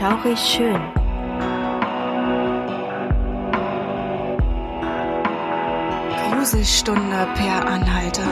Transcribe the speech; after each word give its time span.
Schaurig 0.00 0.38
schön. 0.38 0.80
Gruselstunde 6.30 7.28
per 7.34 7.66
Anhalter. 7.66 8.22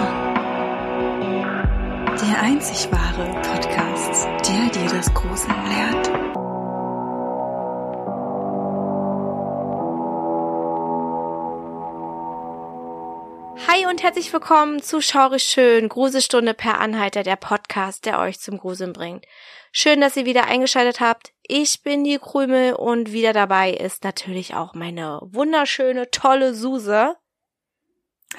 Der 2.23 2.43
einzig 2.43 2.89
wahre 2.91 3.31
Podcast, 3.43 4.27
der 4.49 4.71
dir 4.71 4.97
das 4.97 5.13
Gruseln 5.13 5.55
lehrt. 5.67 6.28
Und 13.99 14.05
herzlich 14.05 14.33
willkommen 14.33 14.81
zu 14.81 15.01
Schaurig 15.01 15.43
Schön, 15.43 15.89
Gruselstunde 15.89 16.55
per 16.55 16.79
Anhalter, 16.79 17.25
der 17.25 17.35
Podcast, 17.35 18.07
der 18.07 18.21
euch 18.21 18.39
zum 18.39 18.57
Gruseln 18.57 18.93
bringt. 18.93 19.27
Schön, 19.73 20.01
dass 20.01 20.17
ihr 20.17 20.25
wieder 20.25 20.45
eingeschaltet 20.45 21.01
habt. 21.01 21.33
Ich 21.43 21.83
bin 21.83 22.05
die 22.05 22.19
Krümel 22.19 22.75
und 22.75 23.11
wieder 23.11 23.33
dabei 23.33 23.73
ist 23.73 24.05
natürlich 24.05 24.55
auch 24.55 24.73
meine 24.73 25.19
wunderschöne, 25.25 26.13
tolle 26.13 26.55
Suse. 26.55 27.17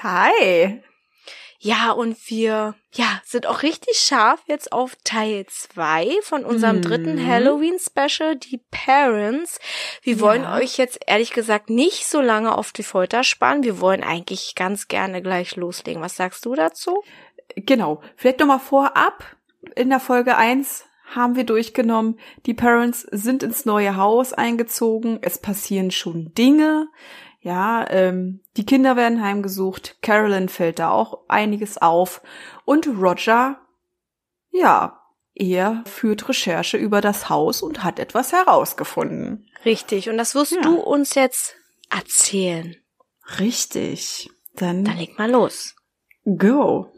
Hi. 0.02 0.82
Ja, 1.62 1.92
und 1.92 2.16
wir, 2.30 2.74
ja, 2.94 3.20
sind 3.22 3.46
auch 3.46 3.62
richtig 3.62 3.98
scharf 3.98 4.40
jetzt 4.46 4.72
auf 4.72 4.96
Teil 5.04 5.44
zwei 5.46 6.08
von 6.22 6.46
unserem 6.46 6.76
Mhm. 6.76 6.82
dritten 6.82 7.26
Halloween-Special, 7.26 8.36
die 8.36 8.62
Parents. 8.70 9.58
Wir 10.02 10.14
Ja. 10.14 10.20
wollen 10.22 10.46
euch 10.46 10.78
jetzt 10.78 11.00
ehrlich 11.06 11.32
gesagt 11.34 11.68
nicht 11.68 12.06
so 12.06 12.22
lange 12.22 12.56
auf 12.56 12.72
die 12.72 12.82
Folter 12.82 13.24
spannen. 13.24 13.62
Wir 13.62 13.78
wollen 13.78 14.02
eigentlich 14.02 14.54
ganz 14.54 14.88
gerne 14.88 15.20
gleich 15.20 15.54
loslegen. 15.56 16.00
Was 16.00 16.16
sagst 16.16 16.46
du 16.46 16.54
dazu? 16.54 17.02
Genau. 17.56 18.00
Vielleicht 18.16 18.40
nochmal 18.40 18.58
vorab. 18.60 19.24
In 19.76 19.90
der 19.90 20.00
Folge 20.00 20.38
1 20.38 20.86
haben 21.14 21.36
wir 21.36 21.44
durchgenommen, 21.44 22.18
die 22.46 22.54
Parents 22.54 23.02
sind 23.10 23.42
ins 23.42 23.66
neue 23.66 23.96
Haus 23.96 24.32
eingezogen, 24.32 25.18
es 25.20 25.36
passieren 25.38 25.90
schon 25.90 26.32
Dinge. 26.32 26.88
Ja, 27.42 27.86
ähm, 27.90 28.40
die 28.56 28.66
Kinder 28.66 28.96
werden 28.96 29.22
heimgesucht, 29.22 29.96
Carolyn 30.02 30.48
fällt 30.50 30.78
da 30.78 30.90
auch 30.90 31.20
einiges 31.28 31.78
auf 31.78 32.20
und 32.66 32.86
Roger, 32.86 33.58
ja, 34.50 35.00
er 35.34 35.82
führt 35.86 36.28
Recherche 36.28 36.76
über 36.76 37.00
das 37.00 37.30
Haus 37.30 37.62
und 37.62 37.82
hat 37.82 37.98
etwas 37.98 38.32
herausgefunden. 38.32 39.48
Richtig. 39.64 40.10
Und 40.10 40.18
das 40.18 40.34
wirst 40.34 40.52
Ja. 40.52 40.60
du 40.60 40.74
uns 40.80 41.14
jetzt 41.14 41.54
erzählen. 41.88 42.76
Richtig. 43.38 44.28
Dann 44.56 44.84
Dann 44.84 44.98
leg 44.98 45.18
mal 45.18 45.30
los. 45.30 45.74
Go. 46.24 46.92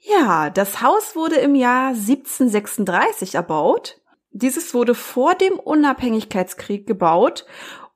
Ja, 0.00 0.50
das 0.50 0.82
Haus 0.82 1.16
wurde 1.16 1.36
im 1.36 1.54
Jahr 1.56 1.94
1736 1.94 3.34
erbaut. 3.34 4.00
Dieses 4.30 4.74
wurde 4.74 4.94
vor 4.94 5.34
dem 5.34 5.58
Unabhängigkeitskrieg 5.58 6.86
gebaut 6.86 7.44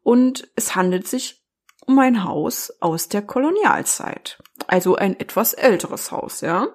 und 0.03 0.49
es 0.57 0.75
handelt 0.75 1.07
sich 1.07 1.44
um 1.87 1.99
ein 1.99 2.25
Haus 2.25 2.73
aus 2.81 3.09
der 3.09 3.23
Kolonialzeit. 3.23 4.39
Also 4.67 4.97
ein 4.97 5.19
etwas 5.19 5.55
älteres 5.55 6.11
Haus, 6.13 6.41
ja. 6.41 6.69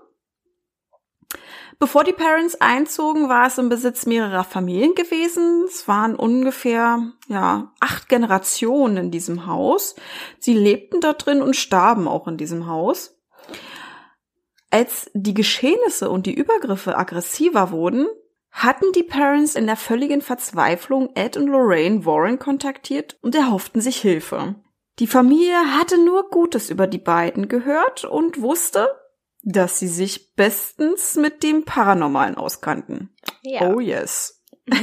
Bevor 1.79 2.03
die 2.03 2.13
Parents 2.13 2.59
einzogen, 2.59 3.29
war 3.29 3.47
es 3.47 3.57
im 3.57 3.69
Besitz 3.69 4.05
mehrerer 4.05 4.43
Familien 4.43 4.95
gewesen. 4.95 5.63
Es 5.65 5.87
waren 5.87 6.15
ungefähr, 6.15 7.13
ja, 7.29 7.71
acht 7.79 8.09
Generationen 8.09 8.97
in 8.97 9.11
diesem 9.11 9.45
Haus. 9.45 9.95
Sie 10.39 10.53
lebten 10.53 10.99
dort 10.99 11.25
drin 11.25 11.41
und 11.41 11.55
starben 11.55 12.07
auch 12.07 12.27
in 12.27 12.35
diesem 12.35 12.67
Haus. 12.67 13.17
Als 14.71 15.09
die 15.13 15.33
Geschehnisse 15.33 16.09
und 16.09 16.25
die 16.25 16.33
Übergriffe 16.33 16.97
aggressiver 16.97 17.71
wurden, 17.71 18.07
hatten 18.51 18.91
die 18.93 19.03
Parents 19.03 19.55
in 19.55 19.65
der 19.65 19.77
völligen 19.77 20.21
Verzweiflung 20.21 21.11
Ed 21.15 21.37
und 21.37 21.47
Lorraine 21.47 22.05
Warren 22.05 22.39
kontaktiert 22.39 23.17
und 23.21 23.35
erhofften 23.35 23.79
sich 23.79 24.01
Hilfe. 24.01 24.55
Die 24.99 25.07
Familie 25.07 25.77
hatte 25.77 25.97
nur 26.03 26.29
Gutes 26.29 26.69
über 26.69 26.85
die 26.85 26.97
beiden 26.97 27.47
gehört 27.47 28.03
und 28.03 28.41
wusste, 28.41 28.87
dass 29.43 29.79
sie 29.79 29.87
sich 29.87 30.35
bestens 30.35 31.15
mit 31.15 31.41
dem 31.43 31.63
Paranormalen 31.63 32.35
auskannten. 32.35 33.09
Ja. 33.41 33.69
Oh 33.69 33.79
yes. 33.79 34.43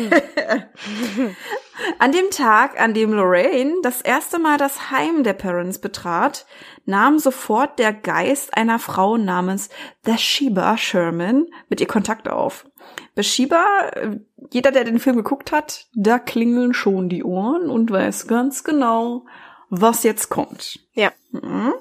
An 1.99 2.11
dem 2.11 2.31
Tag, 2.31 2.81
an 2.81 2.95
dem 2.95 3.13
Lorraine 3.13 3.75
das 3.83 4.01
erste 4.01 4.39
Mal 4.39 4.57
das 4.57 4.91
Heim 4.91 5.23
der 5.23 5.35
Parents 5.35 5.79
betrat, 5.79 6.47
nahm 6.87 7.19
sofort 7.19 7.79
der 7.79 7.93
Geist 7.93 8.57
einer 8.57 8.79
Frau 8.79 9.19
namens 9.19 9.69
Bathsheba 10.03 10.79
Sherman 10.79 11.47
mit 11.69 11.81
ihr 11.81 11.87
Kontakt 11.87 12.29
auf. 12.29 12.67
Bathsheba, 13.15 13.91
äh, 13.93 14.19
jeder, 14.51 14.73
der 14.73 14.85
den 14.85 14.99
Film 14.99 15.17
geguckt 15.17 15.53
hat, 15.53 15.87
da 15.95 16.19
klingeln 16.19 16.73
schon 16.73 17.09
die 17.09 17.23
Ohren 17.25 17.69
und 17.69 17.91
weiß 17.91 18.27
ganz 18.27 18.65
genau, 18.65 19.27
was 19.71 20.03
jetzt 20.03 20.29
kommt. 20.29 20.81
Ja. 20.93 21.13
Mhm. 21.31 21.75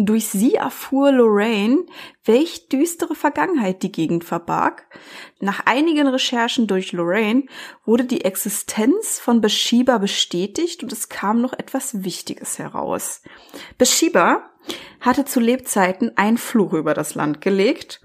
Durch 0.00 0.28
sie 0.28 0.54
erfuhr 0.54 1.10
Lorraine, 1.10 1.84
welch 2.24 2.68
düstere 2.68 3.16
Vergangenheit 3.16 3.82
die 3.82 3.90
Gegend 3.90 4.22
verbarg. 4.22 4.86
Nach 5.40 5.66
einigen 5.66 6.06
Recherchen 6.06 6.68
durch 6.68 6.92
Lorraine 6.92 7.46
wurde 7.84 8.04
die 8.04 8.24
Existenz 8.24 9.18
von 9.18 9.40
Bathsheba 9.40 9.98
bestätigt 9.98 10.84
und 10.84 10.92
es 10.92 11.08
kam 11.08 11.40
noch 11.40 11.52
etwas 11.52 12.04
Wichtiges 12.04 12.60
heraus. 12.60 13.22
Bathsheba 13.76 14.48
hatte 15.00 15.24
zu 15.24 15.40
Lebzeiten 15.40 16.12
ein 16.16 16.38
Fluch 16.38 16.74
über 16.74 16.94
das 16.94 17.16
Land 17.16 17.40
gelegt 17.40 18.00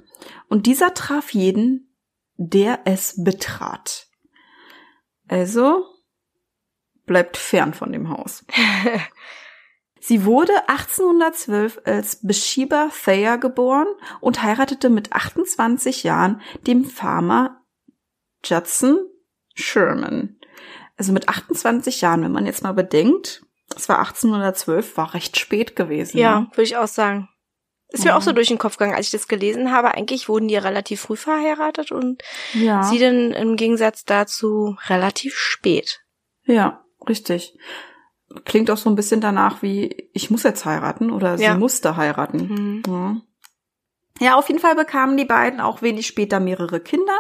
und 0.50 0.66
dieser 0.66 0.96
traf 0.96 1.30
jeden, 1.30 1.94
der 2.38 2.80
es 2.86 3.24
betrat. 3.24 4.08
Also 5.28 5.86
bleibt 7.14 7.38
fern 7.38 7.76
von 7.76 7.92
dem 7.92 8.10
Haus. 8.10 8.44
Sie 10.00 10.26
wurde 10.26 10.52
1812 10.68 11.82
als 11.86 12.20
Bathsheba 12.24 12.90
Thayer 12.90 13.38
geboren 13.38 13.86
und 14.20 14.42
heiratete 14.42 14.90
mit 14.90 15.14
28 15.14 16.02
Jahren 16.02 16.42
dem 16.66 16.86
Farmer 16.86 17.62
Judson 18.44 18.98
Sherman. 19.54 20.40
Also 20.98 21.14
mit 21.14 21.30
28 21.30 22.02
Jahren, 22.02 22.24
wenn 22.24 22.32
man 22.32 22.48
jetzt 22.48 22.64
mal 22.64 22.74
bedenkt, 22.74 23.44
es 23.76 23.88
war 23.88 24.00
1812, 24.00 24.98
war 24.98 25.14
recht 25.14 25.38
spät 25.38 25.76
gewesen. 25.76 26.18
Ja, 26.18 26.40
ne? 26.40 26.48
würde 26.54 26.64
ich 26.64 26.78
auch 26.78 26.88
sagen. 26.88 27.30
Ist 27.90 28.06
mir 28.06 28.16
auch 28.16 28.24
so 28.24 28.32
Mhm. 28.32 28.36
durch 28.36 28.48
den 28.48 28.58
Kopf 28.58 28.78
gegangen, 28.78 28.96
als 28.96 29.06
ich 29.06 29.12
das 29.12 29.28
gelesen 29.28 29.72
habe. 29.72 29.94
Eigentlich 29.94 30.28
wurden 30.28 30.48
die 30.48 30.58
relativ 30.58 31.02
früh 31.02 31.16
verheiratet 31.16 31.92
und 31.92 32.24
ja. 32.56 32.82
sie 32.82 32.98
dann 32.98 33.34
im 33.34 33.56
Gegensatz 33.56 34.04
dazu 34.04 34.76
relativ 34.88 35.38
spät. 35.38 36.02
Ja, 36.46 36.83
richtig. 37.08 37.58
Klingt 38.46 38.72
auch 38.72 38.78
so 38.78 38.90
ein 38.90 38.96
bisschen 38.96 39.22
danach 39.22 39.62
wie, 39.62 40.10
ich 40.14 40.32
muss 40.32 40.44
jetzt 40.44 40.66
heiraten 40.66 41.12
oder 41.12 41.36
Ja. 41.36 41.54
sie 41.54 41.60
musste 41.60 41.98
heiraten. 41.98 42.48
Mhm. 42.48 42.84
Ja. 42.88 43.22
Ja, 44.20 44.36
auf 44.36 44.48
jeden 44.48 44.60
Fall 44.60 44.76
bekamen 44.76 45.18
die 45.18 45.26
beiden 45.26 45.60
auch 45.60 45.82
wenig 45.82 46.06
später 46.08 46.40
mehrere 46.40 46.80
Kinder, 46.80 47.18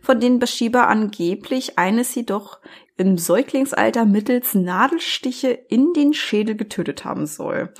von 0.00 0.20
denen 0.20 0.38
Bathsheba 0.38 0.84
angeblich 0.84 1.76
eines 1.78 2.14
jedoch 2.14 2.60
im 2.96 3.18
Säuglingsalter 3.18 4.06
mittels 4.06 4.54
Nadelstiche 4.54 5.48
in 5.50 5.92
den 5.92 6.14
Schädel 6.14 6.54
getötet 6.56 7.04
haben 7.04 7.26
soll. 7.26 7.74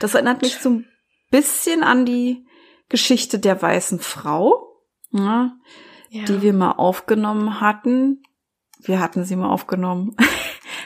Das 0.00 0.14
erinnert 0.14 0.42
mich 0.42 0.56
so 0.58 0.68
ein 0.70 0.86
bisschen 1.30 1.82
an 1.82 2.04
die 2.04 2.46
Geschichte 2.90 3.38
der 3.38 3.60
weißen 3.60 4.00
Frau, 4.00 4.76
ja, 5.12 5.52
Ja. 6.10 6.24
die 6.24 6.42
wir 6.42 6.52
mal 6.52 6.72
aufgenommen 6.72 7.60
hatten. 7.60 8.22
Wir 8.82 9.00
hatten 9.00 9.24
sie 9.24 9.34
mal 9.36 9.48
aufgenommen. 9.48 10.14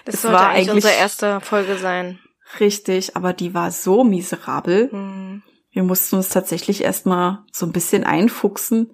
das 0.05 0.23
sollte 0.23 0.37
war 0.37 0.49
eigentlich 0.51 0.71
unsere 0.71 0.95
erste 0.95 1.41
Folge 1.41 1.77
sein. 1.77 2.19
Richtig, 2.61 3.17
aber 3.17 3.33
die 3.33 3.55
war 3.55 3.71
so 3.71 4.05
miserabel. 4.05 4.91
Hm. 4.91 5.43
Wir 5.71 5.83
mussten 5.83 6.17
uns 6.17 6.29
tatsächlich 6.29 6.85
erstmal 6.85 7.45
so 7.51 7.67
ein 7.67 7.73
bisschen 7.73 8.05
einfuchsen, 8.05 8.93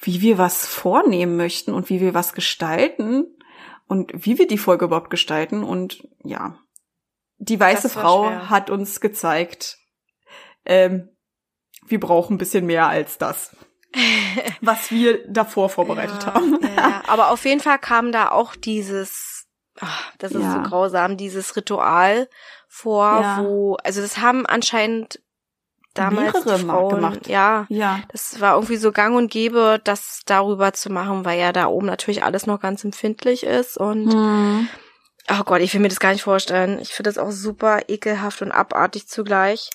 wie 0.00 0.20
wir 0.20 0.38
was 0.38 0.66
vornehmen 0.66 1.36
möchten 1.36 1.72
und 1.72 1.90
wie 1.90 2.00
wir 2.00 2.14
was 2.14 2.32
gestalten 2.32 3.26
und 3.86 4.12
wie 4.14 4.38
wir 4.38 4.46
die 4.46 4.58
Folge 4.58 4.86
überhaupt 4.86 5.10
gestalten. 5.10 5.62
Und 5.62 6.08
ja, 6.24 6.58
die 7.38 7.60
weiße 7.60 7.88
Frau 7.88 8.28
schwer. 8.28 8.50
hat 8.50 8.70
uns 8.70 9.00
gezeigt, 9.00 9.78
ähm, 10.64 11.08
wir 11.86 12.00
brauchen 12.00 12.34
ein 12.34 12.38
bisschen 12.38 12.66
mehr 12.66 12.86
als 12.86 13.18
das, 13.18 13.54
was 14.60 14.90
wir 14.90 15.26
davor 15.28 15.68
vorbereitet 15.68 16.22
ja, 16.22 16.34
haben. 16.34 16.58
Ja. 16.76 17.02
Aber 17.08 17.30
auf 17.30 17.44
jeden 17.44 17.60
Fall 17.60 17.78
kam 17.78 18.12
da 18.12 18.30
auch 18.30 18.56
dieses, 18.56 19.31
ach, 19.82 20.12
das 20.18 20.32
ist 20.32 20.42
Ja. 20.42 20.52
so 20.54 20.60
grausam, 20.62 21.16
dieses 21.16 21.54
Ritual 21.56 22.28
vor, 22.68 23.20
Ja. 23.22 23.38
wo, 23.38 23.76
also 23.84 24.00
das 24.00 24.18
haben 24.18 24.46
anscheinend 24.46 25.20
damals 25.94 26.32
Mehrere 26.46 26.58
die 26.58 26.64
Frauen, 26.64 26.94
gemacht. 27.02 27.26
ja, 27.28 27.66
Ja, 27.68 28.00
das 28.10 28.40
war 28.40 28.54
irgendwie 28.54 28.76
so 28.78 28.92
gang 28.92 29.14
und 29.14 29.30
gäbe, 29.30 29.78
das 29.84 30.22
darüber 30.24 30.72
zu 30.72 30.90
machen, 30.90 31.24
weil 31.26 31.38
ja 31.38 31.52
da 31.52 31.66
oben 31.66 31.86
natürlich 31.86 32.24
alles 32.24 32.46
noch 32.46 32.60
ganz 32.60 32.82
empfindlich 32.84 33.42
ist 33.44 33.76
und 33.76 34.10
hm. 34.12 34.68
oh 35.30 35.42
Gott, 35.44 35.60
ich 35.60 35.74
will 35.74 35.80
mir 35.82 35.88
das 35.88 36.00
gar 36.00 36.12
nicht 36.12 36.22
vorstellen. 36.22 36.78
Ich 36.80 36.94
finde 36.94 37.10
das 37.10 37.18
auch 37.18 37.30
super 37.30 37.80
ekelhaft 37.88 38.40
und 38.40 38.52
abartig 38.52 39.06
zugleich. 39.08 39.68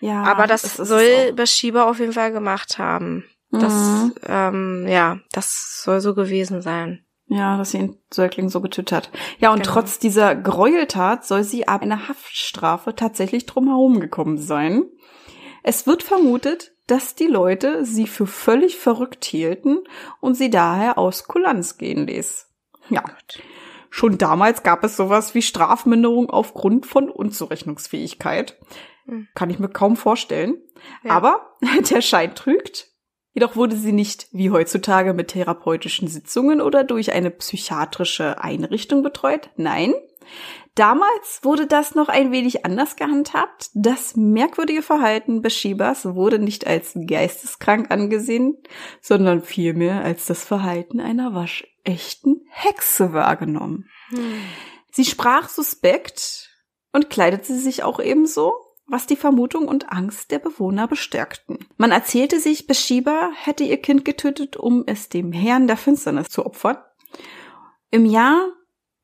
ja. 0.00 0.22
Aber 0.22 0.46
das 0.46 0.62
soll. 0.76 1.32
Bathsheba 1.32 1.88
auf 1.90 1.98
jeden 1.98 2.12
Fall 2.12 2.30
gemacht 2.32 2.78
haben. 2.78 3.24
Das, 3.50 3.72
Mhm. 3.72 4.14
ähm, 4.26 4.86
ja, 4.88 5.18
das 5.32 5.82
soll 5.82 6.00
so 6.00 6.14
gewesen 6.14 6.62
sein. 6.62 7.05
Ja, 7.28 7.56
dass 7.56 7.72
sie 7.72 7.78
den 7.78 7.98
Säugling 8.12 8.48
so 8.48 8.60
getötet 8.60 8.92
hat. 8.92 9.10
Ja, 9.38 9.50
und 9.52 9.62
Genau. 9.62 9.74
trotz 9.74 9.98
dieser 9.98 10.36
Gräueltat 10.36 11.26
soll 11.26 11.42
sie 11.42 11.66
ab 11.66 11.82
einer 11.82 12.08
Haftstrafe 12.08 12.94
tatsächlich 12.94 13.46
drumherum 13.46 13.98
gekommen 13.98 14.38
sein. 14.38 14.84
Es 15.64 15.88
wird 15.88 16.04
vermutet, 16.04 16.72
dass 16.86 17.16
die 17.16 17.26
Leute 17.26 17.84
sie 17.84 18.06
für 18.06 18.28
völlig 18.28 18.76
verrückt 18.76 19.24
hielten 19.24 19.78
und 20.20 20.34
sie 20.36 20.50
daher 20.50 20.98
aus 20.98 21.26
Kulanz 21.26 21.78
gehen 21.78 22.06
ließ. 22.06 22.46
Ja. 22.90 23.02
Schon 23.90 24.18
damals 24.18 24.62
gab 24.62 24.84
es 24.84 24.96
sowas 24.96 25.34
wie 25.34 25.42
Strafminderung 25.42 26.30
aufgrund 26.30 26.86
von 26.86 27.10
Unzurechnungsfähigkeit. 27.10 28.56
Hm. 29.06 29.26
Kann 29.34 29.50
ich 29.50 29.58
mir 29.58 29.68
kaum 29.68 29.96
vorstellen. 29.96 30.58
Ja. 31.02 31.12
Aber 31.12 31.56
der 31.90 32.02
Schein 32.02 32.36
trügt. 32.36 32.88
Jedoch 33.36 33.54
wurde 33.54 33.76
sie 33.76 33.92
nicht 33.92 34.28
wie 34.32 34.50
heutzutage 34.50 35.12
mit 35.12 35.28
therapeutischen 35.28 36.08
Sitzungen 36.08 36.62
oder 36.62 36.84
durch 36.84 37.12
eine 37.12 37.30
psychiatrische 37.30 38.42
Einrichtung 38.42 39.02
betreut. 39.02 39.50
Nein. 39.56 39.92
Damals 40.74 41.40
wurde 41.42 41.66
das 41.66 41.94
noch 41.94 42.08
ein 42.08 42.32
wenig 42.32 42.64
anders 42.64 42.96
gehandhabt. 42.96 43.68
Das 43.74 44.16
merkwürdige 44.16 44.80
Verhalten 44.80 45.42
Beschiebers 45.42 46.06
wurde 46.14 46.38
nicht 46.38 46.66
als 46.66 46.92
geisteskrank 46.94 47.90
angesehen, 47.90 48.56
sondern 49.02 49.42
vielmehr 49.42 50.02
als 50.02 50.24
das 50.24 50.42
Verhalten 50.42 50.98
einer 50.98 51.34
waschechten 51.34 52.40
Hexe 52.48 53.12
wahrgenommen. 53.12 53.90
Hm. 54.08 54.32
Sie 54.92 55.04
sprach 55.04 55.50
suspekt 55.50 56.56
und 56.94 57.10
kleidete 57.10 57.54
sich 57.54 57.82
auch 57.82 58.00
ebenso, 58.00 58.54
was 58.88 59.06
die 59.06 59.16
Vermutung 59.16 59.68
und 59.68 59.92
Angst 59.92 60.30
der 60.30 60.38
Bewohner 60.38 60.86
bestärkten. 60.86 61.58
Man 61.76 61.90
erzählte 61.90 62.40
sich, 62.40 62.66
Bathsheba 62.66 63.30
hätte 63.34 63.64
ihr 63.64 63.80
Kind 63.80 64.04
getötet, 64.04 64.56
um 64.56 64.84
es 64.86 65.08
dem 65.08 65.32
Herrn 65.32 65.66
der 65.66 65.76
Finsternis 65.76 66.28
zu 66.28 66.46
opfern. 66.46 66.78
Im 67.90 68.06
Jahr 68.06 68.52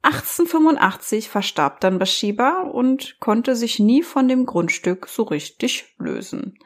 1885 0.03 1.29
verstarb 1.29 1.81
dann 1.81 1.99
Bathsheba 1.99 2.63
und 2.63 3.17
konnte 3.21 3.57
sich 3.57 3.79
nie 3.79 4.03
von 4.03 4.29
dem 4.29 4.47
Grundstück 4.47 5.09
so 5.09 5.23
richtig 5.23 5.95
lösen. 5.99 6.59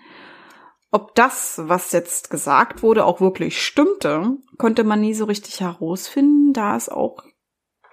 Ob 0.90 1.14
das, 1.14 1.60
was 1.64 1.92
jetzt 1.92 2.30
gesagt 2.30 2.82
wurde, 2.82 3.04
auch 3.04 3.20
wirklich 3.20 3.60
stimmte, 3.62 4.36
konnte 4.56 4.84
man 4.84 5.00
nie 5.00 5.14
so 5.14 5.26
richtig 5.26 5.60
herausfinden, 5.60 6.52
da 6.52 6.76
es 6.76 6.88
auch 6.88 7.22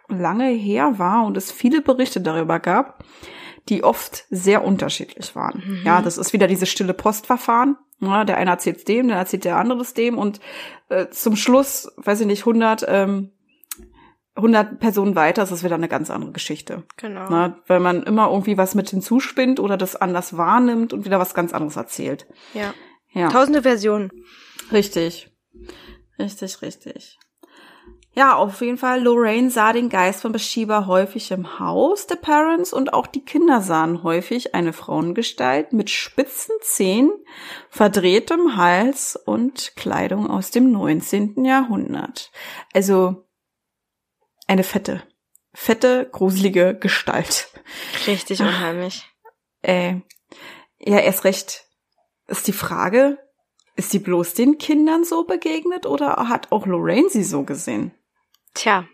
lange 0.07 0.49
her 0.49 0.99
war 0.99 1.25
und 1.25 1.35
es 1.35 1.51
viele 1.51 1.81
Berichte 1.81 2.21
darüber 2.21 2.59
gab, 2.59 3.03
die 3.69 3.83
oft 3.83 4.25
sehr 4.29 4.63
unterschiedlich 4.63 5.35
waren. 5.35 5.63
Mhm. 5.65 5.85
Ja, 5.85 6.01
das 6.01 6.17
ist 6.17 6.33
wieder 6.33 6.47
dieses 6.47 6.69
stille 6.69 6.93
Postverfahren. 6.93 7.77
Ja, 7.99 8.25
der 8.25 8.37
eine 8.37 8.49
erzählt 8.49 8.87
dem, 8.87 9.07
dann 9.07 9.17
erzählt 9.17 9.45
der 9.45 9.57
andere 9.57 9.81
es 9.81 9.93
dem 9.93 10.17
und 10.17 10.41
äh, 10.89 11.07
zum 11.09 11.35
Schluss, 11.35 11.91
weiß 11.97 12.21
ich 12.21 12.27
nicht, 12.27 12.41
100, 12.41 12.85
ähm, 12.87 13.31
100 14.35 14.79
Personen 14.79 15.15
weiter 15.15 15.43
ist 15.43 15.51
es 15.51 15.63
wieder 15.63 15.75
eine 15.75 15.87
ganz 15.87 16.09
andere 16.09 16.31
Geschichte. 16.31 16.83
Genau. 16.97 17.29
Ne? 17.29 17.55
Weil 17.67 17.79
man 17.79 18.03
immer 18.03 18.29
irgendwie 18.29 18.57
was 18.57 18.75
mit 18.75 18.89
hinzuspinnt 18.89 19.59
oder 19.59 19.77
das 19.77 19.95
anders 19.95 20.35
wahrnimmt 20.35 20.91
und 20.91 21.05
wieder 21.05 21.19
was 21.19 21.33
ganz 21.33 21.53
anderes 21.53 21.75
erzählt. 21.75 22.27
Ja. 22.53 22.73
Ja. 23.11 23.29
Tausende 23.29 23.61
Versionen. 23.61 24.11
Richtig. 24.71 25.31
Richtig, 26.17 26.61
richtig. 26.61 27.19
Ja, 28.15 28.35
auf 28.35 28.61
jeden 28.61 28.77
Fall, 28.77 29.01
Lorraine 29.01 29.49
sah 29.49 29.73
den 29.73 29.89
Geist 29.89 30.21
von 30.21 30.31
Bathsheba 30.31 30.85
häufig 30.85 31.31
im 31.31 31.59
Haus 31.59 32.05
der 32.05 32.17
Parents 32.17 32.71
und 32.71 32.93
auch 32.93 33.07
die 33.07 33.25
Kinder 33.25 33.59
sahen 33.61 34.03
häufig 34.03 34.53
eine 34.53 34.71
Frauengestalt 34.71 35.73
mit 35.73 35.89
spitzen 35.89 36.53
Zähnen, 36.61 37.11
verdrehtem 37.69 38.55
Hals 38.55 39.15
und 39.15 39.75
Kleidung 39.75 40.29
aus 40.29 40.51
dem 40.51 40.71
19. 40.71 41.43
Jahrhundert. 41.43 42.31
Also 42.71 43.25
eine 44.45 44.63
fette, 44.63 45.01
fette, 45.51 46.07
gruselige 46.11 46.77
Gestalt. 46.77 47.49
Richtig 48.05 48.41
unheimlich. 48.41 49.09
Äh, 49.63 50.01
ja, 50.77 50.99
erst 50.99 51.23
recht 51.23 51.65
ist 52.27 52.45
die 52.47 52.53
Frage, 52.53 53.17
ist 53.75 53.89
sie 53.89 53.99
bloß 53.99 54.35
den 54.35 54.59
Kindern 54.59 55.03
so 55.03 55.23
begegnet 55.23 55.87
oder 55.87 56.29
hat 56.29 56.51
auch 56.51 56.67
Lorraine 56.67 57.09
sie 57.09 57.23
so 57.23 57.41
gesehen? 57.41 57.91
Tja, 58.53 58.85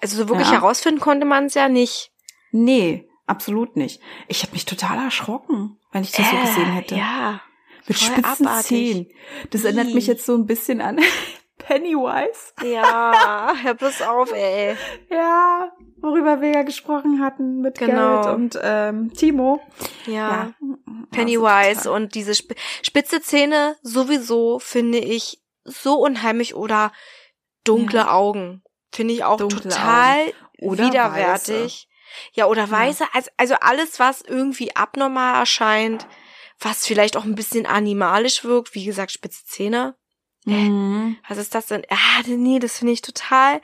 also 0.00 0.16
so 0.16 0.28
wirklich 0.28 0.48
Ja. 0.48 0.54
herausfinden 0.60 1.00
konnte 1.00 1.26
man 1.26 1.46
es 1.46 1.54
ja 1.54 1.68
nicht. 1.68 2.12
Nee, 2.52 3.08
absolut 3.26 3.76
nicht. 3.76 4.00
Ich 4.28 4.42
habe 4.42 4.52
mich 4.52 4.64
total 4.64 4.98
erschrocken, 4.98 5.78
wenn 5.92 6.02
ich 6.02 6.12
das 6.12 6.28
so 6.30 6.36
Äh, 6.36 6.40
gesehen 6.40 6.72
hätte. 6.72 6.94
Ja. 6.96 7.40
Mit 7.86 7.96
voll 7.98 8.12
spitzen 8.14 8.46
abartig. 8.46 8.66
Zähnen. 8.68 9.06
Das 9.50 9.64
erinnert 9.64 9.88
Ih. 9.88 9.94
mich 9.94 10.06
jetzt 10.06 10.26
so 10.26 10.34
ein 10.34 10.46
bisschen 10.46 10.80
an 10.80 10.98
Pennywise. 11.58 12.52
Ja, 12.64 13.52
hör 13.62 13.74
bloß 13.74 14.02
auf, 14.02 14.32
ey. 14.32 14.76
Ja, 15.10 15.72
worüber 16.00 16.40
wir 16.40 16.50
ja 16.52 16.62
gesprochen 16.62 17.20
hatten 17.22 17.60
mit 17.60 17.78
Genau. 17.78 17.92
Garrett 18.22 18.34
und 18.34 18.58
ähm, 18.62 19.12
Timo. 19.14 19.60
Ja. 20.06 20.52
Also 20.60 20.76
Pennywise 21.10 21.82
total. 21.84 22.02
und 22.02 22.14
diese 22.14 22.30
sp 22.36 22.54
spitze 22.82 23.20
Zähne 23.20 23.76
sowieso 23.82 24.58
finde 24.58 24.98
ich 24.98 25.42
so 25.64 25.94
unheimlich 25.98 26.54
oder 26.54 26.92
dunkle 27.64 28.10
Augen. 28.10 28.62
Finde 28.92 29.14
ich 29.14 29.24
auch 29.24 29.36
Dunkle 29.36 29.62
total 29.70 30.32
Oder 30.60 30.84
widerwärtig. 30.84 31.88
Ja, 32.32 32.46
oder 32.46 32.64
Ja. 32.64 32.70
weiße, 32.70 33.04
also, 33.12 33.30
also 33.36 33.54
alles, 33.60 34.00
was 34.00 34.22
irgendwie 34.22 34.74
abnormal 34.74 35.34
erscheint, 35.40 36.06
was 36.58 36.86
vielleicht 36.86 37.16
auch 37.16 37.24
ein 37.24 37.34
bisschen 37.34 37.66
animalisch 37.66 38.44
wirkt, 38.44 38.74
wie 38.74 38.84
gesagt, 38.84 39.12
spitze 39.12 39.44
Zähne. 39.44 39.94
Mhm. 40.44 41.18
Was 41.28 41.36
ist 41.38 41.54
das 41.54 41.66
denn? 41.66 41.82
Ah, 41.90 42.22
nee, 42.26 42.58
das 42.58 42.78
finde 42.78 42.94
ich 42.94 43.02
total 43.02 43.60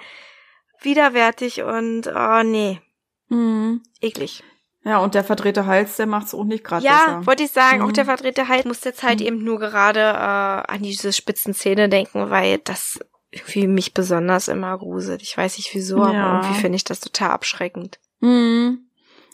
widerwärtig 0.83 1.63
und 1.63 2.07
oh 2.09 2.43
nee, 2.43 2.81
Mhm. 3.29 3.83
eklig. 4.01 4.43
Ja, 4.85 4.99
und 4.99 5.15
der 5.15 5.25
verdrehte 5.25 5.65
Hals, 5.65 5.97
der 5.97 6.05
macht's 6.07 6.35
auch 6.35 6.45
nicht 6.45 6.63
gerade 6.63 6.85
Ja, 6.85 6.99
besser. 7.07 7.27
wollte 7.27 7.43
ich 7.45 7.51
sagen, 7.53 7.81
auch 7.81 7.89
Mhm. 7.89 7.95
der 7.95 8.05
verdrehte 8.05 8.49
Halt 8.49 8.67
muss 8.67 8.85
jetzt 8.85 9.03
halt 9.03 9.21
Mhm. 9.21 9.27
eben 9.27 9.39
nur 9.45 9.59
gerade 9.59 10.01
äh, 10.01 10.73
an 10.73 10.83
diese 10.83 11.15
spitzen 11.15 11.55
Zähne 11.55 11.89
denken, 11.89 12.29
weil 12.29 12.59
das 12.59 13.01
irgendwie 13.35 13.67
mich 13.67 13.95
besonders 13.95 14.49
immer 14.49 14.77
gruselt. 14.79 15.23
Ich 15.23 15.37
weiß 15.37 15.57
nicht 15.59 15.75
wieso, 15.75 16.03
aber 16.03 16.13
Ja. 16.15 16.37
irgendwie 16.43 16.61
finde 16.61 16.77
ich 16.77 16.85
das 16.85 17.01
total 17.01 17.31
abschreckend. 17.31 17.99
Mhm. 18.21 18.89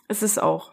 Es 0.09 0.23
ist 0.23 0.43
auch. 0.43 0.73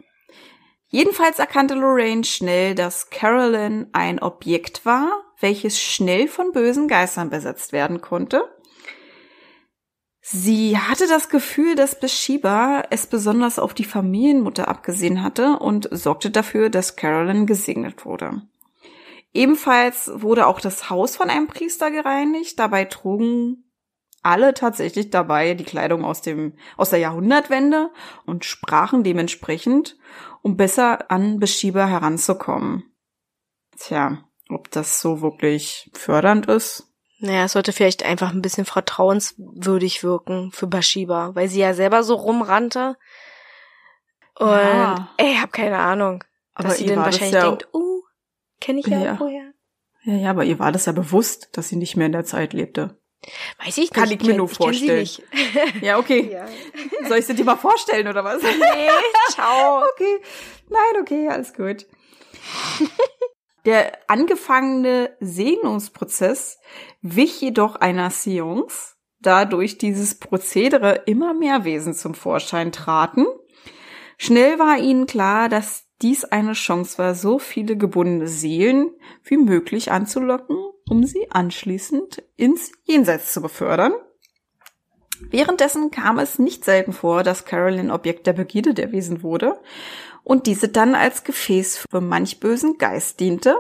Jedenfalls 0.90 1.38
erkannte 1.40 1.74
Lorraine 1.76 2.24
schnell, 2.24 2.74
dass 2.74 3.10
Carolyn 3.10 3.88
ein 3.92 4.20
Objekt 4.20 4.86
war, 4.86 5.24
welches 5.40 5.80
schnell 5.80 6.28
von 6.28 6.52
bösen 6.54 6.88
Geistern 6.88 7.30
besetzt 7.30 7.74
werden 7.74 8.02
konnte. 8.02 8.44
Sie 10.22 10.78
hatte 10.78 11.08
das 11.08 11.30
Gefühl, 11.30 11.76
dass 11.76 12.00
Bathsheba 12.00 12.84
es 12.90 13.08
besonders 13.08 13.60
auf 13.60 13.74
die 13.74 13.86
Familienmutter 13.86 14.68
abgesehen 14.68 15.24
hatte 15.24 15.58
und 15.60 15.88
sorgte 15.92 16.32
dafür, 16.32 16.70
dass 16.70 16.96
Carolyn 16.98 17.46
gesegnet 17.46 18.04
wurde. 18.06 18.42
Ebenfalls 19.34 20.10
wurde 20.14 20.48
auch 20.48 20.60
das 20.60 20.90
Haus 20.90 21.16
von 21.16 21.30
einem 21.30 21.48
Priester 21.48 21.92
gereinigt. 21.92 22.58
Dabei 22.60 22.86
trugen 22.86 23.64
alle 24.24 24.54
tatsächlich 24.54 25.10
dabei 25.10 25.54
die 25.54 25.64
Kleidung 25.64 26.04
aus 26.04 26.22
dem, 26.22 26.58
aus 26.76 26.90
der 26.90 27.00
Jahrhundertwende 27.00 27.92
und 28.26 28.46
sprachen 28.46 29.04
dementsprechend, 29.04 29.98
um 30.42 30.58
besser 30.58 31.10
an 31.12 31.40
Beschieber 31.40 31.88
heranzukommen. 31.88 32.84
Tja, 33.78 34.24
ob 34.50 34.72
das 34.72 35.02
so 35.02 35.22
wirklich 35.22 35.92
fördernd 35.94 36.48
ist? 36.48 36.92
Naja, 37.20 37.46
es 37.46 37.54
sollte 37.54 37.74
vielleicht 37.74 38.04
einfach 38.04 38.32
ein 38.32 38.42
bisschen 38.42 38.66
vertrauenswürdig 38.66 40.04
wirken 40.04 40.52
für 40.52 40.68
Bashiba, 40.68 41.34
weil 41.36 41.48
sie 41.48 41.60
ja 41.60 41.74
selber 41.74 42.04
so 42.04 42.16
rumrannte. 42.16 42.96
Und 44.36 44.50
Ja. 44.50 45.10
ey, 45.18 45.36
hab 45.36 45.52
keine 45.52 45.80
Ahnung. 45.80 46.24
Aber 46.54 46.70
dass 46.70 46.78
sie 46.78 46.86
dann 46.86 46.98
wahrscheinlich 47.00 47.34
ja- 47.34 47.46
denkt, 47.50 47.68
uh, 47.74 47.97
kenne 48.62 48.80
ich 48.80 48.88
ja, 48.88 48.98
Ja. 49.00 49.04
irgendwoher. 49.06 49.54
Ja, 50.04 50.14
ja, 50.16 50.30
aber 50.30 50.44
ihr 50.46 50.58
war 50.60 50.72
das 50.72 50.86
ja 50.86 50.92
bewusst, 50.94 51.50
dass 51.54 51.68
sie 51.70 51.76
nicht 51.76 51.98
mehr 51.98 52.06
in 52.06 52.12
der 52.14 52.24
Zeit 52.26 52.54
lebte. 52.54 53.00
Weiß 53.60 53.70
ich 53.70 53.78
nicht. 53.78 53.94
Kann 53.94 54.12
ich 54.12 54.22
mir 54.22 54.34
kenn- 54.34 54.38
nur 54.38 54.48
vorstellen. 54.48 55.00
nicht. 55.00 55.24
Ja, 55.82 55.98
okay. 55.98 56.30
ja. 56.32 56.46
Soll 57.10 57.18
ich 57.18 57.26
sie 57.26 57.34
dir 57.36 57.44
mal 57.46 57.56
vorstellen 57.58 58.08
oder 58.08 58.24
was? 58.24 58.42
Nee, 58.42 58.90
ciao. 59.32 59.84
Okay. 59.94 60.18
Nein, 60.70 61.02
okay, 61.02 61.28
alles 61.30 61.54
gut. 61.54 61.86
Der 63.66 63.98
angefangene 64.08 65.16
Segnungsprozess 65.20 66.60
wich 67.02 67.42
jedoch 67.42 67.76
einer 67.76 68.10
Seance, 68.12 68.96
da 69.20 69.46
durch 69.46 69.78
dieses 69.78 70.20
Prozedere 70.20 71.04
immer 71.06 71.34
mehr 71.34 71.66
Wesen 71.66 71.94
zum 71.94 72.14
Vorschein 72.14 72.72
traten. 72.72 73.26
Schnell 74.18 74.58
war 74.60 74.78
ihnen 74.78 75.06
klar, 75.06 75.50
dass 75.50 75.87
dies 76.02 76.26
eine 76.26 76.54
Chance 76.54 76.98
war, 76.98 77.16
so 77.16 77.40
viele 77.40 77.76
gebundene 77.76 78.28
Seelen 78.28 78.92
wie 79.24 79.38
möglich 79.38 79.92
anzulocken, 79.92 80.58
um 80.90 81.04
sie 81.04 81.30
anschließend 81.32 82.24
ins 82.36 82.72
Jenseits 82.84 83.34
zu 83.34 83.42
befördern. 83.42 83.94
Währenddessen 85.32 85.90
kam 85.92 86.20
es 86.20 86.38
nicht 86.38 86.64
selten 86.64 86.94
vor, 86.94 87.24
dass 87.24 87.46
Carolyn 87.46 87.92
Objekt 87.92 88.28
der 88.28 88.34
Begierde 88.34 88.74
der 88.74 88.92
Wesen 88.92 89.24
wurde 89.24 89.60
und 90.24 90.46
diese 90.46 90.70
dann 90.70 90.94
als 90.94 91.24
Gefäß 91.24 91.86
für 91.90 92.02
manch 92.02 92.40
bösen 92.40 92.78
Geist 92.78 93.20
diente. 93.20 93.56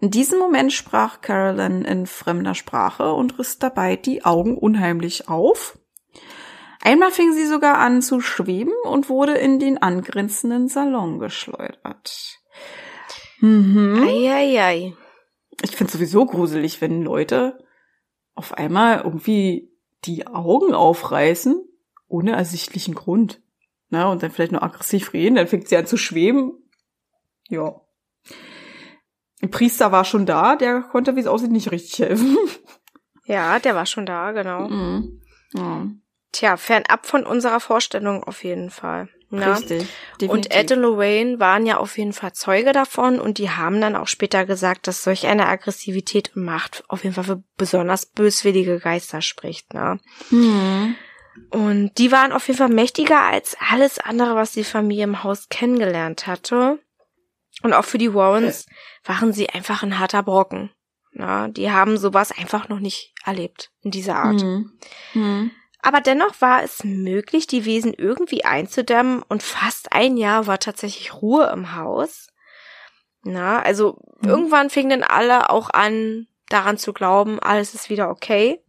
In 0.00 0.10
diesem 0.10 0.38
Moment 0.38 0.72
sprach 0.72 1.20
Carolyn 1.20 1.84
in 1.84 2.06
fremder 2.06 2.54
Sprache 2.54 3.12
und 3.12 3.38
riss 3.38 3.58
dabei 3.58 3.96
die 3.96 4.24
Augen 4.24 4.56
unheimlich 4.56 5.28
auf. 5.28 5.78
Einmal 6.82 7.10
fing 7.10 7.32
sie 7.32 7.46
sogar 7.46 7.78
an 7.78 8.00
zu 8.02 8.20
schweben 8.20 8.72
und 8.84 9.08
wurde 9.08 9.34
in 9.34 9.58
den 9.58 9.78
angrenzenden 9.78 10.68
Salon 10.68 11.18
geschleudert. 11.18 12.38
Mhm. 13.40 14.02
Eieiei. 14.02 14.94
Ich 15.62 15.76
finde 15.76 15.92
sowieso 15.92 16.24
gruselig, 16.24 16.80
wenn 16.80 17.02
Leute 17.02 17.62
auf 18.34 18.54
einmal 18.54 19.02
irgendwie 19.02 19.70
die 20.04 20.26
Augen 20.26 20.72
aufreißen, 20.72 21.62
ohne 22.08 22.32
ersichtlichen 22.32 22.94
Grund. 22.94 23.42
Na, 23.90 24.10
und 24.10 24.22
dann 24.22 24.30
vielleicht 24.30 24.52
nur 24.52 24.62
aggressiv 24.62 25.12
reden, 25.12 25.34
dann 25.34 25.48
fängt 25.48 25.68
sie 25.68 25.76
an 25.76 25.86
zu 25.86 25.96
schweben. 25.96 26.52
Ja. 27.48 27.80
Ein 29.42 29.50
Priester 29.50 29.90
war 29.90 30.04
schon 30.04 30.26
da, 30.26 30.56
der 30.56 30.82
konnte, 30.82 31.16
wie 31.16 31.20
es 31.20 31.26
aussieht, 31.26 31.50
nicht 31.50 31.72
richtig 31.72 31.98
helfen. 31.98 32.38
Ja, 33.24 33.58
der 33.58 33.74
war 33.74 33.86
schon 33.86 34.06
da, 34.06 34.32
genau. 34.32 34.68
Mhm. 34.68 35.22
Ja. 35.54 35.86
Tja, 36.32 36.56
fernab 36.56 37.06
von 37.06 37.26
unserer 37.26 37.60
Vorstellung 37.60 38.22
auf 38.24 38.44
jeden 38.44 38.70
Fall. 38.70 39.08
Ja. 39.30 39.54
Richtig. 39.54 39.88
Und 40.28 40.52
Ed 40.52 40.72
und 40.72 40.80
Lorraine 40.80 41.38
waren 41.38 41.64
ja 41.64 41.76
auf 41.76 41.96
jeden 41.98 42.12
Fall 42.12 42.32
Zeuge 42.32 42.72
davon 42.72 43.20
und 43.20 43.38
die 43.38 43.50
haben 43.50 43.80
dann 43.80 43.94
auch 43.94 44.08
später 44.08 44.44
gesagt, 44.44 44.88
dass 44.88 45.04
solch 45.04 45.26
eine 45.26 45.46
Aggressivität 45.46 46.32
und 46.34 46.44
Macht 46.44 46.84
auf 46.88 47.04
jeden 47.04 47.14
Fall 47.14 47.24
für 47.24 47.42
besonders 47.56 48.06
böswillige 48.06 48.80
Geister 48.80 49.22
spricht. 49.22 49.72
Ne? 49.72 50.00
Mhm. 50.30 50.96
Und 51.50 51.98
die 51.98 52.10
waren 52.10 52.32
auf 52.32 52.48
jeden 52.48 52.58
Fall 52.58 52.68
mächtiger 52.68 53.20
als 53.20 53.56
alles 53.70 54.00
andere, 54.00 54.34
was 54.34 54.52
die 54.52 54.64
Familie 54.64 55.04
im 55.04 55.22
Haus 55.22 55.48
kennengelernt 55.48 56.26
hatte. 56.26 56.80
Und 57.62 57.72
auch 57.72 57.84
für 57.84 57.98
die 57.98 58.14
Warrens 58.14 58.66
waren 59.04 59.32
sie 59.32 59.48
einfach 59.48 59.82
ein 59.82 59.98
harter 59.98 60.22
Brocken. 60.22 60.70
Na, 61.12 61.48
die 61.48 61.70
haben 61.70 61.98
sowas 61.98 62.32
einfach 62.32 62.68
noch 62.68 62.78
nicht 62.78 63.14
erlebt 63.24 63.70
in 63.82 63.90
dieser 63.90 64.16
Art. 64.16 64.42
Mhm. 64.42 64.72
Mhm. 65.14 65.50
Aber 65.82 66.00
dennoch 66.00 66.40
war 66.40 66.62
es 66.62 66.84
möglich, 66.84 67.46
die 67.46 67.64
Wesen 67.64 67.94
irgendwie 67.94 68.44
einzudämmen 68.44 69.22
und 69.22 69.42
fast 69.42 69.92
ein 69.92 70.16
Jahr 70.16 70.46
war 70.46 70.58
tatsächlich 70.58 71.14
Ruhe 71.14 71.50
im 71.52 71.74
Haus. 71.76 72.28
Na, 73.22 73.60
also 73.62 73.98
Mhm. 74.20 74.28
irgendwann 74.28 74.70
fingen 74.70 74.90
dann 75.00 75.02
alle 75.02 75.50
auch 75.50 75.70
an, 75.70 76.26
daran 76.48 76.78
zu 76.78 76.92
glauben, 76.92 77.38
alles 77.40 77.74
ist 77.74 77.90
wieder 77.90 78.10
okay. 78.10 78.62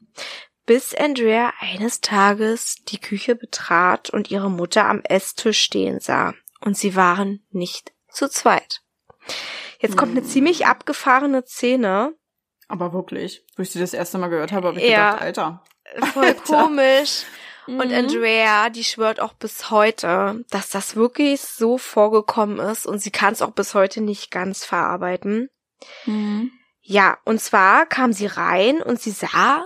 Bis 0.66 0.94
Andrea 0.94 1.52
eines 1.60 2.00
Tages 2.02 2.78
die 2.88 3.00
Küche 3.00 3.36
betrat 3.36 4.10
und 4.10 4.30
ihre 4.32 4.50
Mutter 4.52 4.86
am 4.86 5.02
Esstisch 5.02 5.62
stehen 5.62 6.00
sah. 6.00 6.34
Und 6.62 6.78
sie 6.78 6.96
waren 6.96 7.44
nicht 7.50 7.92
zu 8.10 8.30
zweit. 8.30 8.82
Jetzt 9.80 9.98
kommt 9.98 10.12
eine 10.12 10.22
Mhm. 10.22 10.26
ziemlich 10.26 10.68
abgefahrene 10.68 11.44
Szene. 11.46 12.14
Aber 12.68 12.94
wirklich, 12.94 13.44
wo 13.58 13.64
ich 13.64 13.72
sie 13.72 13.80
das 13.80 13.94
erste 13.94 14.18
Mal 14.18 14.28
gehört 14.30 14.52
habe, 14.52 14.68
habe 14.70 14.80
ich 14.80 14.88
Ja. 14.88 15.10
gedacht, 15.12 15.22
Alter. 15.24 15.64
Voll 16.14 16.26
Alter. 16.26 16.42
komisch. 16.44 17.24
Und 17.68 17.90
Mhm. 17.90 17.94
Andrea, 17.94 18.70
die 18.70 18.84
schwört 18.84 19.20
auch 19.20 19.34
bis 19.34 19.70
heute, 19.70 20.44
dass 20.50 20.70
das 20.70 20.96
wirklich 20.96 21.42
so 21.42 21.78
vorgekommen 21.78 22.60
ist 22.60 22.86
und 22.88 23.00
sie 23.00 23.12
kann 23.12 23.34
es 23.34 23.42
auch 23.42 23.52
bis 23.52 23.76
heute 23.76 24.02
nicht 24.02 24.32
ganz 24.32 24.66
verarbeiten. 24.66 25.50
Mhm. 26.06 26.52
Ja, 26.82 27.20
und 27.24 27.40
zwar 27.40 27.86
kam 27.86 28.14
sie 28.14 28.26
rein 28.26 28.82
und 28.82 29.00
sie 29.00 29.12
sah 29.12 29.64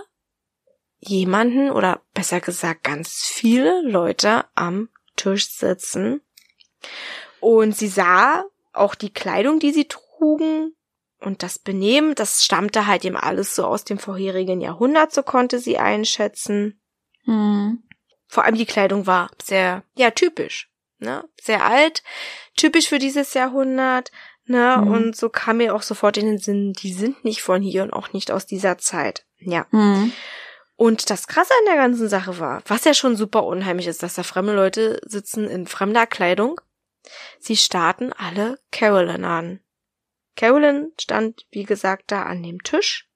jemanden 0.98 1.70
oder 1.70 2.02
besser 2.12 2.40
gesagt 2.40 2.84
ganz 2.84 3.22
viele 3.24 3.80
Leute 3.82 4.44
am 4.54 4.90
Tisch 5.16 5.48
sitzen. 5.50 6.20
Und 7.40 7.74
sie 7.76 7.88
sah 7.88 8.44
auch 8.74 8.94
die 8.94 9.12
Kleidung, 9.12 9.58
die 9.58 9.72
sie 9.72 9.88
trugen 9.88 10.75
und 11.20 11.42
das 11.42 11.58
Benehmen, 11.58 12.14
das 12.14 12.44
stammte 12.44 12.86
halt 12.86 13.04
eben 13.04 13.16
alles 13.16 13.54
so 13.54 13.64
aus 13.64 13.84
dem 13.84 13.98
vorherigen 13.98 14.60
Jahrhundert, 14.60 15.12
so 15.12 15.22
konnte 15.22 15.58
sie 15.58 15.78
einschätzen. 15.78 16.80
Mhm. 17.24 17.82
Vor 18.28 18.44
allem 18.44 18.56
die 18.56 18.66
Kleidung 18.66 19.06
war 19.06 19.30
sehr, 19.42 19.82
ja, 19.96 20.10
typisch, 20.10 20.70
ne? 20.98 21.24
Sehr 21.40 21.64
alt, 21.64 22.02
typisch 22.56 22.88
für 22.88 22.98
dieses 22.98 23.34
Jahrhundert, 23.34 24.10
ne? 24.44 24.78
Mhm. 24.80 24.90
Und 24.92 25.16
so 25.16 25.28
kam 25.28 25.58
mir 25.58 25.74
auch 25.74 25.82
sofort 25.82 26.16
in 26.16 26.26
den 26.26 26.38
Sinn, 26.38 26.72
die 26.72 26.92
sind 26.92 27.24
nicht 27.24 27.42
von 27.42 27.62
hier 27.62 27.82
und 27.82 27.92
auch 27.92 28.12
nicht 28.12 28.30
aus 28.30 28.46
dieser 28.46 28.78
Zeit. 28.78 29.24
Ja. 29.38 29.66
Mhm. 29.70 30.12
Und 30.76 31.08
das 31.08 31.26
Krasse 31.26 31.54
an 31.60 31.64
der 31.66 31.76
ganzen 31.76 32.08
Sache 32.08 32.38
war, 32.38 32.62
was 32.66 32.84
ja 32.84 32.92
schon 32.92 33.16
super 33.16 33.44
unheimlich 33.44 33.86
ist, 33.86 34.02
dass 34.02 34.14
da 34.14 34.22
fremde 34.22 34.54
Leute 34.54 35.00
sitzen 35.06 35.48
in 35.48 35.66
fremder 35.66 36.06
Kleidung. 36.06 36.60
Sie 37.38 37.56
starrten 37.56 38.12
alle 38.12 38.58
Carolyn 38.70 39.24
an. 39.24 39.60
Carolyn 40.36 40.92
stand, 41.00 41.46
wie 41.50 41.64
gesagt, 41.64 42.04
da 42.12 42.22
an 42.24 42.42
dem 42.42 42.62
Tisch. 42.62 43.08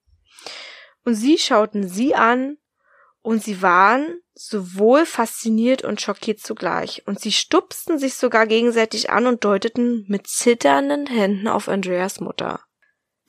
Und 1.04 1.14
sie 1.14 1.38
schauten 1.38 1.88
sie 1.88 2.14
an 2.14 2.56
und 3.22 3.42
sie 3.42 3.62
waren 3.62 4.20
sowohl 4.34 5.04
fasziniert 5.06 5.82
und 5.82 6.00
schockiert 6.00 6.40
zugleich. 6.40 7.06
Und 7.06 7.20
sie 7.20 7.32
stupsten 7.32 7.98
sich 7.98 8.14
sogar 8.14 8.46
gegenseitig 8.46 9.10
an 9.10 9.26
und 9.26 9.44
deuteten 9.44 10.04
mit 10.08 10.26
zitternden 10.26 11.06
Händen 11.06 11.46
auf 11.48 11.68
Andreas 11.68 12.20
Mutter. 12.20 12.60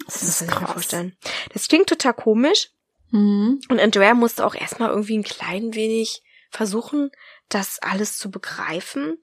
Das 0.05 0.21
muss 0.21 0.29
ist 0.29 0.41
man 0.41 0.49
sich 0.49 0.55
mal 0.55 0.59
krass. 0.65 0.73
vorstellen. 0.73 1.17
Das 1.53 1.67
klingt 1.67 1.87
total 1.87 2.13
komisch, 2.13 2.69
Mhm. 3.13 3.59
und 3.67 3.79
Andrea 3.81 4.13
musste 4.13 4.45
auch 4.45 4.55
erstmal 4.55 4.89
irgendwie 4.89 5.17
ein 5.17 5.23
klein 5.23 5.73
wenig 5.75 6.23
versuchen, 6.49 7.11
das 7.49 7.79
alles 7.81 8.17
zu 8.17 8.31
begreifen. 8.31 9.21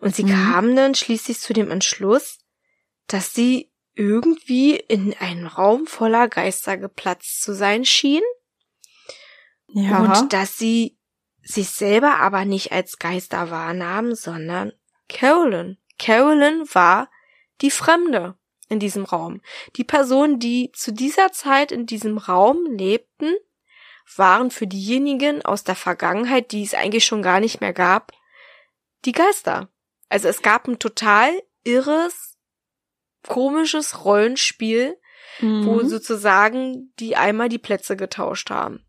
Und 0.00 0.16
sie 0.16 0.24
Mhm. 0.24 0.28
kam 0.50 0.74
dann 0.76 0.94
schließlich 0.96 1.38
zu 1.38 1.52
dem 1.52 1.70
Entschluss, 1.70 2.38
dass 3.06 3.32
sie 3.32 3.70
irgendwie 3.98 4.76
in 4.76 5.14
einen 5.18 5.46
Raum 5.46 5.86
voller 5.86 6.28
Geister 6.28 6.76
geplatzt 6.76 7.42
zu 7.42 7.52
sein 7.52 7.84
schien 7.84 8.22
Ja. 9.68 9.98
und 9.98 10.32
dass 10.32 10.56
sie 10.56 10.96
sich 11.42 11.70
selber 11.70 12.20
aber 12.20 12.44
nicht 12.44 12.72
als 12.72 12.98
Geister 12.98 13.50
wahrnahm, 13.50 14.14
sondern 14.14 14.72
Carolyn. 15.08 15.78
Carolyn 15.98 16.64
war 16.72 17.10
die 17.60 17.70
Fremde 17.72 18.36
in 18.68 18.78
diesem 18.78 19.04
Raum. 19.04 19.40
Die 19.76 19.84
Personen, 19.84 20.38
die 20.38 20.70
zu 20.72 20.92
dieser 20.92 21.32
Zeit 21.32 21.72
in 21.72 21.86
diesem 21.86 22.18
Raum 22.18 22.66
lebten, 22.66 23.34
waren 24.16 24.50
für 24.50 24.66
diejenigen 24.66 25.44
aus 25.44 25.64
der 25.64 25.74
Vergangenheit, 25.74 26.52
die 26.52 26.62
es 26.62 26.74
eigentlich 26.74 27.04
schon 27.04 27.22
gar 27.22 27.40
nicht 27.40 27.60
mehr 27.60 27.72
gab, 27.72 28.12
die 29.04 29.12
Geister. 29.12 29.68
Also 30.08 30.28
es 30.28 30.40
gab 30.42 30.68
ein 30.68 30.78
total 30.78 31.30
irres, 31.64 32.37
komisches 33.28 34.04
Rollenspiel, 34.04 34.96
mhm. 35.40 35.66
wo 35.66 35.84
sozusagen 35.84 36.92
die 36.98 37.16
einmal 37.16 37.48
die 37.48 37.58
Plätze 37.58 37.96
getauscht 37.96 38.50
haben. 38.50 38.84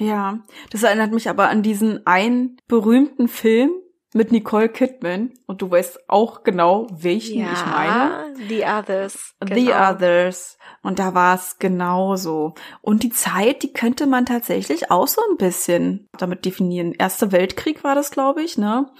Ja, 0.00 0.40
das 0.70 0.82
erinnert 0.82 1.12
mich 1.12 1.28
aber 1.28 1.48
an 1.48 1.62
diesen 1.62 2.06
einen 2.06 2.56
berühmten 2.66 3.28
Film 3.28 3.70
mit 4.14 4.32
Nicole 4.32 4.68
Kidman. 4.68 5.30
Und 5.46 5.62
du 5.62 5.70
weißt 5.70 6.08
auch 6.08 6.42
genau, 6.42 6.86
welchen 6.92 7.42
ich 7.52 7.66
meine. 7.66 8.34
The 8.48 8.64
Others. 8.64 9.34
The 9.46 9.64
genau. 9.66 9.90
Others. 9.90 10.58
Und 10.82 10.98
da 10.98 11.14
war 11.14 11.34
es 11.36 11.58
genauso. 11.58 12.54
Und 12.80 13.02
die 13.04 13.10
Zeit, 13.10 13.62
die 13.62 13.72
könnte 13.72 14.06
man 14.06 14.26
tatsächlich 14.26 14.90
auch 14.90 15.06
so 15.06 15.20
ein 15.30 15.36
bisschen 15.36 16.08
damit 16.18 16.44
definieren. 16.44 16.92
Erster 16.92 17.30
Weltkrieg 17.32 17.84
war 17.84 17.94
das, 17.94 18.10
glaube 18.10 18.42
ich, 18.42 18.58
ne? 18.58 18.90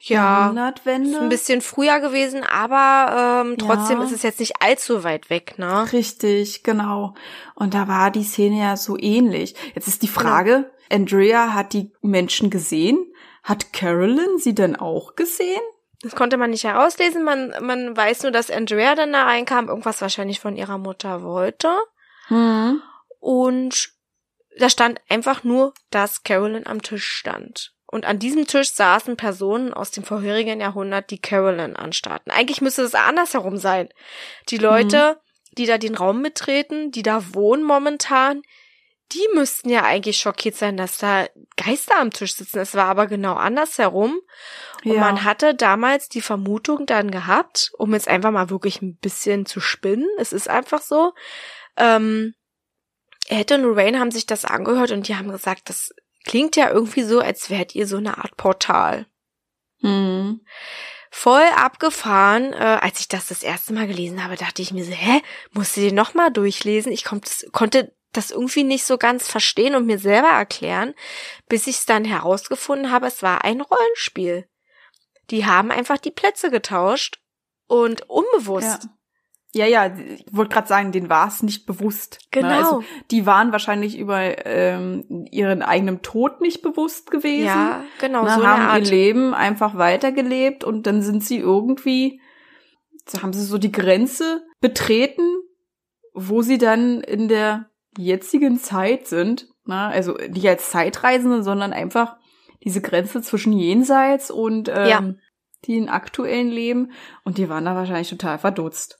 Ja, 0.00 0.40
Jahrhundertwende. 0.40 1.10
ist 1.10 1.16
ein 1.16 1.28
bisschen 1.28 1.60
früher 1.60 2.00
gewesen, 2.00 2.42
aber 2.42 3.44
ähm, 3.46 3.56
trotzdem 3.58 3.98
Ja. 3.98 4.04
ist 4.04 4.12
es 4.12 4.22
jetzt 4.22 4.40
nicht 4.40 4.60
allzu 4.60 5.04
weit 5.04 5.30
weg, 5.30 5.54
ne? 5.58 5.92
Richtig, 5.92 6.62
genau. 6.64 7.14
Und 7.54 7.74
da 7.74 7.86
war 7.88 8.10
die 8.10 8.24
Szene 8.24 8.58
ja 8.60 8.76
so 8.76 8.96
ähnlich. 8.98 9.54
Jetzt 9.74 9.88
ist 9.88 10.02
die 10.02 10.08
Frage, 10.08 10.70
Andrea 10.90 11.54
hat 11.54 11.72
die 11.72 11.92
Menschen 12.02 12.50
gesehen. 12.50 12.98
Hat 13.48 13.72
Carolyn 13.72 14.38
sie 14.38 14.54
denn 14.54 14.76
auch 14.76 15.16
gesehen? 15.16 15.62
Das 16.02 16.14
konnte 16.14 16.36
man 16.36 16.50
nicht 16.50 16.64
herauslesen. 16.64 17.24
Man, 17.24 17.54
man 17.62 17.96
weiß 17.96 18.22
nur, 18.22 18.30
dass 18.30 18.50
Andrea 18.50 18.94
dann 18.94 19.14
da 19.14 19.24
reinkam, 19.24 19.68
irgendwas 19.68 20.02
wahrscheinlich 20.02 20.38
von 20.38 20.54
ihrer 20.54 20.76
Mutter 20.76 21.22
wollte. 21.22 21.74
Hm. 22.26 22.82
Und 23.20 23.90
da 24.58 24.68
stand 24.68 25.00
einfach 25.08 25.44
nur, 25.44 25.72
dass 25.90 26.24
Carolyn 26.24 26.66
am 26.66 26.82
Tisch 26.82 27.08
stand. 27.08 27.72
Und 27.86 28.04
an 28.04 28.18
diesem 28.18 28.46
Tisch 28.46 28.70
saßen 28.74 29.16
Personen 29.16 29.72
aus 29.72 29.92
dem 29.92 30.04
vorherigen 30.04 30.60
Jahrhundert, 30.60 31.10
die 31.10 31.20
Carolyn 31.20 31.74
anstarrten. 31.74 32.30
Eigentlich 32.30 32.60
müsste 32.60 32.82
es 32.82 32.94
andersherum 32.94 33.56
sein. 33.56 33.88
Die 34.50 34.58
Leute, 34.58 35.20
die 35.52 35.64
da 35.64 35.78
den 35.78 35.94
Raum 35.94 36.22
betreten, 36.22 36.90
die 36.90 37.02
da 37.02 37.34
wohnen 37.34 37.62
momentan, 37.62 38.42
die 39.12 39.26
müssten 39.34 39.70
ja 39.70 39.84
eigentlich 39.84 40.18
schockiert 40.18 40.54
sein, 40.56 40.76
dass 40.76 40.98
da 40.98 41.26
Geister 41.56 41.98
am 41.98 42.10
Tisch 42.10 42.34
sitzen. 42.34 42.58
Es 42.58 42.74
war 42.74 42.86
aber 42.86 43.06
genau 43.06 43.34
andersherum. 43.34 44.18
Und 44.84 44.92
Ja. 44.92 45.00
man 45.00 45.24
hatte 45.24 45.54
damals 45.54 46.08
die 46.08 46.20
Vermutung 46.20 46.84
dann 46.86 47.10
gehabt, 47.10 47.72
um 47.78 47.94
jetzt 47.94 48.08
einfach 48.08 48.30
mal 48.30 48.50
wirklich 48.50 48.82
ein 48.82 48.96
bisschen 48.96 49.46
zu 49.46 49.60
spinnen, 49.60 50.06
es 50.18 50.32
ist 50.32 50.48
einfach 50.50 50.82
so, 50.82 51.14
ähm, 51.76 52.34
Ed 53.28 53.52
und 53.52 53.62
Lorraine 53.62 53.98
haben 53.98 54.10
sich 54.10 54.26
das 54.26 54.44
angehört 54.44 54.90
und 54.90 55.08
die 55.08 55.16
haben 55.16 55.30
gesagt, 55.30 55.68
das 55.68 55.90
klingt 56.24 56.56
ja 56.56 56.70
irgendwie 56.70 57.02
so, 57.02 57.20
als 57.20 57.50
wärt 57.50 57.74
ihr 57.74 57.86
so 57.86 57.96
eine 57.96 58.18
Art 58.18 58.36
Portal. 58.36 59.06
Hm. 59.80 60.40
Voll 61.10 61.44
abgefahren. 61.56 62.52
Äh, 62.52 62.78
als 62.82 63.00
ich 63.00 63.08
das 63.08 63.28
das 63.28 63.42
erste 63.42 63.72
Mal 63.72 63.86
gelesen 63.86 64.22
habe, 64.22 64.36
dachte 64.36 64.60
ich 64.62 64.72
mir 64.72 64.84
so, 64.84 64.92
hä, 64.92 65.22
musst 65.52 65.76
du 65.76 65.80
den 65.80 65.94
nochmal 65.94 66.30
durchlesen? 66.30 66.92
Ich 66.92 67.04
konnt, 67.04 67.46
konnte 67.52 67.94
das 68.12 68.30
irgendwie 68.30 68.64
nicht 68.64 68.84
so 68.84 68.98
ganz 68.98 69.28
verstehen 69.28 69.74
und 69.74 69.86
mir 69.86 69.98
selber 69.98 70.28
erklären, 70.28 70.94
bis 71.48 71.66
ich 71.66 71.76
es 71.76 71.86
dann 71.86 72.04
herausgefunden 72.04 72.90
habe, 72.90 73.06
es 73.06 73.22
war 73.22 73.44
ein 73.44 73.60
Rollenspiel. 73.60 74.48
Die 75.30 75.46
haben 75.46 75.70
einfach 75.70 75.98
die 75.98 76.10
Plätze 76.10 76.50
getauscht 76.50 77.20
und 77.66 78.08
unbewusst. 78.08 78.84
Ja. 78.84 78.90
Ja, 79.54 79.64
ja, 79.64 79.96
ich 79.96 80.26
wollte 80.30 80.52
gerade 80.52 80.68
sagen, 80.68 80.92
denen 80.92 81.08
war 81.08 81.26
es 81.26 81.42
nicht 81.42 81.64
bewusst. 81.64 82.18
Genau. 82.30 82.48
Ne? 82.48 82.56
Also, 82.56 82.84
die 83.10 83.24
waren 83.24 83.50
wahrscheinlich 83.50 83.96
über 83.98 84.46
ähm, 84.46 85.26
ihren 85.30 85.62
eigenen 85.62 86.02
Tod 86.02 86.42
nicht 86.42 86.60
bewusst 86.60 87.10
gewesen. 87.10 87.46
Ja, 87.46 87.82
genau, 87.98 88.24
ne? 88.24 88.34
so 88.34 88.46
haben 88.46 88.76
ihr 88.76 88.90
Leben 88.90 89.32
einfach 89.32 89.78
weitergelebt 89.78 90.64
und 90.64 90.86
dann 90.86 91.00
sind 91.00 91.24
sie 91.24 91.38
irgendwie, 91.38 92.20
haben 93.22 93.32
sie 93.32 93.42
so 93.42 93.56
die 93.56 93.72
Grenze 93.72 94.46
betreten, 94.60 95.40
wo 96.12 96.42
sie 96.42 96.58
dann 96.58 97.00
in 97.00 97.28
der 97.28 97.70
jetzigen 97.96 98.58
Zeit 98.58 99.06
sind. 99.06 99.48
Ne? 99.64 99.76
Also 99.76 100.12
nicht 100.14 100.46
als 100.48 100.70
Zeitreisende, 100.70 101.42
sondern 101.42 101.72
einfach 101.72 102.16
diese 102.64 102.80
Grenze 102.80 103.22
zwischen 103.22 103.52
Jenseits 103.52 104.30
und 104.30 104.68
ähm, 104.68 104.86
Ja. 104.88 105.14
den 105.66 105.88
aktuellen 105.88 106.48
Leben. 106.48 106.92
Und 107.24 107.38
die 107.38 107.48
waren 107.48 107.64
da 107.64 107.74
wahrscheinlich 107.74 108.08
total 108.10 108.38
verdutzt. 108.38 108.98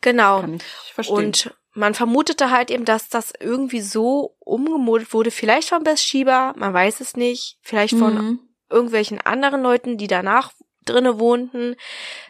Genau. 0.00 0.40
Kann 0.40 0.54
ich 0.54 0.92
verstehen. 0.94 1.16
Und 1.16 1.54
man 1.74 1.94
vermutete 1.94 2.50
halt 2.50 2.70
eben, 2.70 2.84
dass 2.84 3.08
das 3.08 3.32
irgendwie 3.38 3.80
so 3.80 4.36
umgemodelt 4.40 5.12
wurde, 5.12 5.30
vielleicht 5.30 5.68
von 5.68 5.82
Bess 5.84 6.02
Schieber, 6.02 6.52
man 6.56 6.74
weiß 6.74 7.00
es 7.00 7.16
nicht, 7.16 7.58
vielleicht 7.62 7.96
von 7.96 8.14
Mhm. 8.14 8.40
irgendwelchen 8.68 9.20
anderen 9.20 9.62
Leuten, 9.62 9.96
die 9.96 10.06
danach 10.08 10.52
drinne 10.84 11.20
wohnten, 11.20 11.76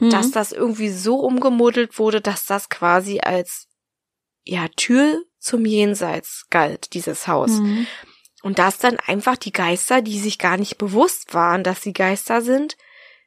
Mhm. 0.01 0.11
dass 0.11 0.31
das 0.33 0.53
irgendwie 0.53 0.91
so 0.91 1.17
umgemodelt 1.21 1.99
wurde, 1.99 2.21
dass 2.21 2.45
das 2.45 2.69
quasi 2.69 3.21
als 3.23 3.69
ja 4.45 4.67
Tür 4.77 5.23
zum 5.41 5.65
Jenseits 5.65 6.47
galt, 6.51 6.95
dieses 6.95 7.27
Haus. 7.27 7.51
Mhm. 7.51 7.87
Und 8.43 8.59
dass 8.59 8.79
dann 8.79 8.99
einfach 9.07 9.37
die 9.37 9.53
Geister, 9.53 10.01
die 10.01 10.19
sich 10.19 10.39
gar 10.39 10.57
nicht 10.57 10.79
bewusst 10.79 11.35
waren, 11.35 11.65
dass 11.65 11.83
sie 11.83 11.93
Geister 11.93 12.41
sind, 12.41 12.77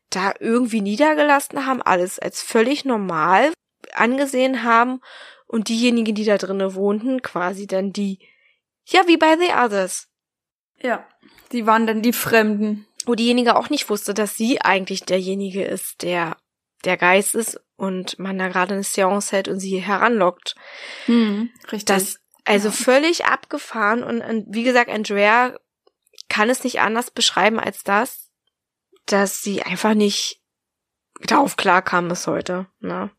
da 0.10 0.34
irgendwie 0.40 0.82
niedergelassen 0.82 1.66
haben, 1.66 1.82
alles 1.82 2.20
als 2.20 2.42
völlig 2.42 2.86
normal 2.86 3.52
angesehen 3.94 4.64
haben 4.64 5.02
und 5.48 5.70
diejenigen, 5.70 6.16
die 6.16 6.26
da 6.26 6.38
drinnen 6.38 6.74
wohnten, 6.76 7.22
quasi 7.22 7.68
dann 7.68 7.94
die, 7.94 8.20
ja, 8.86 9.08
wie 9.08 9.18
bei 9.18 9.38
The 9.38 9.54
Others, 9.54 10.08
Ja. 10.82 11.08
Die 11.52 11.68
waren 11.68 11.86
dann 11.86 12.02
die 12.02 12.14
Fremden. 12.14 12.88
wo 13.06 13.16
diejenige 13.16 13.56
auch 13.56 13.70
nicht 13.70 13.90
wusste, 13.90 14.14
dass 14.14 14.36
sie 14.36 14.62
eigentlich 14.62 15.04
derjenige 15.04 15.64
ist, 15.64 16.02
der 16.02 16.38
der 16.86 16.98
Geist 16.98 17.36
ist 17.36 17.60
und 17.84 18.18
man 18.20 18.38
da 18.40 18.48
gerade 18.48 18.74
eine 18.74 18.84
Seance 18.84 19.32
hält 19.32 19.48
und 19.48 19.60
sie 19.60 19.80
heranlockt. 19.80 20.56
Mhm. 21.08 21.52
Richtig. 21.72 21.86
Das, 21.86 22.20
also 22.46 22.70
Ja. 22.70 22.74
völlig 22.74 23.26
abgefahren 23.26 24.04
und, 24.04 24.22
und 24.22 24.46
wie 24.50 24.64
gesagt, 24.64 24.90
Andrea 24.90 25.58
kann 26.30 26.50
es 26.50 26.64
nicht 26.64 26.80
anders 26.80 27.12
beschreiben 27.12 27.60
als 27.60 27.84
das, 27.84 28.30
dass 29.06 29.42
sie 29.42 29.62
einfach 29.62 29.94
nicht 29.94 30.42
darauf 31.22 31.58
klarkam 31.58 32.08
bis 32.08 32.28
heute. 32.28 32.68
Ne? 32.80 33.12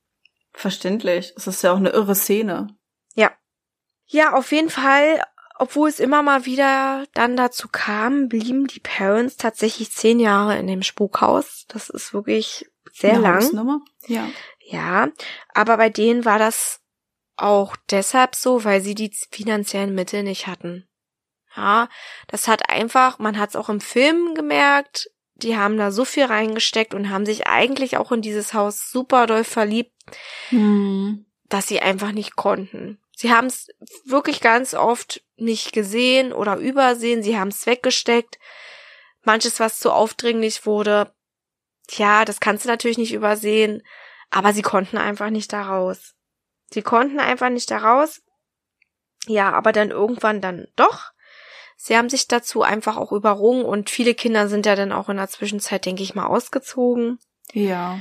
Verständlich. 0.53 1.33
Es 1.37 1.47
ist 1.47 1.63
ja 1.63 1.73
auch 1.73 1.79
eine 1.79 1.91
irre 1.91 2.15
Szene. 2.15 2.77
Ja, 4.07 4.35
auf 4.35 4.53
jeden 4.53 4.69
Fall, 4.69 5.23
obwohl 5.59 5.89
es 5.89 5.99
immer 5.99 6.23
mal 6.23 6.45
wieder 6.45 7.07
dann 7.15 7.37
dazu 7.37 7.69
kam, 7.69 8.29
blieben 8.29 8.67
die 8.67 8.81
Parents 8.81 9.37
tatsächlich 9.39 9.93
zehn 9.93 10.21
Jahre 10.21 10.59
in 10.59 10.67
dem 10.67 10.83
Spukhaus. 10.83 11.65
Das 11.69 11.89
ist 11.89 12.13
wirklich 12.13 12.67
sehr 12.95 13.19
lang. 13.19 13.37
Hausnummer. 13.37 13.81
Ja. 14.07 14.29
Ja, 14.67 15.09
aber 15.53 15.77
bei 15.77 15.91
denen 15.91 16.25
war 16.25 16.39
das 16.39 16.81
auch 17.37 17.77
deshalb 17.91 18.35
so, 18.35 18.65
weil 18.65 18.81
sie 18.81 18.95
die 18.95 19.11
finanziellen 19.31 19.95
Mittel 19.95 20.23
nicht 20.23 20.47
hatten. 20.47 20.89
Ja, 21.57 21.89
das 22.29 22.49
hat 22.49 22.71
einfach, 22.71 23.19
man 23.19 23.39
hat 23.39 23.51
es 23.51 23.57
auch 23.57 23.69
im 23.69 23.81
Film 23.81 24.35
gemerkt, 24.35 25.11
die 25.35 25.57
haben 25.57 25.77
da 25.77 25.91
so 25.91 26.05
viel 26.05 26.25
reingesteckt 26.25 26.95
und 26.95 27.11
haben 27.11 27.27
sich 27.27 27.47
eigentlich 27.47 27.97
auch 27.97 28.11
in 28.13 28.23
dieses 28.23 28.55
Haus 28.55 28.91
super 28.91 29.27
doll 29.27 29.45
verliebt, 29.45 29.93
Mhm. 30.51 31.27
dass 31.49 31.67
sie 31.67 31.81
einfach 31.81 32.13
nicht 32.13 32.37
konnten. 32.37 33.01
Sie 33.17 33.33
haben 33.33 33.47
es 33.47 33.69
wirklich 34.05 34.41
ganz 34.41 34.75
oft 34.75 35.23
nicht 35.37 35.73
gesehen 35.73 36.33
oder 36.33 36.57
übersehen, 36.57 37.23
sie 37.23 37.39
haben 37.39 37.49
es 37.49 37.67
weggesteckt. 37.67 38.39
Manches, 39.23 39.61
was 39.61 39.79
zu 39.79 39.93
aufdringlich 39.93 40.67
wurde, 40.67 41.13
tja, 41.87 42.25
das 42.25 42.41
kannst 42.41 42.65
du 42.65 42.69
natürlich 42.69 42.99
nicht 42.99 43.13
übersehen, 43.13 43.83
aber 44.31 44.53
sie 44.53 44.63
konnten 44.63 44.99
einfach 44.99 45.31
nicht 45.31 45.53
da 45.53 45.63
raus. 45.63 46.15
Sie 46.71 46.83
konnten 46.83 47.21
einfach 47.21 47.51
nicht 47.51 47.71
da 47.71 47.79
raus. 47.79 48.23
Ja, 49.27 49.53
aber 49.53 49.73
dann 49.73 49.91
irgendwann 49.91 50.41
dann 50.41 50.67
doch. 50.77 51.13
Sie 51.77 51.97
haben 51.97 52.09
sich 52.09 52.29
dazu 52.29 52.63
einfach 52.63 52.97
auch 52.97 53.13
überrungen 53.13 53.65
und 53.65 53.91
viele 53.91 54.15
Kinder 54.15 54.49
sind 54.49 54.67
ja 54.67 54.77
dann 54.77 54.93
auch 54.93 55.09
in 55.09 55.17
der 55.17 55.29
Zwischenzeit, 55.29 55.87
denke 55.87 56.03
ich 56.03 56.15
mal, 56.15 56.27
ausgezogen 56.27 57.19
Ja. 57.53 58.01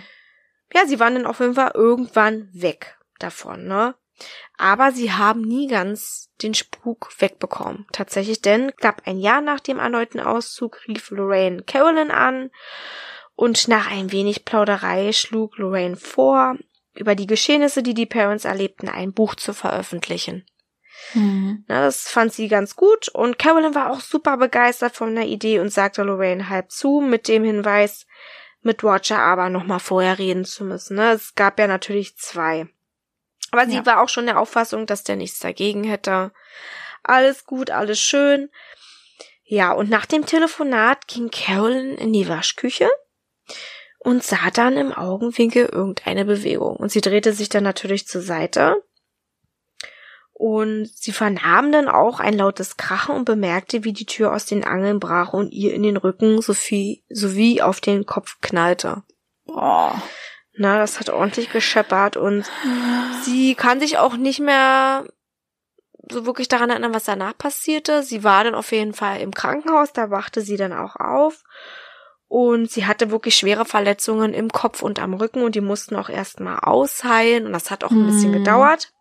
ja, 0.74 0.86
sie 0.86 1.00
waren 1.00 1.16
dann 1.16 1.26
auf 1.26 1.40
jeden 1.40 1.56
Fall 1.56 1.72
irgendwann 1.74 2.50
weg 2.54 2.98
davon, 3.20 3.66
ne? 3.66 3.96
Aber 4.58 4.92
sie 4.92 5.12
haben 5.12 5.42
nie 5.42 5.68
ganz 5.68 6.30
den 6.42 6.54
Spuk 6.54 7.10
wegbekommen. 7.20 7.88
Tatsächlich, 7.92 8.42
denn 8.42 8.72
knapp 8.76 9.02
ein 9.06 9.18
Jahr 9.18 9.42
nach 9.42 9.60
dem 9.60 9.80
erneuten 9.80 10.20
Auszug 10.20 10.88
rief 10.88 11.10
Lorraine 11.10 11.64
Carolyn 11.64 12.12
an 12.12 12.52
und 13.36 13.68
nach 13.68 13.90
ein 13.92 14.12
wenig 14.12 14.46
Plauderei 14.46 15.12
schlug 15.12 15.58
Lorraine 15.58 15.98
vor, 15.98 16.56
über 16.96 17.16
die 17.16 17.28
Geschehnisse, 17.28 17.82
die 17.82 17.94
die 17.96 18.06
Parents 18.06 18.46
erlebten, 18.46 18.88
ein 18.88 19.14
Buch 19.14 19.36
zu 19.36 19.54
veröffentlichen. 19.54 20.46
Mhm. 21.16 21.66
Na, 21.68 21.82
das 21.82 22.08
fand 22.10 22.32
sie 22.34 22.48
ganz 22.48 22.76
gut 22.76 23.10
und 23.10 23.40
Carolyn 23.40 23.76
war 23.76 23.92
auch 23.92 24.00
super 24.00 24.38
begeistert 24.38 24.96
von 24.96 25.16
der 25.16 25.26
Idee 25.26 25.60
und 25.60 25.72
sagte 25.74 26.04
Lorraine 26.04 26.50
halb 26.50 26.72
zu 26.72 27.02
mit 27.02 27.28
dem 27.28 27.44
Hinweis, 27.44 28.06
mit 28.62 28.84
Roger 28.84 29.20
aber 29.20 29.50
nochmal 29.50 29.80
vorher 29.80 30.20
reden 30.20 30.46
zu 30.46 30.64
müssen. 30.64 30.96
Ne? 30.96 31.12
Es 31.12 31.36
gab 31.36 31.60
ja 31.60 31.68
natürlich 31.68 32.16
zwei. 32.18 32.68
Aber 33.52 33.68
sie 33.68 33.76
Ja. 33.76 33.86
war 33.86 34.02
auch 34.02 34.10
schon 34.10 34.26
der 34.28 34.40
Auffassung, 34.40 34.86
dass 34.86 35.04
der 35.04 35.16
nichts 35.16 35.40
dagegen 35.40 35.84
hätte. 35.84 36.32
Alles 37.04 37.46
gut, 37.46 37.70
alles 37.72 38.00
schön. 38.00 38.50
Ja, 39.44 39.74
und 39.74 39.90
nach 39.90 40.06
dem 40.06 40.26
Telefonat 40.26 41.08
ging 41.08 41.30
Carolyn 41.30 41.96
in 41.98 42.14
die 42.14 42.30
Waschküche 42.30 42.90
und 44.00 44.24
sah 44.24 44.52
dann 44.54 44.78
im 44.78 44.92
Augenwinkel 44.92 45.66
irgendeine 45.66 46.26
Bewegung. 46.26 46.76
Und 46.76 46.92
sie 46.92 47.02
drehte 47.02 47.34
sich 47.34 47.50
dann 47.50 47.64
natürlich 47.64 48.08
zur 48.08 48.22
Seite. 48.22 48.84
Und 50.34 50.90
sie 50.94 51.14
vernahm 51.14 51.72
dann 51.72 51.88
auch 51.88 52.20
ein 52.20 52.34
lautes 52.34 52.76
Krachen 52.76 53.16
und 53.16 53.26
bemerkte, 53.26 53.84
wie 53.84 53.94
die 53.94 54.06
Tür 54.06 54.34
aus 54.34 54.46
den 54.46 54.66
Angeln 54.66 55.00
brach 55.00 55.32
und 55.32 55.54
ihr 55.54 55.74
in 55.74 55.84
den 55.84 55.96
Rücken 55.96 56.42
sowie, 56.42 57.04
sowie 57.10 57.62
auf 57.62 57.80
den 57.80 58.06
Kopf 58.06 58.38
knallte. 58.42 59.04
Boah. 59.46 60.02
Na, 60.56 60.78
das 60.78 61.00
hat 61.00 61.10
ordentlich 61.10 61.52
gescheppert 61.52 62.18
und 62.18 62.46
sie 63.24 63.56
kann 63.56 63.80
sich 63.80 63.98
auch 63.98 64.18
nicht 64.18 64.40
mehr 64.40 65.06
so 66.12 66.26
wirklich 66.26 66.48
daran 66.48 66.70
erinnern, 66.70 66.94
was 66.94 67.06
danach 67.06 67.38
passierte. 67.38 68.04
Sie 68.04 68.24
war 68.24 68.44
dann 68.44 68.54
auf 68.54 68.72
jeden 68.72 68.94
Fall 68.94 69.22
im 69.22 69.34
Krankenhaus, 69.34 69.94
da 69.94 70.10
wachte 70.10 70.42
sie 70.42 70.58
dann 70.58 70.74
auch 70.74 70.96
auf. 70.96 71.44
Und 72.34 72.72
sie 72.72 72.88
hatte 72.88 73.12
wirklich 73.12 73.36
schwere 73.36 73.64
Verletzungen 73.64 74.34
im 74.34 74.50
Kopf 74.50 74.82
und 74.82 74.98
am 74.98 75.14
Rücken 75.14 75.44
und 75.44 75.54
die 75.54 75.62
mussten 75.62 75.96
auch 75.96 76.10
erstmal 76.10 76.62
ausheilen 76.62 77.46
und 77.46 77.54
das 77.54 77.70
hat 77.70 77.84
auch 77.84 77.92
ein 77.92 78.08
bisschen 78.08 78.32
Mhm. 78.32 78.38
gedauert. 78.40 78.92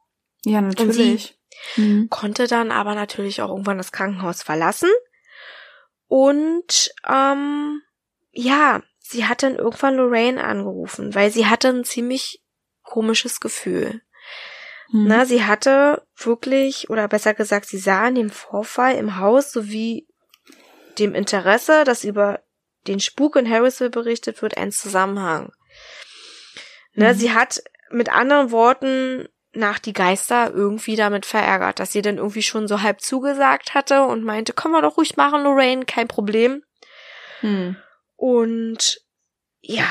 Ja, 0.45 0.61
natürlich. 0.61 1.39
Mhm. 1.77 2.11
Konnte 2.11 2.47
dann 2.47 2.71
aber 2.71 2.95
natürlich 2.95 3.41
auch 3.41 3.49
irgendwann 3.49 3.79
das 3.79 3.91
Krankenhaus 3.91 4.43
verlassen. 4.43 4.91
Und 6.09 6.91
ähm, 7.09 7.81
ja, 8.33 8.83
sie 8.99 9.25
hat 9.25 9.43
dann 9.43 9.57
irgendwann 9.57 9.97
Lorraine 9.97 10.45
angerufen, 10.45 11.15
weil 11.15 11.31
sie 11.31 11.47
hatte 11.47 11.69
ein 11.69 11.85
ziemlich 11.85 12.43
komisches 12.83 13.41
Gefühl. 13.41 14.03
Mhm. 14.91 15.07
Na, 15.09 15.25
sie 15.25 15.43
hatte 15.43 16.07
wirklich, 16.17 16.91
oder 16.91 17.09
besser 17.09 17.33
gesagt, 17.33 17.65
sie 17.65 17.79
sah 17.79 18.07
in 18.09 18.15
dem 18.17 18.31
Vorfall 18.31 18.97
im 18.97 19.17
Haus 19.17 19.53
sowie 19.53 20.07
dem 20.99 21.15
Interesse, 21.15 21.85
das 21.85 22.05
über 22.05 22.43
den 22.87 23.01
Spuk 23.01 23.37
in 23.37 23.49
Harrisville 23.49 23.91
berichtet 23.91 24.43
wird, 24.43 24.57
einen 24.57 24.73
Zusammenhang. 24.73 25.53
Ne, 26.95 27.13
Mhm. 27.13 27.19
Sie 27.19 27.33
hat 27.33 27.63
mit 27.91 28.11
anderen 28.11 28.51
Worten 28.51 29.29
nach 29.55 29.79
die 29.79 29.93
Geister 29.93 30.51
irgendwie 30.53 30.97
damit 30.97 31.27
verärgert, 31.27 31.79
dass 31.79 31.93
sie 31.93 32.01
dann 32.03 32.17
irgendwie 32.17 32.43
schon 32.43 32.67
so 32.69 32.81
halb 32.83 33.01
zugesagt 33.03 33.75
hatte 33.75 34.05
und 34.05 34.25
meinte, 34.25 34.53
können 34.55 34.73
wir 34.75 34.81
doch 34.83 34.97
ruhig 34.97 35.17
machen, 35.17 35.43
Lorraine, 35.43 35.85
kein 35.85 36.09
Problem. 36.09 36.63
Mhm. 37.43 37.77
Und 38.17 39.01
ja, 39.61 39.85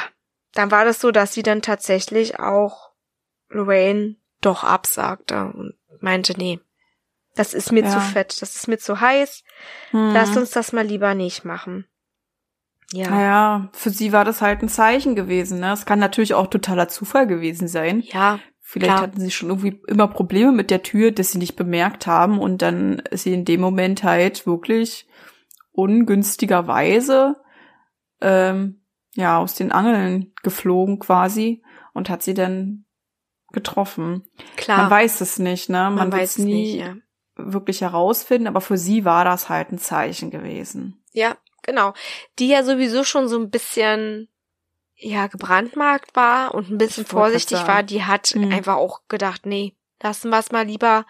dann 0.54 0.72
war 0.72 0.84
das 0.84 1.00
so, 1.00 1.12
dass 1.12 1.34
sie 1.34 1.44
dann 1.44 1.62
tatsächlich 1.62 2.40
auch 2.40 2.92
Lorraine 3.50 4.16
doch 4.42 4.64
absagte 4.64 5.44
und 5.54 5.78
meinte, 6.00 6.34
nee, 6.36 6.60
das 7.36 7.54
ist 7.54 7.72
mir 7.72 7.84
Ja. 7.84 7.92
zu 7.92 8.00
fett, 8.00 8.42
das 8.42 8.56
ist 8.56 8.68
mir 8.68 8.78
zu 8.80 9.00
heiß, 9.00 9.44
Mhm. 9.92 10.12
lasst 10.14 10.38
uns 10.38 10.52
das 10.52 10.72
mal 10.74 10.86
lieber 10.86 11.14
nicht 11.14 11.46
machen. 11.46 11.88
Ja, 12.94 13.10
Naja, 13.10 13.70
für 13.74 13.90
sie 13.90 14.12
war 14.12 14.26
das 14.26 14.42
halt 14.42 14.62
ein 14.62 14.70
Zeichen 14.70 15.16
gewesen. 15.16 15.60
Ne? 15.60 15.72
Es 15.72 15.86
kann 15.86 16.00
natürlich 16.00 16.34
auch 16.34 16.48
totaler 16.48 16.88
Zufall 16.88 17.28
gewesen 17.28 17.68
sein. 17.68 18.02
ja, 18.02 18.40
Vielleicht 18.72 18.94
Klar. 18.94 19.02
hatten 19.02 19.20
sie 19.20 19.32
schon 19.32 19.50
irgendwie 19.50 19.82
immer 19.90 20.08
Probleme 20.08 20.54
mit 20.54 20.72
der 20.72 20.82
Tür, 20.82 21.12
dass 21.12 21.32
sie 21.32 21.40
nicht 21.40 21.58
bemerkt 21.58 22.08
haben 22.08 22.40
und 22.40 22.62
dann 22.62 23.00
ist 23.00 23.24
sie 23.24 23.34
in 23.34 23.44
dem 23.44 23.60
Moment 23.60 24.04
halt 24.06 24.48
wirklich 24.48 25.10
ungünstigerweise 25.74 27.36
ähm, 28.22 28.82
ja 29.16 29.40
aus 29.40 29.56
den 29.56 29.74
Angeln 29.74 30.34
geflogen 30.44 31.00
quasi 31.00 31.62
und 31.94 32.10
hat 32.10 32.24
sie 32.24 32.34
dann 32.34 32.86
getroffen. 33.52 34.24
Klar. 34.56 34.84
Man 34.84 34.90
weiß 34.90 35.20
es 35.20 35.38
nicht, 35.38 35.70
ne? 35.70 35.80
Man, 35.80 35.96
man 35.96 36.12
weiß 36.14 36.32
es 36.32 36.38
es 36.38 36.46
nie 36.46 36.54
nicht, 36.54 36.76
ja. 36.76 36.96
wirklich 37.36 37.82
herausfinden, 37.82 38.48
aber 38.48 38.62
für 38.62 38.78
sie 38.78 39.04
war 39.04 39.26
das 39.26 39.50
halt 39.50 39.74
ein 39.74 39.80
Zeichen 39.80 40.32
gewesen. 40.32 41.04
Ja, 41.12 41.36
genau. 41.62 41.94
Die 42.40 42.48
ja 42.48 42.64
sowieso 42.64 43.04
schon 43.04 43.28
so 43.28 43.38
ein 43.40 43.50
bisschen 43.50 44.28
ja 44.96 45.28
gebrandmarkt 45.28 46.16
war 46.16 46.54
und 46.54 46.70
ein 46.70 46.78
bisschen 46.78 47.06
vorsichtig 47.06 47.58
war, 47.68 47.82
die 47.84 48.04
hat 48.04 48.28
Hm. 48.30 48.52
einfach 48.52 48.76
auch 48.76 49.02
gedacht, 49.08 49.46
nee, 49.48 49.74
lassen 50.04 50.30
wir 50.30 50.38
es 50.40 50.52
mal 50.52 50.66
lieber. 50.66 51.06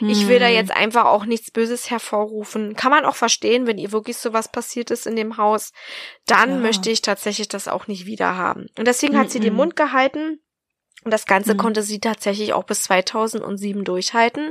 Ich 0.00 0.28
will 0.28 0.38
da 0.38 0.46
Hm. 0.46 0.54
jetzt 0.54 0.70
einfach 0.70 1.04
auch 1.06 1.24
nichts 1.24 1.50
Böses 1.50 1.90
hervorrufen. 1.90 2.74
Kann 2.76 2.90
man 2.90 3.04
auch 3.04 3.16
verstehen, 3.16 3.66
wenn 3.66 3.78
ihr 3.78 3.90
wirklich 3.92 4.16
sowas 4.16 4.50
passiert 4.50 4.90
ist 4.90 5.06
in 5.06 5.16
dem 5.16 5.36
Haus, 5.38 5.72
dann 6.26 6.50
Ja. 6.50 6.56
möchte 6.56 6.90
ich 6.90 7.02
tatsächlich 7.02 7.48
das 7.48 7.66
auch 7.68 7.86
nicht 7.88 8.06
wieder 8.06 8.36
haben. 8.36 8.66
Und 8.78 8.86
deswegen 8.86 9.18
hat 9.18 9.30
sie 9.30 9.40
den. 9.40 9.54
Mund 9.54 9.74
gehalten. 9.76 10.40
Und 11.04 11.10
das 11.12 11.26
Ganze 11.26 11.54
Mhm. 11.54 11.58
konnte 11.58 11.82
sie 11.82 11.98
tatsächlich 11.98 12.52
auch 12.52 12.62
bis 12.64 12.82
2007 12.84 13.82
durchhalten. 13.84 14.50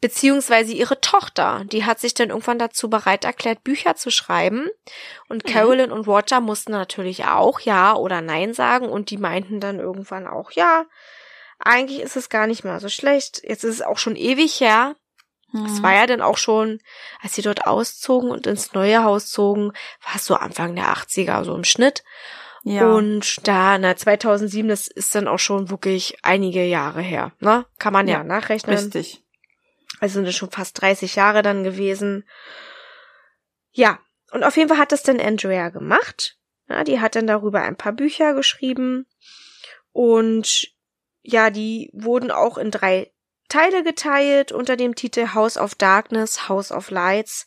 Beziehungsweise 0.00 0.72
ihre 0.72 1.00
Tochter, 1.00 1.64
die 1.72 1.84
hat 1.84 1.98
sich 2.00 2.12
dann 2.14 2.28
irgendwann 2.28 2.58
dazu 2.58 2.90
bereit 2.90 3.24
erklärt, 3.24 3.64
Bücher 3.64 3.96
zu 3.96 4.10
schreiben. 4.10 4.68
Und 5.28 5.44
Mhm. 5.44 5.48
Carolyn 5.52 5.90
und 5.92 6.06
Roger 6.06 6.40
mussten 6.40 6.72
natürlich 6.72 7.24
auch 7.24 7.60
Ja 7.60 7.94
oder 7.94 8.20
Nein 8.20 8.52
sagen. 8.54 8.88
Und 8.88 9.10
die 9.10 9.16
meinten 9.18 9.58
dann 9.60 9.78
irgendwann 9.80 10.26
auch, 10.26 10.50
ja, 10.52 10.84
eigentlich 11.58 12.00
ist 12.00 12.16
es 12.16 12.28
gar 12.28 12.46
nicht 12.46 12.62
mehr 12.64 12.78
so 12.80 12.88
schlecht. 12.90 13.40
Jetzt 13.42 13.64
ist 13.64 13.74
es 13.76 13.82
auch 13.82 13.98
schon 13.98 14.16
ewig 14.16 14.60
her. 14.60 14.96
Es 15.54 15.78
Mhm. 15.78 15.82
war 15.82 15.94
ja 15.94 16.06
dann 16.06 16.20
auch 16.20 16.36
schon, 16.36 16.80
als 17.22 17.34
sie 17.34 17.42
dort 17.42 17.66
auszogen 17.66 18.30
und 18.30 18.46
ins 18.46 18.74
neue 18.74 19.02
Haus 19.04 19.30
zogen, 19.30 19.68
war 20.04 20.16
es 20.16 20.26
so 20.26 20.34
Anfang 20.34 20.74
der 20.74 20.88
80er, 20.88 21.44
so 21.44 21.54
im 21.54 21.64
Schnitt. 21.64 22.04
ja. 22.64 22.84
Und 22.92 23.46
da, 23.46 23.78
na, 23.78 23.96
2007, 23.96 24.68
das 24.68 24.88
ist 24.88 25.14
dann 25.14 25.28
auch 25.28 25.38
schon 25.38 25.70
wirklich 25.70 26.18
einige 26.22 26.64
Jahre 26.64 27.00
her, 27.00 27.30
ne? 27.38 27.64
Kann 27.78 27.92
man 27.92 28.08
ja, 28.08 28.18
Ja, 28.18 28.24
nachrechnen. 28.24 28.76
richtig. 28.76 29.22
Also 30.00 30.14
sind 30.14 30.26
es 30.26 30.36
schon 30.36 30.50
fast 30.50 30.80
30 30.80 31.16
Jahre 31.16 31.42
dann 31.42 31.64
gewesen. 31.64 32.28
Ja, 33.72 33.98
und 34.32 34.44
auf 34.44 34.56
jeden 34.56 34.68
Fall 34.68 34.78
hat 34.78 34.92
das 34.92 35.02
dann 35.02 35.20
Andrea 35.20 35.70
gemacht. 35.70 36.36
Ja, 36.68 36.84
die 36.84 37.00
hat 37.00 37.14
dann 37.14 37.26
darüber 37.26 37.62
ein 37.62 37.76
paar 37.76 37.92
Bücher 37.92 38.34
geschrieben. 38.34 39.06
Und 39.92 40.68
ja, 41.22 41.50
die 41.50 41.90
wurden 41.92 42.30
auch 42.30 42.58
in 42.58 42.70
drei 42.70 43.12
Teile 43.48 43.82
geteilt 43.84 44.52
unter 44.52 44.76
dem 44.76 44.94
Titel 44.94 45.34
House 45.34 45.56
of 45.56 45.74
Darkness, 45.74 46.48
House 46.48 46.72
of 46.72 46.90
Lights, 46.90 47.46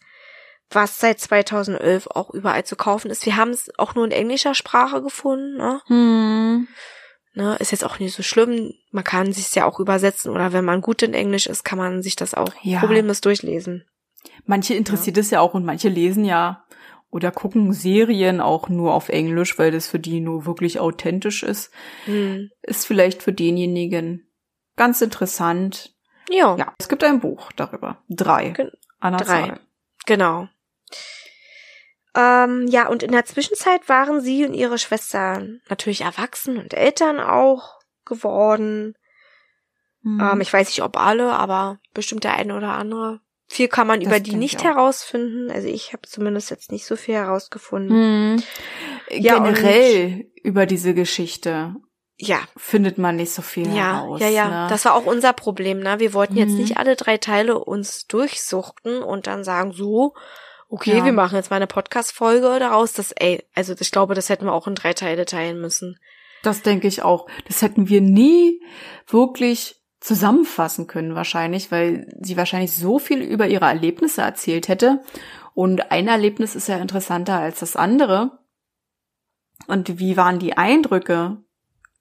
was 0.70 1.00
seit 1.00 1.20
2011 1.20 2.08
auch 2.08 2.30
überall 2.30 2.64
zu 2.64 2.76
kaufen 2.76 3.12
ist. 3.12 3.26
Wir 3.26 3.36
haben 3.36 3.52
es 3.52 3.70
auch 3.78 3.96
nur 3.96 4.06
in 4.06 4.12
englischer 4.12 4.56
Sprache 4.56 5.02
gefunden. 5.02 5.58
Ne? 5.58 5.82
Hm. 5.88 6.68
Ne, 7.40 7.56
ist 7.60 7.72
jetzt 7.72 7.86
auch 7.86 8.00
nicht 8.00 8.14
so 8.14 8.22
schlimm. 8.22 8.74
Man 8.92 9.06
kann 9.06 9.32
sich 9.32 9.56
ja 9.56 9.64
auch 9.66 9.80
übersetzen 9.80 10.30
oder 10.32 10.52
wenn 10.52 10.66
man 10.66 10.82
gut 10.82 11.02
in 11.04 11.14
Englisch 11.14 11.48
ist, 11.48 11.64
kann 11.64 11.78
man 11.78 12.02
sich 12.04 12.18
das 12.18 12.34
auch 12.34 12.52
Ja. 12.64 12.80
problemlos 12.82 13.22
durchlesen. 13.22 13.86
Manche 14.46 14.74
interessiert 14.74 15.18
es 15.18 15.30
ja 15.32 15.40
auch 15.40 15.54
und 15.54 15.64
manche 15.64 15.88
lesen 15.88 16.26
ja 16.26 16.66
oder 17.12 17.32
gucken 17.32 17.72
Serien 17.72 18.42
auch 18.42 18.68
nur 18.68 18.94
auf 18.94 19.08
Englisch, 19.08 19.58
weil 19.58 19.72
das 19.72 19.88
für 19.88 20.00
die 20.00 20.20
nur 20.20 20.46
wirklich 20.46 20.80
authentisch 20.82 21.44
ist. 21.44 21.72
Hm. 22.06 22.50
Ist 22.62 22.86
vielleicht 22.86 23.24
für 23.24 23.32
denjenigen 23.32 24.28
ganz 24.76 25.02
interessant. 25.02 25.96
Ja, 26.30 26.58
Ja, 26.58 26.74
es 26.78 26.90
gibt 26.90 27.04
ein 27.06 27.22
Buch 27.22 27.52
darüber. 27.54 28.04
Drei. 28.10 28.50
Gen- 28.50 28.72
An 29.00 29.18
der 29.18 29.26
drei. 29.26 29.48
Zahl. 29.48 29.60
genau. 30.06 30.50
Ähm, 32.16 32.68
ja, 32.68 32.88
und 32.88 33.04
in 33.04 33.12
der 33.12 33.26
Zwischenzeit 33.26 33.88
waren 33.88 34.22
sie 34.22 34.46
und 34.46 34.54
ihre 34.54 34.78
Schwester 34.78 35.46
natürlich 35.70 36.02
erwachsen 36.02 36.58
und 36.58 36.74
Eltern 36.74 37.20
auch 37.20 37.80
geworden. 38.06 38.96
Hm. 40.04 40.20
Ähm, 40.20 40.42
ich 40.42 40.52
weiß 40.52 40.68
nicht, 40.68 40.82
ob 40.82 40.98
alle, 40.98 41.34
aber 41.34 41.80
bestimmt 41.94 42.24
der 42.24 42.34
eine 42.34 42.56
oder 42.56 42.70
andere. 42.74 43.20
Viel 43.48 43.68
kann 43.68 43.88
man 43.88 44.00
Das 44.00 44.08
über 44.08 44.20
die 44.20 44.36
nicht 44.36 44.64
herausfinden. 44.64 45.50
Also 45.52 45.68
ich 45.68 45.92
habe 45.94 46.04
zumindest 46.08 46.50
jetzt 46.52 46.72
nicht 46.72 46.86
so 46.86 46.96
viel 46.96 47.16
herausgefunden. 47.16 47.90
Hm. 48.38 48.44
Ja, 49.10 49.36
Generell 49.40 50.28
über 50.44 50.66
diese 50.68 50.94
Geschichte 50.94 51.74
Ja, 52.18 52.40
findet 52.58 52.98
man 52.98 53.16
nicht 53.16 53.32
so 53.34 53.42
viel 53.42 53.68
Ja, 53.68 53.94
heraus. 53.96 54.20
ja, 54.22 54.28
ja. 54.30 54.64
Ne? 54.64 54.68
Das 54.70 54.86
war 54.86 54.94
auch 54.94 55.06
unser 55.06 55.34
Problem, 55.34 55.80
ne? 55.80 56.00
Wir 56.00 56.14
wollten 56.14 56.38
jetzt 56.38 56.52
Mhm. 56.52 56.58
nicht 56.58 56.78
alle 56.78 56.96
drei 56.96 57.18
Teile 57.18 57.58
uns 57.58 58.06
durchsuchten 58.08 59.02
und 59.02 59.26
dann 59.26 59.44
sagen, 59.44 59.72
so, 59.72 60.14
okay, 60.70 60.98
Ja. 60.98 61.06
wir 61.06 61.12
machen 61.12 61.36
jetzt 61.36 61.50
mal 61.50 61.58
eine 61.58 61.68
Podcast-Folge 61.68 62.60
daraus. 62.60 62.94
Das, 62.94 63.12
ey, 63.12 63.44
also 63.54 63.76
ich 63.78 63.92
glaube, 63.92 64.14
das 64.16 64.30
hätten 64.30 64.46
wir 64.46 64.54
auch 64.54 64.68
in 64.68 64.76
drei 64.76 64.94
Teile 64.94 65.26
teilen 65.26 65.60
müssen. 65.60 66.00
Das 66.44 66.62
denke 66.62 66.88
ich 66.88 67.02
auch. 67.02 67.28
Das 67.48 67.62
hätten 67.62 67.90
wir 67.90 68.00
nie 68.02 68.62
wirklich 69.08 69.76
zusammenfassen 70.00 70.88
können 70.88 71.14
wahrscheinlich, 71.16 71.72
weil 71.72 72.08
sie 72.22 72.38
wahrscheinlich 72.38 72.72
so 72.74 73.00
viel 73.00 73.22
über 73.22 73.48
ihre 73.48 73.66
Erlebnisse 73.66 74.22
erzählt 74.22 74.70
hätte. 74.70 75.04
Und 75.54 75.92
ein 75.92 76.08
Erlebnis 76.08 76.56
ist 76.56 76.70
ja 76.70 76.78
interessanter 76.78 77.38
als 77.38 77.60
das 77.60 77.76
andere. 77.76 78.40
Und 79.68 80.00
wie 80.00 80.16
waren 80.16 80.40
die 80.40 80.58
Eindrücke 80.58 81.38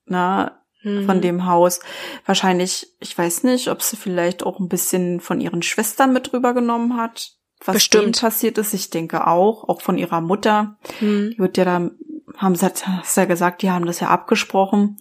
na, 0.04 0.62
Mhm. 0.84 1.06
von 1.06 1.20
dem 1.20 1.46
Haus? 1.46 1.80
Wahrscheinlich, 2.24 2.86
ich 3.00 3.18
weiß 3.18 3.42
nicht, 3.42 3.66
ob 3.68 3.82
sie 3.82 3.96
vielleicht 3.96 4.44
auch 4.44 4.60
ein 4.60 4.68
bisschen 4.68 5.18
von 5.18 5.40
ihren 5.40 5.62
Schwestern 5.62 6.12
mit 6.12 6.32
rübergenommen 6.32 6.96
hat. 6.96 7.32
Was 7.64 7.74
Bestimmt. 7.74 8.20
passiert 8.20 8.56
ist, 8.58 8.72
ich 8.72 8.90
denke 8.90 9.26
auch, 9.26 9.68
auch 9.68 9.80
von 9.82 9.98
ihrer 9.98 10.20
Mutter. 10.20 10.78
Mhm. 11.00 11.30
Die 11.32 11.38
wird 11.38 11.56
ja 11.56 11.64
da, 11.64 11.90
haben 12.36 12.54
sie, 12.54 12.66
hast 12.66 13.16
ja 13.16 13.24
gesagt, 13.24 13.62
die 13.62 13.70
haben 13.70 13.86
das 13.86 14.00
ja 14.00 14.08
abgesprochen. 14.08 14.96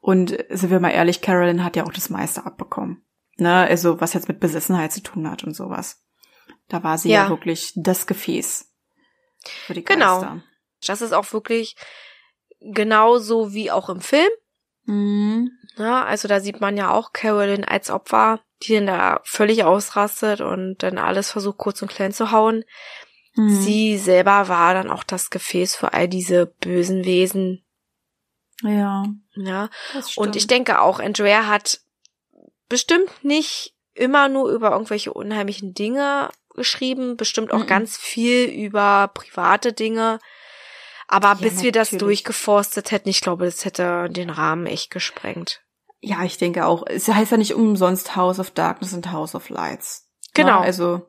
Und 0.00 0.36
sind 0.50 0.70
wir 0.70 0.78
mal 0.80 0.90
ehrlich, 0.90 1.20
Carolyn 1.22 1.64
hat 1.64 1.74
ja 1.76 1.84
auch 1.84 1.92
das 1.92 2.10
meiste 2.10 2.44
abbekommen. 2.44 3.02
Ne, 3.38 3.52
also 3.54 4.00
was 4.00 4.14
jetzt 4.14 4.28
mit 4.28 4.40
Besessenheit 4.40 4.92
zu 4.92 5.02
tun 5.02 5.30
hat 5.30 5.44
und 5.44 5.54
sowas. 5.54 6.02
Da 6.68 6.82
war 6.82 6.96
sie 6.96 7.10
ja, 7.10 7.24
Ja. 7.24 7.28
wirklich 7.28 7.72
das 7.76 8.06
Gefäß 8.06 8.72
für 9.66 9.74
die 9.74 9.84
Genau. 9.84 10.20
Geister. 10.20 10.42
Das 10.86 11.02
ist 11.02 11.12
auch 11.12 11.30
wirklich 11.32 11.76
genauso 12.60 13.52
wie 13.52 13.70
auch 13.70 13.88
im 13.88 14.00
Film. 14.00 14.30
Mhm. 14.84 15.50
Ne? 15.76 16.04
Also 16.04 16.28
da 16.28 16.40
sieht 16.40 16.60
man 16.60 16.76
ja 16.76 16.90
auch 16.90 17.12
Carolyn 17.12 17.64
als 17.64 17.90
Opfer, 17.90 18.40
die 18.62 18.74
dann 18.74 18.86
da 18.86 19.20
völlig 19.24 19.64
ausrastet 19.64 20.40
und 20.40 20.82
dann 20.82 20.98
alles 20.98 21.30
versucht 21.30 21.58
kurz 21.58 21.82
und 21.82 21.88
klein 21.88 22.12
zu 22.12 22.30
hauen. 22.32 22.64
Mhm. 23.34 23.60
Sie 23.60 23.98
selber 23.98 24.48
war 24.48 24.74
dann 24.74 24.90
auch 24.90 25.04
das 25.04 25.30
Gefäß 25.30 25.76
für 25.76 25.92
all 25.92 26.08
diese 26.08 26.46
bösen 26.46 27.04
Wesen. 27.04 27.62
Ja, 28.62 29.04
Ja. 29.34 29.68
das. 29.92 30.16
Und 30.16 30.34
ich 30.36 30.46
denke 30.46 30.80
auch, 30.80 30.98
Andrea 31.00 31.46
hat 31.46 31.80
bestimmt 32.68 33.10
nicht 33.22 33.74
immer 33.94 34.28
nur 34.28 34.50
über 34.50 34.70
irgendwelche 34.72 35.12
unheimlichen 35.12 35.74
Dinge 35.74 36.30
geschrieben, 36.54 37.16
bestimmt 37.18 37.52
auch 37.52 37.60
Mhm. 37.64 37.66
ganz 37.66 37.98
viel 37.98 38.46
über 38.48 39.10
private 39.12 39.74
Dinge. 39.74 40.18
Aber 41.06 41.28
Ja, 41.28 41.34
bis 41.34 41.62
wir 41.62 41.70
das 41.72 41.92
natürlich. 41.92 42.22
durchgeforstet 42.24 42.90
hätten, 42.90 43.10
ich 43.10 43.20
glaube, 43.20 43.44
das 43.44 43.64
hätte 43.66 44.08
den 44.10 44.30
Rahmen 44.30 44.66
echt 44.66 44.90
gesprengt. 44.90 45.60
Ja, 46.00 46.24
ich 46.24 46.38
denke 46.38 46.66
auch. 46.66 46.84
Es 46.86 47.08
heißt 47.08 47.32
ja 47.32 47.36
nicht 47.36 47.54
umsonst 47.54 48.16
House 48.16 48.38
of 48.38 48.50
Darkness 48.50 48.92
und 48.92 49.10
House 49.12 49.34
of 49.34 49.48
Lights. 49.48 50.08
Genau. 50.34 50.60
Na, 50.60 50.60
also 50.60 51.02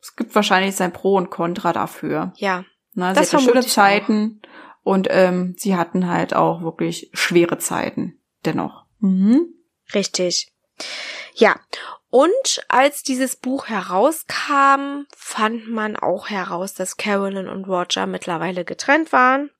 es 0.00 0.14
gibt 0.16 0.34
wahrscheinlich 0.34 0.76
sein 0.76 0.92
Pro 0.92 1.16
und 1.16 1.30
Contra 1.30 1.72
dafür. 1.72 2.32
Ja, 2.36 2.64
Na, 2.92 3.12
Das 3.12 3.30
sie 3.30 3.36
hatte 3.36 3.46
schöne 3.46 3.66
Zeiten 3.66 4.40
und 4.82 5.08
ähm, 5.10 5.54
sie 5.58 5.76
hatten 5.76 6.08
halt 6.08 6.34
auch 6.34 6.62
wirklich 6.62 7.10
schwere 7.12 7.58
Zeiten 7.58 8.20
dennoch. 8.44 8.84
Mhm. 8.98 9.52
richtig. 9.94 10.52
Ja. 11.34 11.56
Und 12.08 12.64
als 12.68 13.02
dieses 13.02 13.36
Buch 13.36 13.66
herauskam, 13.66 15.06
fand 15.14 15.68
man 15.68 15.96
auch 15.96 16.28
heraus, 16.28 16.72
dass 16.72 16.96
Carolyn 16.96 17.48
und 17.48 17.64
Roger 17.64 18.06
mittlerweile 18.06 18.64
getrennt 18.64 19.12
waren. 19.12 19.50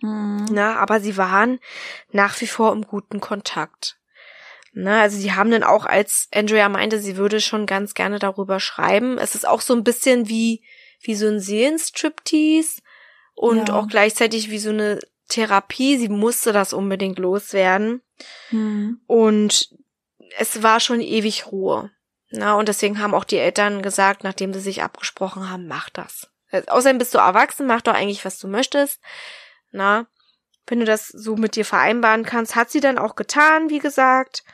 Mhm. 0.00 0.46
Na, 0.50 0.76
aber 0.76 1.00
sie 1.00 1.16
waren 1.16 1.58
nach 2.10 2.40
wie 2.40 2.46
vor 2.46 2.72
im 2.72 2.82
guten 2.82 3.20
Kontakt. 3.20 3.96
Na, 4.72 5.00
also 5.02 5.16
sie 5.18 5.32
haben 5.32 5.50
dann 5.50 5.64
auch, 5.64 5.86
als 5.86 6.28
Andrea 6.32 6.68
meinte, 6.68 7.00
sie 7.00 7.16
würde 7.16 7.40
schon 7.40 7.66
ganz 7.66 7.94
gerne 7.94 8.18
darüber 8.18 8.60
schreiben. 8.60 9.18
Es 9.18 9.34
ist 9.34 9.46
auch 9.46 9.60
so 9.60 9.74
ein 9.74 9.82
bisschen 9.84 10.28
wie, 10.28 10.62
wie 11.00 11.14
so 11.14 11.26
ein 11.26 11.40
Seelenstriptease 11.40 12.82
und 13.34 13.68
Ja. 13.68 13.74
auch 13.74 13.88
gleichzeitig 13.88 14.50
wie 14.50 14.58
so 14.58 14.70
eine 14.70 15.00
Therapie. 15.28 15.96
Sie 15.98 16.08
musste 16.08 16.52
das 16.52 16.72
unbedingt 16.72 17.18
loswerden. 17.18 18.02
Mhm. 18.50 19.00
Und 19.06 19.70
es 20.36 20.62
war 20.62 20.80
schon 20.80 21.00
ewig 21.00 21.46
Ruhe. 21.46 21.90
Na, 22.30 22.54
und 22.54 22.68
deswegen 22.68 23.00
haben 23.00 23.14
auch 23.14 23.24
die 23.24 23.38
Eltern 23.38 23.80
gesagt, 23.82 24.22
nachdem 24.22 24.52
sie 24.52 24.60
sich 24.60 24.82
abgesprochen 24.82 25.48
haben, 25.50 25.66
mach 25.66 25.88
das. 25.88 26.30
Äh, 26.50 26.62
Außerdem 26.66 26.98
bist 26.98 27.14
du 27.14 27.18
erwachsen, 27.18 27.66
mach 27.66 27.80
doch 27.80 27.94
eigentlich, 27.94 28.24
was 28.24 28.38
du 28.38 28.48
möchtest. 28.48 29.00
Na, 29.70 30.06
wenn 30.66 30.80
du 30.80 30.84
das 30.84 31.08
so 31.08 31.36
mit 31.36 31.56
dir 31.56 31.64
vereinbaren 31.64 32.24
kannst. 32.24 32.56
Hat 32.56 32.70
sie 32.70 32.80
dann 32.80 32.98
auch 32.98 33.16
getan, 33.16 33.70
wie 33.70 33.78
gesagt. 33.78 34.44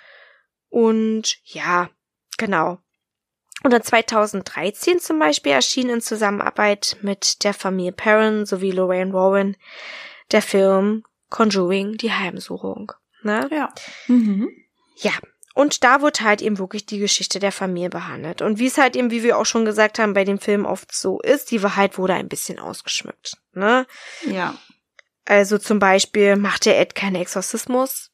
Und 0.69 1.39
ja, 1.45 1.91
genau. 2.39 2.79
Und 3.63 3.73
dann 3.73 3.83
2013 3.83 5.01
zum 5.01 5.19
Beispiel 5.19 5.53
erschien 5.53 5.89
in 5.89 6.01
Zusammenarbeit 6.01 6.99
mit 7.01 7.45
der 7.45 7.55
Familie 7.55 7.93
Perrin 7.93 8.45
sowie 8.45 8.73
Lorraine 8.73 9.13
Warren 9.13 9.57
der 10.33 10.43
Film 10.43 11.05
Conjuring, 11.31 11.97
die 11.97 12.13
Heimsuchung. 12.13 12.93
Ne? 13.23 13.49
Ja. 13.51 13.73
Mhm. 14.07 14.51
Ja. 14.97 15.13
Und 15.55 15.85
da 15.85 16.03
wird 16.03 16.21
halt 16.21 16.43
eben 16.43 16.59
wirklich 16.59 16.85
die 16.85 16.99
Geschichte 16.99 17.39
der 17.39 17.53
Familie 17.53 17.89
behandelt. 17.89 18.43
Und 18.43 18.59
wie 18.59 18.67
es 18.67 18.77
halt 18.77 18.97
eben, 18.97 19.11
wie 19.11 19.23
wir 19.23 19.39
auch 19.39 19.47
schon 19.47 19.65
gesagt 19.65 19.99
haben, 19.99 20.13
bei 20.13 20.25
dem 20.25 20.39
Film 20.39 20.67
oft 20.67 20.93
so 20.93 21.21
ist, 21.21 21.51
die 21.53 21.63
Wahrheit 21.63 21.97
wurde 21.97 22.15
ein 22.15 22.29
bisschen 22.29 22.59
ausgeschmückt. 22.59 23.37
Ne? 23.53 23.87
Ja. 24.27 24.59
Also 25.25 25.59
zum 25.59 25.79
Beispiel 25.79 26.37
macht 26.37 26.67
der 26.67 26.79
Ed 26.79 26.95
keinen 26.95 27.17
Exorzismus. 27.17 28.11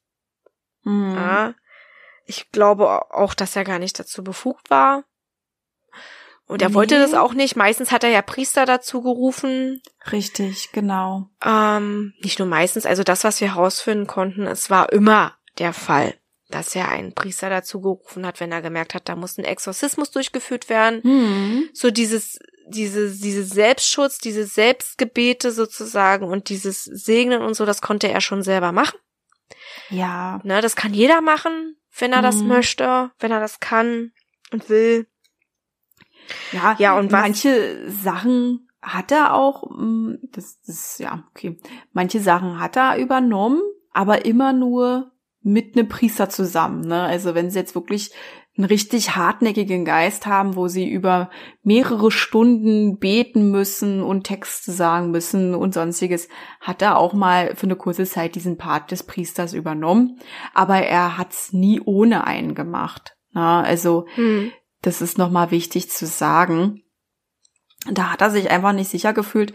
Mhm. 0.82 1.14
Ja. 1.14 1.54
Ich 2.26 2.50
glaube 2.52 2.88
auch, 3.12 3.34
dass 3.34 3.56
er 3.56 3.64
gar 3.64 3.78
nicht 3.78 3.98
dazu 3.98 4.22
befugt 4.22 4.70
war. 4.70 5.04
Und 6.46 6.62
er 6.62 6.68
Nee. 6.70 6.74
wollte 6.74 6.98
das 6.98 7.14
auch 7.14 7.32
nicht. 7.34 7.54
Meistens 7.56 7.92
hat 7.92 8.02
er 8.04 8.10
ja 8.10 8.22
Priester 8.22 8.66
dazu 8.66 9.02
gerufen. 9.02 9.82
Richtig, 10.10 10.72
genau. 10.72 11.28
Ähm, 11.44 12.12
nicht 12.22 12.38
nur 12.38 12.48
meistens, 12.48 12.86
also 12.86 13.04
das, 13.04 13.22
was 13.24 13.40
wir 13.40 13.54
herausfinden 13.54 14.06
konnten, 14.06 14.46
es 14.46 14.68
war 14.70 14.92
immer 14.92 15.36
der 15.58 15.72
Fall, 15.72 16.14
dass 16.48 16.74
er 16.74 16.88
einen 16.88 17.14
Priester 17.14 17.50
dazu 17.50 17.80
gerufen 17.80 18.26
hat, 18.26 18.40
wenn 18.40 18.50
er 18.50 18.62
gemerkt 18.62 18.94
hat, 18.94 19.08
da 19.08 19.14
muss 19.14 19.38
ein 19.38 19.44
Exorzismus 19.44 20.10
durchgeführt 20.10 20.68
werden. 20.68 21.00
Mhm. 21.04 21.68
So 21.72 21.90
dieses, 21.92 22.40
diese, 22.70 23.10
diese 23.10 23.44
Selbstschutz, 23.44 24.18
diese 24.18 24.44
Selbstgebete 24.44 25.52
sozusagen 25.52 26.26
und 26.26 26.48
dieses 26.48 26.84
Segnen 26.84 27.42
und 27.42 27.54
so, 27.54 27.64
das 27.66 27.82
konnte 27.82 28.08
er 28.08 28.20
schon 28.20 28.42
selber 28.42 28.72
machen. 28.72 28.98
Ja. 29.90 30.40
Ne, 30.44 30.60
das 30.60 30.76
kann 30.76 30.94
jeder 30.94 31.20
machen, 31.20 31.76
wenn 31.98 32.12
er 32.12 32.22
das 32.22 32.36
Mhm. 32.36 32.48
möchte, 32.48 33.10
wenn 33.18 33.32
er 33.32 33.40
das 33.40 33.60
kann 33.60 34.12
und 34.52 34.68
will. 34.68 35.06
Ja, 36.52 36.76
Ja, 36.78 36.98
und 36.98 37.10
was- 37.12 37.20
manche 37.20 37.90
Sachen 37.90 38.68
hat 38.82 39.10
er 39.12 39.34
auch, 39.34 39.68
mm, 39.70 40.14
das, 40.32 40.60
das 40.62 40.76
ist 40.92 41.00
ja, 41.00 41.24
okay. 41.30 41.58
Manche 41.92 42.20
Sachen 42.20 42.60
hat 42.60 42.76
er 42.76 42.96
übernommen, 42.98 43.60
aber 43.92 44.24
immer 44.24 44.52
nur 44.52 45.12
mit 45.42 45.76
einem 45.76 45.88
Priester 45.88 46.28
zusammen. 46.28 46.82
Ne? 46.82 47.02
Also 47.02 47.34
wenn 47.34 47.50
sie 47.50 47.58
jetzt 47.58 47.74
wirklich 47.74 48.12
einen 48.60 48.68
richtig 48.68 49.16
hartnäckigen 49.16 49.86
Geist 49.86 50.26
haben, 50.26 50.54
wo 50.54 50.68
sie 50.68 50.88
über 50.88 51.30
mehrere 51.62 52.10
Stunden 52.10 52.98
beten 52.98 53.50
müssen 53.50 54.02
und 54.02 54.24
Texte 54.24 54.72
sagen 54.72 55.10
müssen 55.10 55.54
und 55.54 55.72
sonstiges, 55.72 56.28
hat 56.60 56.82
er 56.82 56.98
auch 56.98 57.14
mal 57.14 57.56
für 57.56 57.64
eine 57.64 57.76
kurze 57.76 58.04
Zeit 58.04 58.34
diesen 58.34 58.58
Part 58.58 58.90
des 58.90 59.02
Priesters 59.02 59.54
übernommen. 59.54 60.20
Aber 60.52 60.76
er 60.76 61.16
hat's 61.16 61.54
nie 61.54 61.80
ohne 61.80 62.26
einen 62.26 62.54
gemacht. 62.54 63.16
Na, 63.32 63.62
also 63.62 64.06
Hm. 64.14 64.52
das 64.82 65.00
ist 65.00 65.16
nochmal 65.16 65.50
wichtig 65.50 65.90
zu 65.90 66.04
sagen. 66.06 66.82
Da 67.90 68.12
hat 68.12 68.20
er 68.20 68.30
sich 68.30 68.50
einfach 68.50 68.72
nicht 68.72 68.90
sicher 68.90 69.14
gefühlt. 69.14 69.54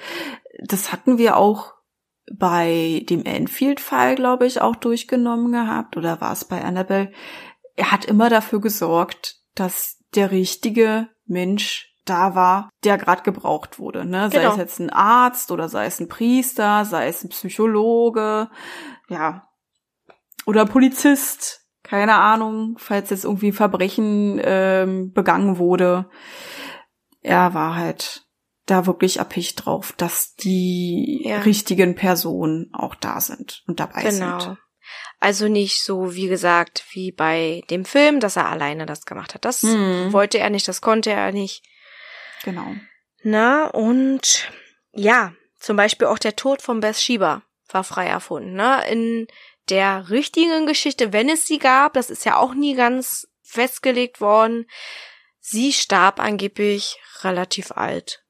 Das 0.63 0.91
hatten 0.91 1.19
wir 1.19 1.37
auch 1.37 1.75
bei 2.33 3.05
dem 3.07 3.23
Enfield-Fall, 3.23 4.15
glaube 4.15 4.47
ich, 4.47 4.61
auch 4.61 4.75
durchgenommen 4.75 5.51
gehabt. 5.51 5.95
Oder 5.95 6.21
war 6.21 6.31
es 6.31 6.45
bei 6.45 6.63
Annabelle? 6.63 7.11
Er 7.75 7.91
hat 7.91 8.05
immer 8.05 8.29
dafür 8.29 8.61
gesorgt, 8.61 9.35
dass 9.55 9.97
der 10.15 10.31
richtige 10.31 11.09
Mensch 11.25 11.91
da 12.05 12.35
war, 12.35 12.69
der 12.83 12.97
gerade 12.97 13.23
gebraucht 13.23 13.79
wurde. 13.79 14.05
Ne? 14.05 14.29
Sei 14.31 14.39
Genau. 14.39 14.51
es 14.51 14.57
jetzt 14.57 14.79
ein 14.79 14.91
Arzt 14.91 15.51
oder 15.51 15.67
sei 15.69 15.85
es 15.87 15.99
ein 15.99 16.07
Priester, 16.07 16.85
sei 16.85 17.07
es 17.07 17.23
ein 17.23 17.29
Psychologe, 17.29 18.49
ja. 19.09 19.47
Oder 20.45 20.65
Polizist, 20.65 21.61
keine 21.81 22.15
Ahnung, 22.15 22.75
falls 22.77 23.09
jetzt 23.09 23.25
irgendwie 23.25 23.47
ein 23.47 23.53
Verbrechen 23.53 24.39
ähm, 24.43 25.11
begangen 25.13 25.57
wurde. 25.57 26.09
Er 27.21 27.55
war 27.55 27.75
halt 27.75 28.25
da 28.67 28.85
wirklich 28.85 29.17
erpicht 29.17 29.65
drauf, 29.65 29.93
dass 29.97 30.35
die 30.35 31.23
Ja. 31.25 31.39
richtigen 31.39 31.95
Personen 31.95 32.69
auch 32.73 32.93
da 32.95 33.19
sind 33.19 33.63
und 33.67 33.79
dabei 33.79 34.03
Genau. 34.03 34.39
sind. 34.39 34.57
Also 35.25 35.47
nicht 35.47 35.81
so, 35.83 36.13
wie 36.13 36.27
gesagt, 36.27 36.83
wie 36.91 37.11
bei 37.11 37.63
dem 37.71 37.83
Film, 37.83 38.19
dass 38.19 38.35
er 38.35 38.47
alleine 38.47 38.85
das 38.85 39.05
gemacht 39.05 39.33
hat. 39.33 39.43
Das 39.43 39.63
Mhm. 39.63 40.13
wollte 40.13 40.37
er 40.37 40.51
nicht, 40.51 40.67
das 40.67 40.81
konnte 40.81 41.09
er 41.09 41.31
nicht. 41.31 41.63
Genau. 42.43 42.75
Na, 43.23 43.65
und 43.69 44.51
ja, 44.93 45.33
zum 45.59 45.77
Beispiel 45.77 46.07
auch 46.07 46.19
der 46.19 46.35
Tod 46.35 46.61
von 46.61 46.79
Bathsheba 46.79 47.41
war 47.69 47.83
frei 47.83 48.05
erfunden. 48.05 48.53
Ne? 48.53 48.87
In 48.87 49.27
der 49.69 50.11
richtigen 50.11 50.67
Geschichte, 50.67 51.11
wenn 51.11 51.27
es 51.27 51.47
sie 51.47 51.57
gab, 51.57 51.93
das 51.93 52.11
ist 52.11 52.23
ja 52.23 52.37
auch 52.37 52.53
nie 52.53 52.75
ganz 52.75 53.27
festgelegt 53.41 54.21
worden, 54.21 54.67
sie 55.39 55.73
starb 55.73 56.19
angeblich 56.19 56.99
relativ 57.23 57.71
alt. 57.71 58.21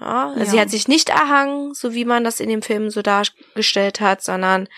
Ja, 0.00 0.28
also 0.28 0.40
Ja. 0.40 0.46
Sie 0.46 0.60
hat 0.60 0.70
sich 0.70 0.88
nicht 0.88 1.10
erhangen, 1.10 1.74
so 1.74 1.92
wie 1.92 2.06
man 2.06 2.24
das 2.24 2.40
in 2.40 2.48
dem 2.48 2.62
Film 2.62 2.88
so 2.88 3.02
dargestellt 3.02 4.00
hat, 4.00 4.22
sondern 4.22 4.68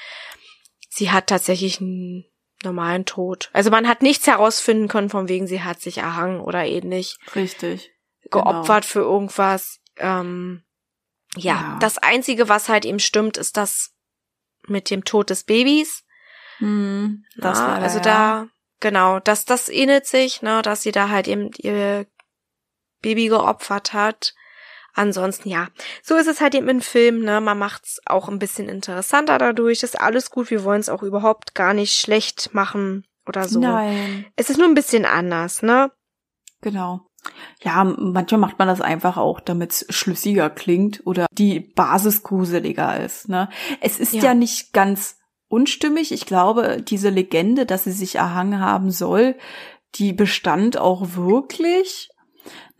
sie 0.94 1.10
hat 1.10 1.26
tatsächlich 1.28 1.80
einen 1.80 2.24
normalen 2.62 3.04
Tod. 3.04 3.50
Also 3.52 3.70
man 3.70 3.88
hat 3.88 4.02
nichts 4.02 4.26
herausfinden 4.26 4.88
können, 4.88 5.10
von 5.10 5.28
wegen 5.28 5.46
sie 5.46 5.62
hat 5.62 5.80
sich 5.80 5.98
erhangen 5.98 6.40
oder 6.40 6.64
ähnlich 6.64 7.16
Richtig. 7.34 7.90
Genau. 8.30 8.44
geopfert 8.44 8.84
für 8.84 9.00
irgendwas. 9.00 9.80
Ähm, 9.96 10.62
ja, 11.36 11.54
Ja. 11.54 11.76
das 11.80 11.98
Einzige, 11.98 12.48
was 12.48 12.68
halt 12.68 12.84
eben 12.84 13.00
stimmt, 13.00 13.36
ist 13.36 13.56
das 13.56 13.94
mit 14.68 14.90
dem 14.90 15.04
Tod 15.04 15.30
des 15.30 15.44
Babys. 15.44 16.04
Hm, 16.58 17.24
das 17.36 17.58
Ja, 17.58 17.66
war 17.68 17.78
also 17.82 17.96
ja. 17.98 18.02
da, 18.04 18.48
genau, 18.80 19.18
das, 19.18 19.44
das 19.44 19.68
ähnelt 19.68 20.06
sich, 20.06 20.42
ne, 20.42 20.62
dass 20.62 20.82
sie 20.82 20.92
da 20.92 21.08
halt 21.08 21.26
eben 21.26 21.50
ihr 21.56 22.06
Baby 23.00 23.26
geopfert 23.28 23.92
hat. 23.92 24.34
Ansonsten, 24.94 25.48
ja, 25.48 25.68
so 26.02 26.16
ist 26.16 26.26
es 26.26 26.40
halt 26.40 26.54
eben 26.54 26.68
im 26.68 26.80
Film, 26.80 27.20
ne, 27.20 27.40
man 27.40 27.58
macht's 27.58 28.00
auch 28.04 28.28
ein 28.28 28.38
bisschen 28.38 28.68
interessanter 28.68 29.38
dadurch, 29.38 29.82
ist 29.82 30.00
alles 30.00 30.30
gut, 30.30 30.50
wir 30.50 30.64
wollen 30.64 30.80
es 30.80 30.88
auch 30.88 31.02
überhaupt 31.02 31.54
gar 31.54 31.72
nicht 31.72 31.96
schlecht 31.98 32.52
machen 32.52 33.06
oder 33.26 33.48
so. 33.48 33.60
Nein, 33.60 34.26
Es 34.36 34.50
ist 34.50 34.58
nur 34.58 34.68
ein 34.68 34.74
bisschen 34.74 35.04
anders, 35.04 35.62
ne? 35.62 35.90
genau. 36.60 37.00
Ja, 37.62 37.84
manchmal 37.84 38.40
macht 38.40 38.58
man 38.58 38.66
das 38.66 38.80
einfach 38.80 39.16
auch, 39.16 39.38
damit 39.38 39.70
es 39.70 39.86
schlüssiger 39.90 40.50
klingt 40.50 41.02
oder 41.06 41.26
die 41.32 41.60
Basis 41.60 42.24
gruseliger 42.24 42.98
ist. 42.98 43.28
Ne? 43.28 43.48
Es 43.80 44.00
ist 44.00 44.12
Ja. 44.12 44.22
ja. 44.24 44.34
nicht 44.34 44.72
ganz 44.72 45.18
unstimmig. 45.48 46.10
Ich 46.10 46.26
glaube, 46.26 46.82
diese 46.82 47.10
Legende, 47.10 47.64
dass 47.64 47.84
sie 47.84 47.92
sich 47.92 48.16
erhangen 48.16 48.58
haben 48.58 48.90
soll, 48.90 49.36
die 49.94 50.12
bestand 50.12 50.76
auch 50.78 51.14
wirklich. 51.14 52.08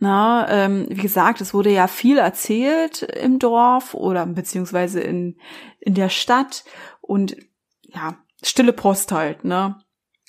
Na, 0.03 0.49
ähm, 0.49 0.85
wie 0.89 1.01
gesagt, 1.01 1.39
es 1.39 1.53
wurde 1.53 1.69
ja 1.71 1.87
viel 1.87 2.17
erzählt 2.17 3.03
im 3.03 3.39
Dorf 3.39 3.93
oder 3.93 4.25
beziehungsweise 4.25 4.99
in, 4.99 5.37
in 5.79 5.93
der 5.93 6.09
Stadt 6.09 6.65
und 6.99 7.37
ja, 7.83 8.17
stille 8.43 8.73
Post 8.73 9.13
halt, 9.13 9.45
ne? 9.45 9.79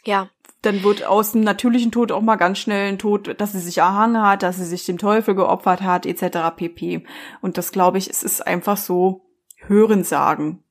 Ja, 0.05 0.29
dann 0.63 0.85
wird 0.85 1.05
aus 1.05 1.33
dem 1.33 1.41
natürlichen 1.41 1.91
Tod 1.91 2.13
auch 2.13 2.21
mal 2.23 2.37
ganz 2.37 2.61
schnell 2.61 2.89
ein 2.89 3.01
Tod, 3.01 3.35
dass 3.41 3.51
sie 3.51 3.59
sich 3.59 3.79
erhangen 3.79 4.23
hat, 4.23 4.45
dass 4.45 4.59
sie 4.59 4.65
sich 4.65 4.85
dem 4.87 4.97
Teufel 4.97 5.35
geopfert 5.35 5.83
hat, 5.83 6.07
etc. 6.07 6.55
pp. 6.57 7.05
Und 7.43 7.59
das 7.59 7.73
glaube 7.73 7.99
ich, 7.99 8.09
es 8.09 8.23
ist 8.23 8.47
einfach 8.47 8.77
so 8.77 9.27
Hörensagen. 9.57 10.63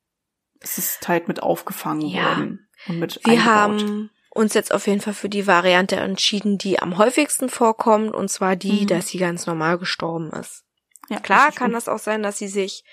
Es 0.60 0.78
ist 0.78 1.06
halt 1.08 1.28
mit 1.28 1.42
aufgefangen 1.42 2.06
Ja. 2.06 2.24
worden 2.24 2.66
und 2.88 2.98
mit 3.00 3.20
Wir 3.22 3.32
eingebaut. 3.32 3.54
haben 3.82 4.10
uns 4.34 4.54
jetzt 4.54 4.72
auf 4.74 4.86
jeden 4.86 5.00
Fall 5.00 5.14
für 5.14 5.28
die 5.28 5.46
Variante 5.46 5.96
entschieden, 5.96 6.58
die 6.58 6.78
am 6.80 6.98
häufigsten 6.98 7.48
vorkommt, 7.48 8.12
und 8.14 8.28
zwar 8.28 8.56
die, 8.56 8.82
Mhm. 8.82 8.86
dass 8.88 9.08
sie 9.08 9.18
ganz 9.18 9.46
normal 9.46 9.78
gestorben 9.78 10.30
ist. 10.32 10.64
ja, 11.08 11.20
Klar 11.20 11.44
richtig. 11.46 11.56
kann 11.56 11.72
das 11.72 11.88
auch 11.88 11.98
sein, 11.98 12.22
dass 12.22 12.38
sie 12.38 12.48
sich 12.48 12.84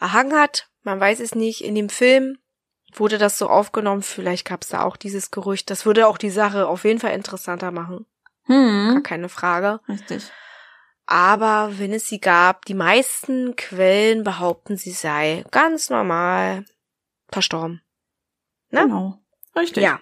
erhangen 0.00 0.34
hat. 0.38 0.68
Man 0.82 0.98
weiß 1.00 1.20
es 1.20 1.34
nicht. 1.34 1.62
In 1.62 1.74
dem 1.74 1.88
Film 1.88 2.38
wurde 2.94 3.18
das 3.18 3.38
so 3.38 3.48
aufgenommen. 3.48 4.02
Vielleicht 4.02 4.46
gab 4.46 4.62
es 4.62 4.68
da 4.68 4.82
auch 4.82 4.96
dieses 4.96 5.30
Gerücht. 5.30 5.68
Das 5.70 5.84
würde 5.86 6.06
auch 6.06 6.18
die 6.18 6.30
Sache 6.30 6.66
auf 6.66 6.84
jeden 6.84 7.00
Fall 7.00 7.12
interessanter 7.14 7.70
machen. 7.72 8.06
Gar 8.48 8.56
Hm, 8.94 9.02
keine 9.02 9.28
Frage. 9.28 9.80
richtig. 9.88 10.30
Aber 11.06 11.78
wenn 11.78 11.92
es 11.92 12.06
sie 12.06 12.20
gab, 12.20 12.64
die 12.64 12.74
meisten 12.74 13.54
Quellen 13.56 14.24
behaupten, 14.24 14.76
sie 14.76 14.90
sei 14.92 15.44
ganz 15.52 15.88
normal 15.90 16.64
verstorben. 17.28 17.82
Ne? 18.70 18.82
Genau. 18.82 19.18
Richtig. 19.54 19.82
Ja. 19.84 20.00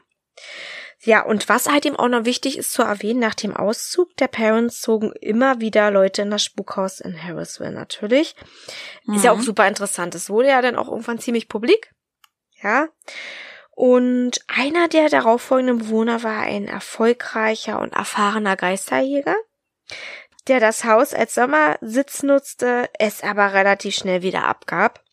Ja, 1.01 1.23
und 1.23 1.49
was 1.51 1.69
halt 1.69 1.85
eben 1.85 1.97
auch 1.97 2.09
noch 2.09 2.25
wichtig 2.25 2.57
ist 2.57 2.73
zu 2.73 2.83
erwähnen, 2.83 3.21
nach 3.21 3.35
dem 3.35 3.55
Auszug 3.55 4.17
der 4.17 4.29
Parents 4.29 4.81
zogen 4.81 5.13
immer 5.21 5.61
wieder 5.61 5.91
Leute 5.91 6.23
in 6.23 6.31
das 6.31 6.43
Spukhaus 6.43 7.01
in 7.01 7.23
Harrisville 7.23 7.73
natürlich. 7.73 8.35
Ist 9.15 9.25
ja 9.25 9.33
auch 9.33 9.37
Mhm. 9.37 9.43
super 9.43 9.69
interessant. 9.69 10.15
Es 10.15 10.31
wurde 10.31 10.49
ja 10.49 10.63
dann 10.63 10.77
auch 10.77 10.89
irgendwann 10.89 11.19
ziemlich 11.19 11.49
publik. 11.49 11.93
Ja. 12.63 12.89
Und 13.73 14.41
einer 14.49 14.89
der 14.89 15.11
darauffolgenden 15.11 15.79
Bewohner 15.79 16.23
war 16.23 16.41
ein 16.41 16.69
erfolgreicher 16.69 17.81
und 17.81 17.93
erfahrener 17.93 18.57
Geisterjäger, 18.57 19.37
der 20.49 20.61
das 20.61 20.85
Haus 20.85 21.13
als 21.13 21.35
Sommersitz 21.35 22.23
nutzte, 22.23 22.89
es 22.99 23.23
aber 23.23 23.53
relativ 23.53 23.95
schnell 23.95 24.23
wieder 24.23 24.45
abgab. 24.45 25.04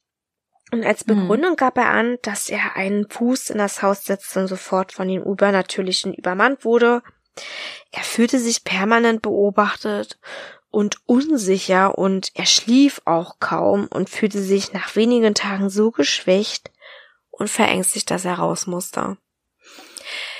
Und 0.71 0.85
als 0.85 1.03
Begründung 1.03 1.57
gab 1.57 1.77
er 1.77 1.89
an, 1.89 2.17
dass 2.21 2.49
er 2.49 2.77
einen 2.77 3.09
Fuß 3.09 3.49
in 3.49 3.57
das 3.57 3.81
Haus 3.81 4.05
setzte 4.05 4.39
und 4.39 4.47
sofort 4.47 4.93
von 4.93 5.07
den 5.07 5.23
Übernatürlichen 5.23 6.13
übermannt 6.13 6.63
wurde. 6.63 7.03
Er 7.91 8.03
fühlte 8.03 8.39
sich 8.39 8.63
permanent 8.63 9.21
beobachtet 9.21 10.17
und 10.69 10.97
unsicher 11.05 11.97
und 11.97 12.31
er 12.35 12.45
schlief 12.45 13.01
auch 13.03 13.39
kaum 13.39 13.87
und 13.87 14.09
fühlte 14.09 14.41
sich 14.41 14.71
nach 14.71 14.95
wenigen 14.95 15.35
Tagen 15.35 15.69
so 15.69 15.91
geschwächt 15.91 16.71
und 17.29 17.49
verängstigt, 17.49 18.09
dass 18.09 18.23
er 18.23 18.35
raus 18.35 18.65
musste. 18.65 19.17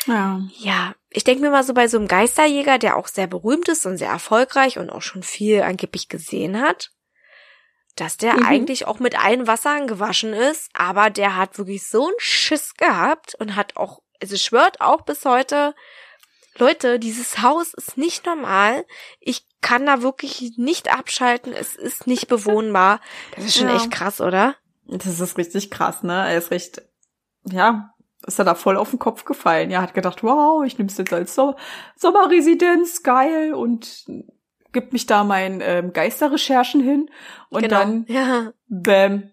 Ja. 0.08 0.42
Ja, 0.58 0.96
ich 1.10 1.26
denke 1.26 1.42
mir 1.42 1.52
mal 1.52 1.64
so 1.64 1.74
bei 1.74 1.88
so 1.88 1.98
einem 1.98 2.08
Geisterjäger, 2.08 2.78
der 2.78 2.96
auch 2.96 3.08
sehr 3.08 3.28
berühmt 3.28 3.68
ist 3.68 3.86
und 3.86 3.98
sehr 3.98 4.10
erfolgreich 4.10 4.80
und 4.80 4.90
auch 4.90 5.02
schon 5.02 5.24
viel 5.24 5.62
angeblich 5.62 6.08
gesehen 6.08 6.62
hat, 6.62 6.92
dass 7.96 8.18
der 8.18 8.34
Mhm. 8.36 8.46
eigentlich 8.46 8.88
auch 8.88 9.00
mit 9.00 9.18
allen 9.24 9.48
Wassern 9.48 9.88
gewaschen 9.88 10.34
ist, 10.34 10.70
aber 10.74 11.10
der 11.10 11.36
hat 11.36 11.58
wirklich 11.58 11.88
so 11.88 12.06
einen 12.08 12.16
Schiss 12.20 12.74
gehabt 12.76 13.36
und 13.40 13.56
hat 13.56 13.76
auch, 13.78 14.02
also 14.22 14.38
schwört 14.38 14.82
auch 14.82 15.02
bis 15.02 15.26
heute, 15.26 15.74
Leute, 16.58 17.00
dieses 17.00 17.42
Haus 17.42 17.74
ist 17.74 17.98
nicht 17.98 18.26
normal. 18.26 18.86
Ich 19.22 19.46
kann 19.62 19.86
da 19.86 20.02
wirklich 20.02 20.54
nicht 20.58 20.94
abschalten. 20.94 21.54
Es 21.54 21.76
ist 21.76 22.08
nicht 22.08 22.28
bewohnbar. 22.28 23.00
Das 23.36 23.46
ist 23.46 23.58
schon 23.58 23.70
Ja. 23.70 23.76
echt 23.76 23.90
krass, 23.92 24.20
oder? 24.20 24.56
Das 24.86 25.20
ist 25.20 25.38
richtig 25.38 25.72
krass, 25.72 26.04
ne? 26.04 26.14
Er 26.28 26.38
ist 26.38 26.52
recht, 26.52 26.82
ja, 27.46 27.94
ist 28.28 28.38
er 28.38 28.44
da 28.46 28.54
voll 28.56 28.76
auf 28.76 28.90
den 28.90 29.00
Kopf 29.00 29.24
gefallen. 29.24 29.72
Er 29.72 29.82
hat 29.82 29.94
gedacht, 29.94 30.24
wow, 30.24 30.64
ich 30.66 30.78
nehme 30.78 30.90
es 30.90 30.98
jetzt 30.98 31.14
als 31.14 31.34
so 31.36 31.56
Sommerresidenz, 31.96 33.02
geil, 33.02 33.54
und 33.54 34.06
gib 34.72 34.94
mich 34.94 35.06
da 35.06 35.24
meinen 35.24 35.62
ähm, 35.62 35.94
Geisterrecherchen 35.94 36.82
hin. 36.82 37.10
Und 37.50 37.64
genau. 37.64 37.80
dann, 37.80 38.06
ja. 38.08 38.54
bäm, 38.68 39.32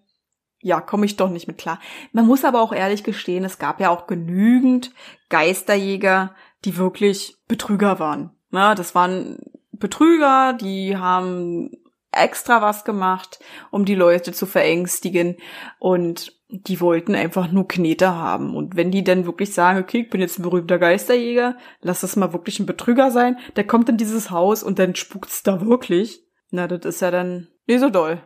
ja, 0.61 0.81
komme 0.81 1.05
ich 1.05 1.15
doch 1.15 1.29
nicht 1.29 1.47
mit 1.47 1.57
klar. 1.57 1.79
Man 2.11 2.27
muss 2.27 2.43
aber 2.43 2.61
auch 2.61 2.73
ehrlich 2.73 3.03
gestehen, 3.03 3.45
es 3.45 3.59
gab 3.59 3.79
ja 3.79 3.89
auch 3.89 4.07
genügend 4.07 4.91
Geisterjäger, 5.29 6.35
die 6.65 6.77
wirklich 6.77 7.37
Betrüger 7.47 7.99
waren. 7.99 8.31
Na, 8.51 8.75
das 8.75 8.95
waren 8.95 9.37
Betrüger, 9.71 10.53
die 10.53 10.97
haben 10.97 11.71
extra 12.11 12.61
was 12.61 12.83
gemacht, 12.85 13.39
um 13.71 13.85
die 13.85 13.95
Leute 13.95 14.31
zu 14.31 14.45
verängstigen 14.45 15.37
und 15.79 16.33
die 16.51 16.81
wollten 16.81 17.13
einfach 17.13 17.51
nur 17.51 17.67
Knete 17.67 18.15
haben. 18.15 18.55
Und 18.55 18.75
wenn 18.75 18.89
die 18.89 19.03
dann 19.03 19.25
wirklich 19.25 19.53
sagen, 19.53 19.79
okay, 19.79 20.01
ich 20.01 20.09
bin 20.09 20.19
jetzt 20.19 20.39
ein 20.39 20.43
berühmter 20.43 20.79
Geisterjäger, 20.79 21.57
lass 21.81 22.01
das 22.01 22.15
mal 22.15 22.33
wirklich 22.33 22.59
ein 22.59 22.65
Betrüger 22.65 23.11
sein, 23.11 23.37
der 23.55 23.67
kommt 23.67 23.87
in 23.89 23.97
dieses 23.97 24.31
Haus 24.31 24.63
und 24.63 24.79
dann 24.79 24.95
spukt's 24.95 25.43
da 25.43 25.61
wirklich. 25.65 26.23
Na, 26.49 26.67
das 26.67 26.95
ist 26.95 27.01
ja 27.01 27.11
dann 27.11 27.49
nicht 27.67 27.81
so 27.81 27.91
doll. 27.91 28.19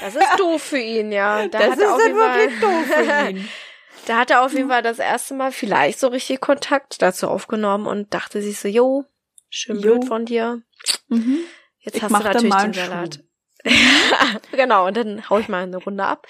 Das 0.00 0.16
ist 0.16 0.26
doof 0.38 0.60
für 0.60 0.78
ihn, 0.78 1.12
ja. 1.12 1.46
Da 1.48 1.58
das 1.60 1.78
ist 1.78 1.80
dann 1.80 2.14
wirklich 2.14 2.60
doof 2.60 2.86
für 2.86 3.30
ihn. 3.30 3.48
Da 4.06 4.18
hat 4.18 4.30
er 4.30 4.44
auf 4.44 4.52
jeden 4.52 4.68
Fall 4.68 4.82
das 4.82 4.98
erste 4.98 5.32
Mal 5.32 5.50
vielleicht 5.50 5.98
so 5.98 6.08
richtig 6.08 6.40
Kontakt 6.40 7.00
dazu 7.00 7.26
aufgenommen 7.26 7.86
und 7.86 8.12
dachte 8.12 8.42
sich 8.42 8.58
so, 8.58 8.68
jo, 8.68 9.06
schön 9.48 9.76
Jo. 9.76 9.82
blöd 9.82 10.04
von 10.04 10.26
dir. 10.26 10.60
Mhm. 11.08 11.38
Jetzt 11.84 11.96
Ich 11.96 12.02
hast 12.02 12.10
du 12.12 12.18
natürlich 12.18 12.48
mal 12.50 12.64
den 12.70 12.72
Salat. 12.74 13.20
Genau, 14.52 14.86
und 14.86 14.96
dann 14.96 15.28
hau 15.30 15.38
ich 15.38 15.48
mal 15.48 15.62
eine 15.62 15.76
Runde 15.78 16.04
ab. 16.04 16.26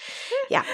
Ja, 0.49 0.65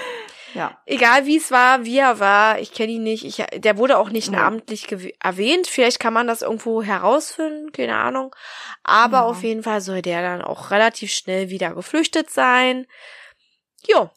Ja. 0.53 0.77
egal 0.85 1.25
wie 1.25 1.37
es 1.37 1.49
war, 1.51 1.85
wie 1.85 1.97
er 1.97 2.19
war, 2.19 2.59
ich 2.59 2.71
kenne 2.73 2.91
ihn 2.93 3.03
nicht. 3.03 3.25
Ich, 3.25 3.43
der 3.61 3.77
wurde 3.77 3.97
auch 3.97 4.09
nicht 4.09 4.29
Nee. 4.29 4.37
namentlich 4.37 4.87
erwähnt. 5.19 5.67
Vielleicht 5.67 5.99
kann 5.99 6.13
man 6.13 6.27
das 6.27 6.41
irgendwo 6.43 6.83
herausfinden, 6.83 7.71
keine 7.71 7.95
Ahnung. 7.97 8.35
Aber 8.83 9.17
Ja. 9.17 9.23
auf 9.25 9.43
jeden 9.43 9.63
Fall 9.63 9.81
soll 9.81 10.01
der 10.01 10.21
dann 10.21 10.41
auch 10.43 10.69
relativ 10.71 11.11
schnell 11.11 11.49
wieder 11.49 11.73
geflüchtet 11.73 12.29
sein. 12.29 12.85
Jo, 13.87 14.09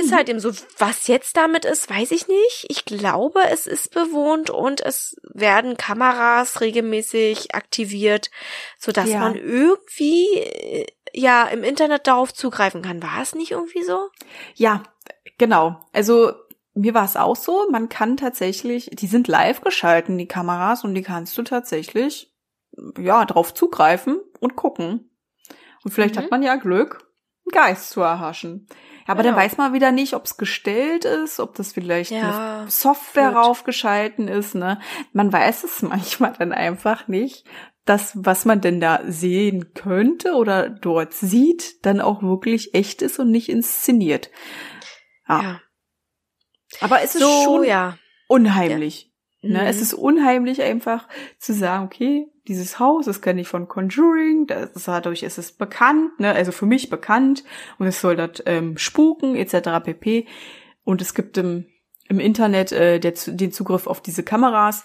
ist 0.00 0.10
Mhm. 0.10 0.14
halt 0.16 0.28
eben 0.28 0.40
so. 0.40 0.50
Was 0.78 1.06
jetzt 1.06 1.36
damit 1.36 1.64
ist, 1.64 1.88
weiß 1.90 2.10
ich 2.10 2.26
nicht. 2.28 2.66
Ich 2.68 2.84
glaube, 2.84 3.40
es 3.50 3.66
ist 3.66 3.92
bewohnt 3.92 4.50
und 4.50 4.80
es 4.80 5.16
werden 5.32 5.76
Kameras 5.76 6.60
regelmäßig 6.60 7.54
aktiviert, 7.54 8.30
sodass 8.78 9.08
Ja. 9.10 9.20
man 9.20 9.34
irgendwie 9.36 10.26
äh, 10.38 10.86
ja 11.12 11.44
im 11.44 11.62
Internet 11.64 12.06
darauf 12.06 12.32
zugreifen 12.34 12.82
kann. 12.82 13.02
War 13.02 13.20
es 13.22 13.34
nicht 13.34 13.50
irgendwie 13.52 13.82
so? 13.82 14.08
Ja, 14.54 14.82
genau. 15.38 15.80
Also 15.92 16.32
mir 16.74 16.94
war 16.94 17.04
es 17.04 17.16
auch 17.16 17.36
so, 17.36 17.66
man 17.70 17.88
kann 17.88 18.16
tatsächlich, 18.16 18.90
die 18.92 19.08
sind 19.08 19.26
live 19.28 19.60
geschalten, 19.60 20.16
die 20.18 20.28
Kameras, 20.28 20.84
und 20.84 20.94
die 20.94 21.02
kannst 21.02 21.36
du 21.36 21.42
tatsächlich, 21.42 22.32
ja, 22.96 23.24
drauf 23.24 23.52
zugreifen 23.54 24.20
und 24.38 24.54
gucken. 24.56 25.10
Und 25.84 25.90
vielleicht 25.90 26.14
Mhm. 26.14 26.20
hat 26.20 26.30
man 26.30 26.42
ja 26.44 26.54
Glück, 26.56 27.09
Geist 27.52 27.90
zu 27.90 28.00
erhaschen. 28.00 28.66
Ja, 28.70 29.14
aber 29.14 29.22
dann 29.22 29.32
Genau. 29.34 29.44
weiß 29.44 29.56
man 29.56 29.72
wieder 29.72 29.90
nicht, 29.92 30.14
ob 30.14 30.24
es 30.24 30.36
gestellt 30.36 31.04
ist, 31.04 31.40
ob 31.40 31.54
das 31.56 31.72
vielleicht 31.72 32.10
Ja, 32.12 32.64
Software 32.68 33.32
blöd. 33.32 33.44
raufgeschalten 33.44 34.28
ist, 34.28 34.54
ne? 34.54 34.80
Man 35.12 35.32
weiß 35.32 35.64
es 35.64 35.82
manchmal 35.82 36.32
dann 36.38 36.52
einfach 36.52 37.08
nicht, 37.08 37.44
das, 37.86 38.12
was 38.14 38.44
man 38.44 38.60
denn 38.60 38.78
da 38.80 39.00
sehen 39.06 39.72
könnte 39.74 40.34
oder 40.34 40.68
dort 40.70 41.12
sieht, 41.14 41.84
dann 41.84 42.00
auch 42.00 42.22
wirklich 42.22 42.74
echt 42.74 43.02
ist 43.02 43.18
und 43.18 43.30
nicht 43.32 43.48
inszeniert. 43.48 44.30
Ja. 45.28 45.42
Ja. 45.42 45.60
Aber 46.80 47.02
es 47.02 47.14
ist 47.16 47.22
So, 47.22 47.44
schon 47.44 47.64
ja. 47.64 47.96
unheimlich. 48.28 49.09
Ne? 49.42 49.60
Mhm. 49.60 49.66
Es 49.66 49.80
ist 49.80 49.94
unheimlich 49.94 50.62
einfach 50.62 51.08
zu 51.38 51.54
sagen, 51.54 51.84
okay, 51.86 52.28
dieses 52.46 52.78
Haus, 52.78 53.06
das 53.06 53.22
kenne 53.22 53.40
ich 53.40 53.48
von 53.48 53.68
Conjuring, 53.68 54.46
das, 54.46 54.72
dadurch 54.84 55.22
ist 55.22 55.38
es 55.38 55.52
bekannt, 55.52 56.18
ne? 56.20 56.32
also 56.32 56.52
für 56.52 56.66
mich 56.66 56.90
bekannt 56.90 57.44
und 57.78 57.86
es 57.86 58.00
soll 58.00 58.16
dort 58.16 58.42
ähm, 58.46 58.76
spuken 58.76 59.36
etc. 59.36 59.82
pp. 59.82 60.26
Und 60.84 61.00
es 61.00 61.14
gibt 61.14 61.38
im, 61.38 61.66
im 62.08 62.20
Internet 62.20 62.72
äh, 62.72 62.98
der, 62.98 63.12
den 63.26 63.52
Zugriff 63.52 63.86
auf 63.86 64.00
diese 64.02 64.22
Kameras. 64.22 64.84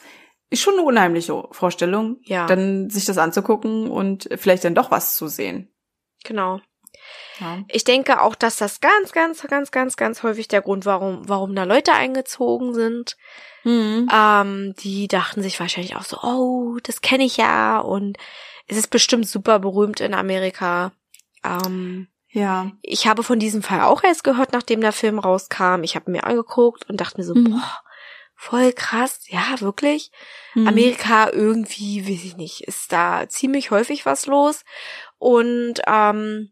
Ist 0.50 0.62
schon 0.62 0.76
eine 0.76 0.84
unheimliche 0.84 1.44
Vorstellung, 1.52 2.18
Ja. 2.24 2.46
dann 2.46 2.90
sich 2.90 3.06
das 3.06 3.18
anzugucken 3.18 3.90
und 3.90 4.30
vielleicht 4.38 4.64
dann 4.64 4.76
doch 4.76 4.92
was 4.92 5.18
zu 5.18 5.28
sehen. 5.28 5.70
Genau. 6.24 6.62
Ja. 7.40 7.60
Ich 7.68 7.84
denke 7.84 8.22
auch, 8.22 8.36
dass 8.36 8.58
das 8.58 8.80
ganz, 8.82 9.12
ganz, 9.12 9.42
ganz, 9.44 9.72
ganz, 9.72 9.98
ganz 9.98 10.24
häufig 10.24 10.48
der 10.48 10.62
Grund, 10.62 10.86
warum, 10.86 11.28
warum 11.28 11.56
da 11.56 11.64
Leute 11.64 11.94
eingezogen 11.94 12.74
sind. 12.74 13.18
Mhm. 13.64 14.08
Ähm, 14.14 14.74
die 14.80 15.08
dachten 15.08 15.42
sich 15.42 15.60
wahrscheinlich 15.60 15.96
auch 15.96 16.04
so, 16.04 16.18
oh, 16.22 16.78
das 16.84 17.02
kenne 17.02 17.24
ich 17.26 17.38
ja 17.38 17.80
und 17.80 18.18
es 18.68 18.78
ist 18.78 18.90
bestimmt 18.90 19.28
super 19.28 19.60
berühmt 19.60 20.00
in 20.00 20.14
Amerika. 20.14 20.92
Ähm, 21.44 22.08
Ja. 22.30 22.72
ich 22.82 23.08
habe 23.08 23.24
von 23.24 23.40
diesem 23.40 23.62
Fall 23.64 23.82
auch 23.82 24.04
erst 24.04 24.24
gehört, 24.24 24.54
nachdem 24.54 24.82
der 24.82 24.92
Film 24.94 25.20
rauskam. 25.20 25.84
Ich 25.84 25.96
habe 25.96 26.12
mir 26.12 26.24
angeguckt 26.26 26.88
und 26.90 27.02
dachte 27.02 27.18
mir 27.18 27.24
so, 27.26 27.34
Mhm. 27.36 27.52
boah, 27.52 27.80
voll 28.36 28.74
krass, 28.74 29.22
ja, 29.28 29.62
wirklich. 29.62 30.12
Mhm. 30.54 30.68
Amerika 30.68 31.30
irgendwie, 31.32 32.04
weiß 32.08 32.24
ich 32.26 32.38
nicht, 32.38 32.62
ist 32.62 32.92
da 32.92 33.28
ziemlich 33.30 33.72
häufig 33.72 34.06
was 34.06 34.26
los. 34.26 34.64
Und 35.18 35.76
ähm, 35.88 36.52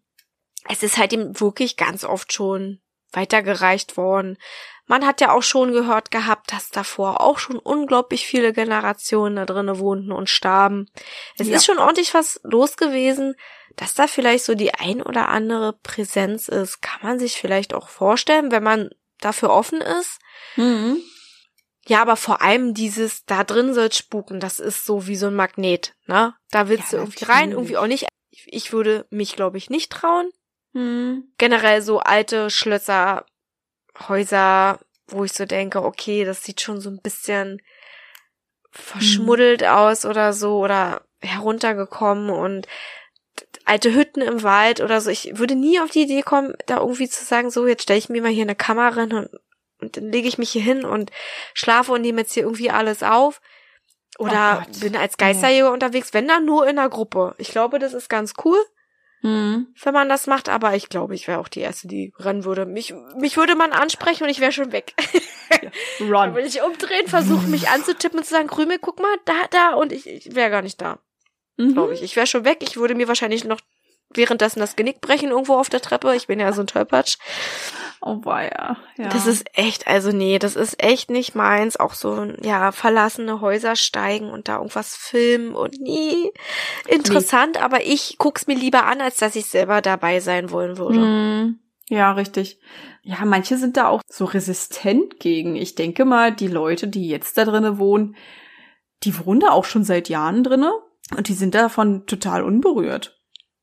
es 0.69 0.83
ist 0.83 0.97
halt 0.97 1.13
eben 1.13 1.39
wirklich 1.39 1.77
ganz 1.77 2.03
oft 2.03 2.33
schon 2.33 2.81
weitergereicht 3.11 3.95
worden. 3.97 4.37
Man 4.85 5.05
hat 5.05 5.21
ja 5.21 5.31
auch 5.31 5.43
schon 5.43 5.71
gehört 5.71 6.11
gehabt, 6.11 6.51
dass 6.51 6.69
davor 6.69 7.21
auch 7.21 7.37
schon 7.39 7.57
unglaublich 7.57 8.25
viele 8.27 8.51
Generationen 8.51 9.37
da 9.37 9.45
drinnen 9.45 9.79
wohnten 9.79 10.11
und 10.11 10.29
starben. 10.29 10.89
Es 11.37 11.47
Ja. 11.47 11.55
ist 11.55 11.65
schon 11.65 11.79
ordentlich 11.79 12.13
was 12.13 12.39
los 12.43 12.75
gewesen, 12.75 13.35
dass 13.77 13.93
da 13.93 14.07
vielleicht 14.07 14.43
so 14.43 14.55
die 14.55 14.73
ein 14.73 15.01
oder 15.01 15.29
andere 15.29 15.73
Präsenz 15.83 16.47
ist. 16.49 16.81
Kann 16.81 16.99
man 17.01 17.19
sich 17.19 17.39
vielleicht 17.39 17.73
auch 17.73 17.87
vorstellen, 17.87 18.51
wenn 18.51 18.63
man 18.63 18.89
dafür 19.19 19.51
offen 19.51 19.79
ist. 19.79 20.19
Mhm. 20.57 20.97
Ja, 21.87 22.01
aber 22.01 22.15
vor 22.15 22.41
allem 22.41 22.73
dieses 22.73 23.25
da 23.25 23.43
drin 23.43 23.73
soll 23.73 23.91
spuken, 23.91 24.39
das 24.39 24.59
ist 24.59 24.85
so 24.85 25.07
wie 25.07 25.15
so 25.15 25.27
ein 25.27 25.35
Magnet, 25.35 25.95
ne? 26.07 26.33
Da 26.51 26.67
willst 26.69 26.91
Ja, 26.91 26.99
du 26.99 27.03
irgendwie 27.05 27.25
rein, 27.25 27.51
irgendwie 27.51 27.77
auch 27.77 27.87
nicht. 27.87 28.05
Ich, 28.29 28.47
ich 28.51 28.73
würde 28.73 29.05
mich, 29.09 29.35
glaube 29.35 29.57
ich, 29.57 29.69
nicht 29.69 29.91
trauen. 29.91 30.29
Mhm. 30.73 31.25
Generell 31.37 31.81
so 31.81 31.99
alte 31.99 32.49
Schlösser, 32.49 33.25
Häuser, 34.07 34.79
wo 35.07 35.23
ich 35.23 35.33
so 35.33 35.45
denke, 35.45 35.83
okay, 35.83 36.25
das 36.25 36.43
sieht 36.43 36.61
schon 36.61 36.81
so 36.81 36.89
ein 36.89 37.01
bisschen 37.01 37.61
verschmuddelt 38.71 39.63
aus 39.63 40.05
oder 40.05 40.33
so 40.33 40.57
oder 40.57 41.03
heruntergekommen 41.21 42.31
und 42.31 42.67
alte 43.65 43.93
Hütten 43.93 44.21
im 44.21 44.43
Wald 44.43 44.81
oder 44.81 44.99
so. 44.99 45.09
Ich 45.09 45.37
würde 45.37 45.55
nie 45.55 45.79
auf 45.79 45.91
die 45.91 46.03
Idee 46.03 46.21
kommen, 46.21 46.55
da 46.65 46.79
irgendwie 46.79 47.07
zu 47.07 47.23
sagen, 47.23 47.49
so, 47.49 47.67
jetzt 47.67 47.83
stelle 47.83 47.99
ich 47.99 48.09
mir 48.09 48.21
mal 48.21 48.31
hier 48.31 48.43
eine 48.43 48.55
Kamera 48.55 49.01
hin 49.01 49.13
und, 49.13 49.29
und 49.79 49.97
dann 49.97 50.11
lege 50.11 50.27
ich 50.27 50.37
mich 50.37 50.51
hier 50.51 50.63
hin 50.63 50.85
und 50.85 51.11
schlafe 51.53 51.91
und 51.93 52.01
nehme 52.01 52.21
jetzt 52.21 52.33
hier 52.33 52.43
irgendwie 52.43 52.71
alles 52.71 53.03
auf. 53.03 53.41
Oder 54.19 54.65
Oh 54.67 54.79
bin 54.79 54.95
als 54.95 55.17
Geisterjäger 55.17 55.71
unterwegs, 55.71 56.13
wenn 56.13 56.27
dann 56.27 56.45
nur 56.45 56.67
in 56.67 56.77
einer 56.77 56.89
Gruppe. 56.89 57.33
Ich 57.37 57.49
glaube, 57.49 57.79
das 57.79 57.93
ist 57.93 58.09
ganz 58.09 58.33
cool, 58.43 58.63
Mhm. 59.25 59.67
wenn 59.81 59.93
man 59.93 60.09
das 60.09 60.27
macht, 60.27 60.49
aber 60.49 60.75
ich 60.75 60.89
glaube, 60.89 61.15
ich 61.15 61.27
wäre 61.29 61.39
auch 61.39 61.47
die 61.47 61.61
Erste, 61.61 61.87
die 61.87 62.13
rennen 62.19 62.43
würde. 62.43 62.65
Mich, 62.65 62.93
mich 63.17 63.37
würde 63.37 63.55
man 63.55 63.71
ansprechen 63.71 64.25
und 64.25 64.29
ich 64.29 64.41
wäre 64.41 64.51
schon 64.51 64.73
weg. 64.73 64.93
Dann 65.49 65.71
Run. 66.13 66.35
würde 66.35 66.47
ich 66.47 66.61
umdrehen, 66.61 67.07
versuchen 67.07 67.49
mich 67.49 67.69
anzutippen 67.69 68.19
und 68.19 68.25
zu 68.25 68.33
sagen, 68.33 68.47
Krümel, 68.49 68.79
guck 68.79 68.99
mal, 68.99 69.15
da, 69.23 69.33
da, 69.49 69.73
und 69.75 69.93
ich, 69.93 70.07
ich 70.07 70.35
wäre 70.35 70.49
gar 70.51 70.61
nicht 70.61 70.81
da, 70.81 70.99
Mhm. 71.55 71.73
glaube 71.73 71.93
ich. 71.93 72.03
Ich 72.03 72.15
wäre 72.17 72.27
schon 72.27 72.43
weg. 72.45 72.57
Ich 72.61 72.75
würde 72.77 72.95
mir 72.95 73.07
wahrscheinlich 73.07 73.45
noch 73.45 73.61
währenddessen 74.09 74.59
das 74.59 74.75
Genick 74.75 74.99
brechen 75.01 75.29
irgendwo 75.29 75.55
auf 75.55 75.69
der 75.69 75.81
Treppe. 75.81 76.15
Ich 76.15 76.27
bin 76.27 76.39
ja 76.39 76.51
so 76.51 76.61
ein 76.61 76.67
Tollpatsch. 76.67 77.17
Oh 78.05 78.19
weia. 78.25 78.75
Ja. 78.97 79.07
Das 79.07 79.27
ist 79.27 79.45
echt, 79.53 79.87
also 79.87 80.11
nee, 80.11 80.37
das 80.37 80.57
ist 80.57 80.83
echt 80.83 81.09
nicht 81.09 81.35
meins. 81.35 81.77
Auch 81.77 81.93
so, 81.93 82.33
ja, 82.41 82.73
verlassene 82.73 83.39
Häuser 83.39 83.77
steigen 83.77 84.29
und 84.29 84.49
da 84.49 84.57
irgendwas 84.57 84.97
filmen 84.97 85.55
und 85.55 85.79
nie 85.79 86.29
interessant, 86.87 87.55
nee. 87.55 87.61
aber 87.61 87.85
ich 87.85 88.17
guck's 88.17 88.45
mir 88.45 88.57
lieber 88.57 88.85
an, 88.87 88.99
als 88.99 89.17
dass 89.17 89.37
ich 89.37 89.45
selber 89.45 89.81
dabei 89.81 90.19
sein 90.19 90.51
wollen 90.51 90.77
würde. 90.77 90.99
Mm, 90.99 91.59
ja, 91.87 92.11
richtig. 92.11 92.59
Ja, 93.03 93.23
manche 93.23 93.57
sind 93.57 93.77
da 93.77 93.87
auch 93.87 94.01
so 94.05 94.25
resistent 94.25 95.21
gegen. 95.21 95.55
Ich 95.55 95.75
denke 95.75 96.03
mal, 96.03 96.33
die 96.33 96.49
Leute, 96.49 96.89
die 96.89 97.07
jetzt 97.07 97.37
da 97.37 97.45
drinnen 97.45 97.77
wohnen, 97.77 98.17
die 99.03 99.17
wohnen 99.25 99.39
da 99.39 99.51
auch 99.51 99.65
schon 99.65 99.85
seit 99.85 100.09
Jahren 100.09 100.43
drinnen 100.43 100.73
und 101.15 101.29
die 101.29 101.33
sind 101.33 101.55
davon 101.55 102.05
total 102.05 102.43
unberührt. 102.43 103.17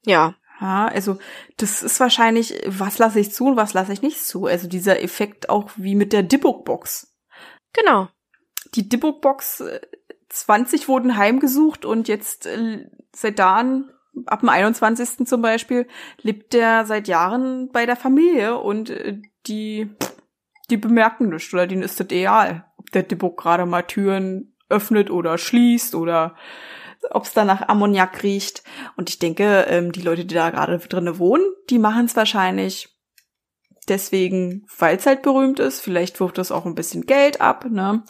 Ja. 0.07 0.35
Ja, 0.61 0.87
also 0.87 1.19
das 1.57 1.83
ist 1.83 2.01
wahrscheinlich, 2.01 2.63
was 2.67 2.99
lasse 2.99 3.19
ich 3.21 3.33
zu 3.33 3.47
und 3.47 3.57
was 3.57 3.73
lasse 3.73 3.93
ich 3.93 4.03
nicht 4.03 4.23
zu. 4.23 4.47
Also 4.47 4.69
dieser 4.69 5.03
Effekt 5.03 5.49
auch 5.49 5.71
wie 5.77 5.95
mit 5.95 6.13
der 6.13 6.23
Dibbock-Box. 6.23 7.17
Genau. 7.73 8.09
Die 8.75 8.89
Dibbock-Box, 8.89 9.65
20 10.29 10.83
äh, 10.83 10.89
wurden 10.89 11.17
heimgesucht 11.17 11.85
und 11.85 12.09
jetzt 12.09 12.47
äh, 12.47 12.87
seit 13.15 13.39
Dan, 13.39 13.91
ab 14.27 14.41
dem 14.41 14.51
21. 14.51 15.27
zum 15.27 15.41
Beispiel, 15.41 15.87
lebt 16.21 16.53
der 16.53 16.85
seit 16.85 17.09
Jahren 17.09 17.71
bei 17.73 17.87
der 17.87 17.97
Familie 17.97 18.59
und 18.59 18.91
äh, 18.91 19.21
die, 19.47 19.91
die 20.69 20.77
bemerken 20.77 21.31
nichts 21.31 21.55
oder 21.55 21.67
denen 21.67 21.83
ist 21.83 21.99
das 22.01 22.11
egal, 22.11 22.67
ob 22.77 22.91
der 22.91 23.05
Dibbock 23.05 23.41
gerade 23.41 23.65
mal 23.65 23.83
Türen 23.83 24.55
öffnet 24.69 25.11
oder 25.11 25.39
schließt 25.39 25.95
oder 25.95 26.37
ob 27.11 27.25
es 27.25 27.33
da 27.33 27.45
nach 27.45 27.69
Ammoniak 27.69 28.23
riecht. 28.23 28.63
Und 28.97 29.09
ich 29.09 29.19
denke, 29.19 29.67
ähm, 29.69 29.93
die 29.93 30.03
Leute, 30.03 30.25
die 30.25 30.35
da 30.35 30.51
gerade 30.51 30.79
drinnen 30.79 31.19
wohnen, 31.19 31.45
die 31.71 31.79
machen 31.79 32.07
es 32.07 32.17
wahrscheinlich 32.17 32.89
deswegen, 33.89 34.67
weil 34.79 34.97
es 34.97 35.07
halt 35.07 35.23
berühmt 35.23 35.59
ist. 35.61 35.81
Vielleicht 35.81 36.21
wirft 36.21 36.39
das 36.39 36.53
auch 36.53 36.67
ein 36.67 36.75
bisschen 36.75 37.07
Geld 37.07 37.41
ab, 37.41 37.67
ne? 37.69 38.05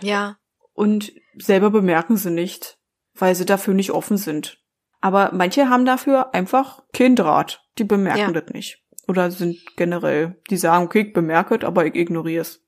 Ja. 0.00 0.36
Und 0.72 1.12
selber 1.36 1.70
bemerken 1.70 2.16
sie 2.16 2.30
nicht, 2.30 2.78
weil 3.14 3.34
sie 3.34 3.46
dafür 3.46 3.74
nicht 3.74 3.92
offen 3.92 4.16
sind. 4.16 4.58
Aber 5.00 5.30
manche 5.32 5.68
haben 5.68 5.84
dafür 5.84 6.34
einfach 6.34 6.82
kein 6.92 7.16
Draht. 7.16 7.62
Die 7.78 7.84
bemerken 7.84 8.34
ja. 8.34 8.40
das 8.40 8.52
nicht. 8.52 8.82
Oder 9.06 9.30
sind 9.30 9.58
generell, 9.76 10.40
die 10.50 10.56
sagen, 10.56 10.86
okay, 10.86 11.02
ich 11.08 11.12
bemerke 11.12 11.56
es, 11.56 11.64
aber 11.64 11.84
ich 11.84 11.94
ignoriere 11.94 12.42
es. 12.42 12.64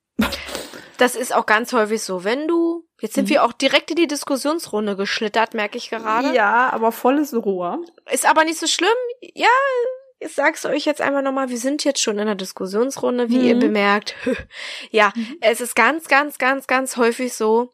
Das 0.98 1.14
ist 1.14 1.34
auch 1.34 1.46
ganz 1.46 1.72
häufig 1.72 2.02
so. 2.02 2.24
Wenn 2.24 2.46
du, 2.46 2.85
jetzt 3.00 3.14
sind 3.14 3.26
mhm. 3.26 3.30
wir 3.30 3.44
auch 3.44 3.52
direkt 3.52 3.90
in 3.90 3.96
die 3.96 4.06
Diskussionsrunde 4.06 4.96
geschlittert, 4.96 5.54
merke 5.54 5.78
ich 5.78 5.90
gerade. 5.90 6.34
Ja, 6.34 6.70
aber 6.70 6.92
volles 6.92 7.34
Rohr. 7.34 7.80
Ist 8.10 8.26
aber 8.26 8.44
nicht 8.44 8.58
so 8.58 8.66
schlimm. 8.66 8.88
Ja, 9.20 9.48
ich 10.18 10.34
sag's 10.34 10.64
euch 10.64 10.84
jetzt 10.84 11.00
einmal 11.00 11.22
nochmal, 11.22 11.48
wir 11.48 11.58
sind 11.58 11.84
jetzt 11.84 12.00
schon 12.00 12.18
in 12.18 12.26
der 12.26 12.34
Diskussionsrunde, 12.34 13.28
wie 13.28 13.38
mhm. 13.38 13.44
ihr 13.44 13.58
bemerkt. 13.58 14.14
ja, 14.90 15.12
mhm. 15.14 15.36
es 15.40 15.60
ist 15.60 15.76
ganz, 15.76 16.08
ganz, 16.08 16.38
ganz, 16.38 16.66
ganz 16.66 16.96
häufig 16.96 17.34
so, 17.34 17.72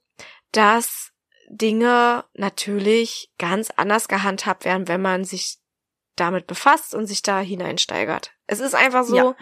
dass 0.50 1.12
Dinge 1.48 2.24
natürlich 2.34 3.30
ganz 3.38 3.70
anders 3.76 4.08
gehandhabt 4.08 4.64
werden, 4.64 4.88
wenn 4.88 5.02
man 5.02 5.24
sich 5.24 5.58
damit 6.16 6.46
befasst 6.46 6.94
und 6.94 7.06
sich 7.06 7.22
da 7.22 7.40
hineinsteigert. 7.40 8.32
Es 8.46 8.60
ist 8.60 8.74
einfach 8.74 9.04
so, 9.04 9.16
ja. 9.16 9.36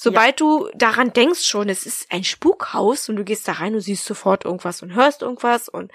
Sobald 0.00 0.40
ja. 0.40 0.46
du 0.46 0.70
daran 0.76 1.12
denkst 1.12 1.42
schon, 1.42 1.68
es 1.68 1.84
ist 1.84 2.12
ein 2.12 2.22
Spukhaus 2.22 3.08
und 3.08 3.16
du 3.16 3.24
gehst 3.24 3.48
da 3.48 3.52
rein, 3.52 3.72
du 3.72 3.80
siehst 3.80 4.04
sofort 4.04 4.44
irgendwas 4.44 4.80
und 4.80 4.94
hörst 4.94 5.22
irgendwas 5.22 5.68
und 5.68 5.90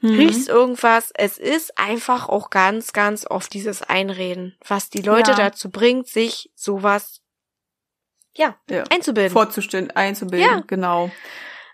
mhm. 0.00 0.16
riechst 0.16 0.48
irgendwas. 0.48 1.12
Es 1.14 1.38
ist 1.38 1.78
einfach 1.78 2.28
auch 2.28 2.50
ganz, 2.50 2.92
ganz 2.92 3.24
oft 3.24 3.54
dieses 3.54 3.82
Einreden, 3.82 4.58
was 4.66 4.90
die 4.90 5.02
Leute 5.02 5.30
ja. 5.30 5.36
dazu 5.36 5.70
bringt, 5.70 6.08
sich 6.08 6.50
sowas 6.56 7.20
ja, 8.34 8.56
ja, 8.68 8.82
einzubilden. 8.90 9.32
Vorzustellen, 9.32 9.92
einzubilden, 9.92 10.64
genau. 10.66 11.12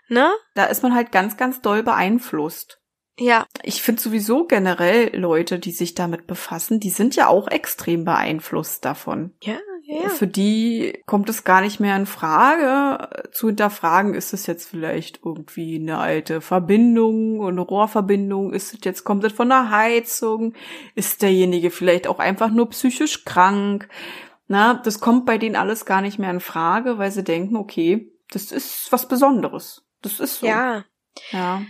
Ne? 0.07 0.31
Da 0.53 0.65
ist 0.65 0.83
man 0.83 0.93
halt 0.93 1.11
ganz, 1.11 1.35
ganz 1.35 1.61
doll 1.61 1.81
beeinflusst. 1.81 2.80
Ja. 3.19 3.45
Ich 3.63 3.81
finde 3.81 4.01
sowieso 4.01 4.45
generell 4.45 5.15
Leute, 5.15 5.59
die 5.59 5.71
sich 5.71 5.93
damit 5.95 6.27
befassen, 6.27 6.79
die 6.79 6.89
sind 6.89 7.15
ja 7.15 7.27
auch 7.27 7.47
extrem 7.47 8.05
beeinflusst 8.05 8.85
davon. 8.85 9.33
Ja, 9.41 9.57
ja. 9.83 10.09
Für 10.09 10.27
die 10.27 11.01
kommt 11.05 11.29
es 11.29 11.43
gar 11.43 11.61
nicht 11.61 11.79
mehr 11.79 11.95
in 11.95 12.05
Frage 12.05 13.29
zu 13.31 13.47
hinterfragen, 13.47 14.13
ist 14.13 14.33
es 14.33 14.47
jetzt 14.47 14.69
vielleicht 14.69 15.19
irgendwie 15.25 15.75
eine 15.75 15.97
alte 15.97 16.39
Verbindung, 16.39 17.45
eine 17.45 17.61
Rohrverbindung, 17.61 18.53
ist 18.53 18.73
es 18.73 18.79
jetzt, 18.83 19.03
kommt 19.03 19.23
es 19.23 19.33
von 19.33 19.49
der 19.49 19.69
Heizung, 19.69 20.53
ist 20.95 21.21
derjenige 21.21 21.71
vielleicht 21.71 22.07
auch 22.07 22.19
einfach 22.19 22.51
nur 22.51 22.69
psychisch 22.69 23.25
krank? 23.25 23.89
Na, 24.47 24.75
das 24.75 24.99
kommt 24.99 25.25
bei 25.25 25.37
denen 25.37 25.55
alles 25.55 25.85
gar 25.85 26.01
nicht 26.01 26.19
mehr 26.19 26.31
in 26.31 26.39
Frage, 26.41 26.97
weil 26.97 27.11
sie 27.11 27.23
denken, 27.23 27.55
okay, 27.55 28.11
das 28.29 28.51
ist 28.51 28.91
was 28.91 29.07
Besonderes. 29.07 29.83
Das 30.01 30.19
ist 30.19 30.39
so. 30.39 30.47
Ja. 30.47 30.85
Ja. 31.31 31.61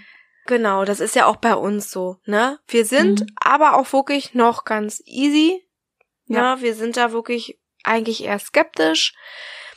Genau, 0.47 0.85
das 0.85 0.99
ist 0.99 1.15
ja 1.15 1.27
auch 1.27 1.35
bei 1.37 1.55
uns 1.55 1.91
so, 1.91 2.17
ne? 2.25 2.59
Wir 2.67 2.85
sind 2.85 3.21
mhm. 3.21 3.27
aber 3.35 3.77
auch 3.77 3.93
wirklich 3.93 4.33
noch 4.33 4.65
ganz 4.65 5.01
easy. 5.05 5.63
Ja. 6.25 6.55
Ne? 6.55 6.61
Wir 6.61 6.75
sind 6.75 6.97
da 6.97 7.11
wirklich 7.11 7.59
eigentlich 7.83 8.23
eher 8.23 8.39
skeptisch. 8.39 9.13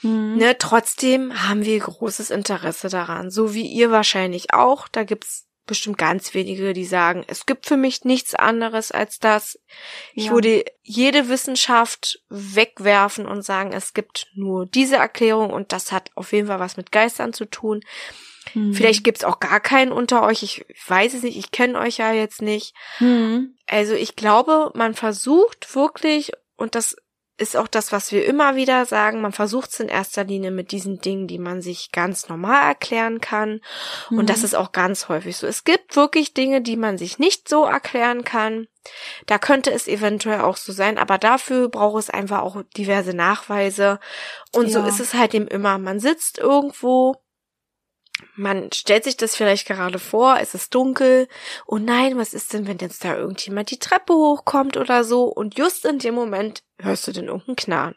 Mhm. 0.03 0.37
Ne, 0.37 0.59
trotzdem 0.59 1.49
haben 1.49 1.65
wir 1.65 1.79
großes 1.79 2.31
Interesse 2.31 2.89
daran, 2.89 3.31
so 3.31 3.55
wie 3.55 3.67
ihr 3.67 3.91
wahrscheinlich 3.91 4.53
auch. 4.53 4.89
Da 4.89 5.05
gibt's 5.05 5.47
bestimmt 5.67 5.97
ganz 5.97 6.35
wenige, 6.35 6.75
die 6.75 6.85
sagen, 6.85 7.25
es 7.27 7.47
gibt 7.47 7.67
für 7.67 7.79
mich 7.79 8.05
nichts 8.05 8.35
anderes 8.35 8.93
als 8.93 9.19
das. 9.19 9.59
Ich 10.13 10.27
ja. 10.27 10.33
würde 10.33 10.65
jede 10.83 11.29
Wissenschaft 11.31 12.23
wegwerfen 12.29 13.27
und 13.27 13.43
sagen, 13.43 13.73
es 13.73 13.95
gibt 13.95 14.27
nur 14.35 14.67
diese 14.67 14.97
Erklärung 14.97 15.51
und 15.51 15.73
das 15.73 15.91
hat 15.91 16.11
auf 16.17 16.33
jeden 16.33 16.49
Fall 16.49 16.61
was 16.61 16.77
mit 16.77 16.93
Geistern 16.93 17.33
zu 17.33 17.47
tun. 17.47 17.81
Mhm. 18.53 18.75
Vielleicht 18.75 19.05
gibt's 19.05 19.25
auch 19.25 19.41
gar 19.41 19.61
keinen 19.61 19.93
unter 19.93 20.23
euch. 20.23 20.43
Ich 20.43 20.67
weiß 20.87 21.15
es 21.15 21.23
nicht. 21.23 21.39
Ich 21.39 21.51
kenne 21.51 21.79
euch 21.79 21.99
ja 21.99 22.13
jetzt 22.13 22.43
nicht. 22.43 22.75
Mhm. 22.99 23.57
Also 23.67 23.95
ich 23.95 24.17
glaube, 24.17 24.71
man 24.75 24.95
versucht 24.95 25.75
wirklich, 25.75 26.33
und 26.57 26.75
das 26.75 26.97
ist 27.37 27.57
auch 27.57 27.67
das, 27.67 27.91
was 27.91 28.13
wir 28.13 28.25
immer 28.27 28.55
wieder 28.55 28.87
sagen. 28.87 29.21
Man 29.21 29.33
versucht 29.33 29.71
es 29.71 29.81
in 29.81 29.89
erster 29.89 30.23
Linie 30.23 30.53
mit 30.53 30.71
diesen 30.71 31.01
Dingen, 31.01 31.27
die 31.27 31.41
man 31.41 31.63
sich 31.63 31.91
ganz 31.91 32.29
normal 32.29 32.63
erklären 32.63 33.21
kann. 33.21 33.61
Mhm. 34.11 34.19
Und 34.19 34.31
das 34.31 34.39
mhm. 34.39 34.45
ist 34.45 34.55
auch 34.55 34.71
ganz 34.71 35.09
häufig 35.09 35.37
so. 35.37 35.47
Es 35.47 35.65
gibt 35.65 35.97
wirklich 35.97 36.35
Dinge, 36.35 36.63
die 36.63 36.77
man 36.77 36.97
sich 36.97 37.19
nicht 37.19 37.49
so 37.49 37.65
erklären 37.65 38.23
kann. 38.23 38.69
Da 39.27 39.39
könnte 39.39 39.73
es 39.73 39.89
eventuell 39.89 40.43
auch 40.43 40.57
so 40.57 40.73
sein, 40.73 40.97
aber 40.97 41.19
dafür 41.19 41.69
braucht 41.69 41.99
es 41.99 42.11
einfach 42.11 42.43
auch 42.43 42.63
diverse 42.77 43.15
Nachweise. 43.15 43.99
Und 44.53 44.69
ja. 44.69 44.81
so 44.81 44.87
ist 44.87 45.01
es 45.01 45.15
halt 45.15 45.35
eben 45.35 45.49
immer. 45.49 45.79
Man 45.79 45.99
sitzt 45.99 46.39
irgendwo 46.39 47.17
man 48.37 48.73
stellt 48.73 49.05
sich 49.05 49.17
das 49.17 49.37
vielleicht 49.37 49.67
gerade 49.67 49.99
vor, 49.99 50.39
es 50.41 50.55
ist 50.55 50.75
dunkel, 50.75 51.29
oh 51.67 51.79
nein, 51.79 52.17
was 52.17 52.35
ist 52.35 52.53
denn, 52.53 52.67
wenn 52.67 52.79
jetzt 52.79 53.05
da 53.05 53.17
irgendjemand 53.17 53.71
die 53.71 53.79
Treppe 53.79 54.13
hochkommt 54.13 54.77
oder 54.77 55.05
so 55.05 55.25
und 55.25 55.59
just 55.59 55.85
in 55.85 55.99
dem 55.99 56.15
Moment 56.15 56.63
hörst 56.81 57.07
du 57.07 57.13
denn 57.13 57.27
irgendeinen 57.27 57.57
Knarren. 57.57 57.95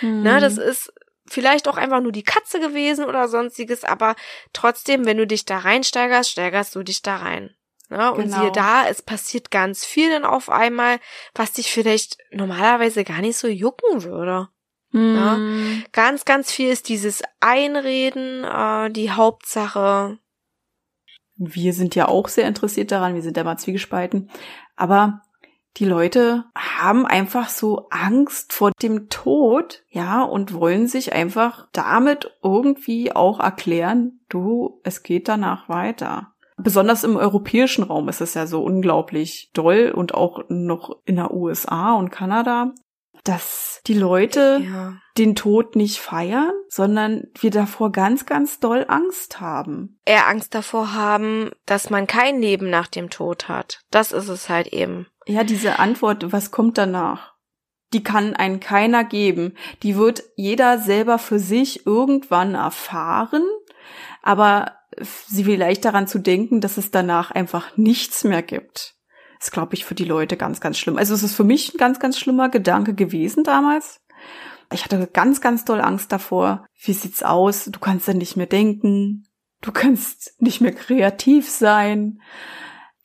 Mhm. 0.00 0.22
Na, 0.22 0.40
das 0.40 0.58
ist 0.58 0.92
vielleicht 1.28 1.68
auch 1.68 1.76
einfach 1.76 2.00
nur 2.00 2.12
die 2.12 2.22
Katze 2.22 2.60
gewesen 2.60 3.04
oder 3.04 3.28
sonstiges, 3.28 3.84
aber 3.84 4.14
trotzdem, 4.52 5.04
wenn 5.04 5.18
du 5.18 5.26
dich 5.26 5.44
da 5.44 5.58
reinsteigerst, 5.58 6.30
steigerst 6.30 6.74
du 6.74 6.82
dich 6.82 7.02
da 7.02 7.16
rein. 7.16 7.54
Ja, 7.90 8.10
und 8.10 8.24
genau. 8.24 8.40
siehe 8.40 8.52
da, 8.52 8.88
es 8.88 9.02
passiert 9.02 9.50
ganz 9.50 9.84
viel 9.84 10.10
dann 10.10 10.24
auf 10.24 10.50
einmal, 10.50 10.98
was 11.34 11.52
dich 11.52 11.70
vielleicht 11.70 12.18
normalerweise 12.32 13.04
gar 13.04 13.20
nicht 13.20 13.36
so 13.36 13.46
jucken 13.46 14.02
würde. 14.02 14.48
Ja? 14.92 15.36
Hm. 15.36 15.84
Ganz, 15.92 16.24
ganz 16.24 16.50
viel 16.52 16.70
ist 16.70 16.88
dieses 16.88 17.22
Einreden, 17.40 18.44
äh, 18.44 18.90
die 18.90 19.10
Hauptsache. 19.10 20.18
Wir 21.36 21.72
sind 21.72 21.94
ja 21.94 22.08
auch 22.08 22.28
sehr 22.28 22.48
interessiert 22.48 22.92
daran, 22.92 23.14
wir 23.14 23.22
sind 23.22 23.36
da 23.36 23.44
mal 23.44 23.58
zwiegespalten. 23.58 24.30
Aber 24.76 25.22
die 25.76 25.84
Leute 25.84 26.44
haben 26.56 27.04
einfach 27.04 27.50
so 27.50 27.88
Angst 27.90 28.54
vor 28.54 28.72
dem 28.82 29.10
Tod, 29.10 29.84
ja, 29.90 30.22
und 30.22 30.54
wollen 30.54 30.86
sich 30.86 31.12
einfach 31.12 31.68
damit 31.72 32.34
irgendwie 32.42 33.14
auch 33.14 33.40
erklären, 33.40 34.20
du, 34.30 34.80
es 34.84 35.02
geht 35.02 35.28
danach 35.28 35.68
weiter. 35.68 36.32
Besonders 36.56 37.04
im 37.04 37.16
europäischen 37.16 37.84
Raum 37.84 38.08
ist 38.08 38.22
es 38.22 38.32
ja 38.32 38.46
so 38.46 38.64
unglaublich 38.64 39.50
doll 39.52 39.92
und 39.94 40.14
auch 40.14 40.44
noch 40.48 40.96
in 41.04 41.16
der 41.16 41.34
USA 41.34 41.94
und 41.94 42.10
Kanada 42.10 42.72
dass 43.28 43.80
die 43.86 43.94
Leute 43.94 44.62
ja. 44.64 44.94
den 45.16 45.34
Tod 45.34 45.76
nicht 45.76 45.98
feiern, 45.98 46.52
sondern 46.68 47.24
wir 47.38 47.50
davor 47.50 47.92
ganz, 47.92 48.26
ganz 48.26 48.58
doll 48.58 48.84
Angst 48.88 49.40
haben. 49.40 49.98
Eher 50.04 50.26
Angst 50.28 50.54
davor 50.54 50.94
haben, 50.94 51.50
dass 51.66 51.90
man 51.90 52.06
kein 52.06 52.40
Leben 52.40 52.68
nach 52.70 52.88
dem 52.88 53.10
Tod 53.10 53.48
hat. 53.48 53.80
Das 53.90 54.12
ist 54.12 54.28
es 54.28 54.48
halt 54.48 54.68
eben. 54.68 55.06
Ja, 55.26 55.44
diese 55.44 55.78
Antwort, 55.78 56.32
was 56.32 56.50
kommt 56.50 56.78
danach? 56.78 57.34
Die 57.92 58.02
kann 58.02 58.34
einen 58.34 58.60
keiner 58.60 59.04
geben. 59.04 59.54
Die 59.82 59.96
wird 59.96 60.24
jeder 60.34 60.78
selber 60.78 61.18
für 61.18 61.38
sich 61.38 61.86
irgendwann 61.86 62.54
erfahren, 62.54 63.44
aber 64.22 64.72
sie 64.98 65.44
vielleicht 65.44 65.84
daran 65.84 66.08
zu 66.08 66.18
denken, 66.18 66.60
dass 66.60 66.76
es 66.76 66.90
danach 66.90 67.30
einfach 67.30 67.76
nichts 67.76 68.24
mehr 68.24 68.42
gibt 68.42 68.95
ist, 69.40 69.52
glaube 69.52 69.74
ich, 69.74 69.84
für 69.84 69.94
die 69.94 70.04
Leute 70.04 70.36
ganz, 70.36 70.60
ganz 70.60 70.78
schlimm. 70.78 70.96
Also 70.96 71.14
es 71.14 71.22
ist 71.22 71.34
für 71.34 71.44
mich 71.44 71.74
ein 71.74 71.78
ganz, 71.78 72.00
ganz 72.00 72.18
schlimmer 72.18 72.48
Gedanke 72.48 72.94
gewesen 72.94 73.44
damals. 73.44 74.00
Ich 74.72 74.84
hatte 74.84 75.08
ganz, 75.12 75.40
ganz 75.40 75.64
doll 75.64 75.80
Angst 75.80 76.10
davor. 76.12 76.66
Wie 76.80 76.92
sieht's 76.92 77.22
aus? 77.22 77.66
Du 77.66 77.78
kannst 77.78 78.08
dann 78.08 78.18
nicht 78.18 78.36
mehr 78.36 78.46
denken. 78.46 79.26
Du 79.60 79.72
kannst 79.72 80.34
nicht 80.40 80.60
mehr 80.60 80.72
kreativ 80.72 81.48
sein. 81.48 82.20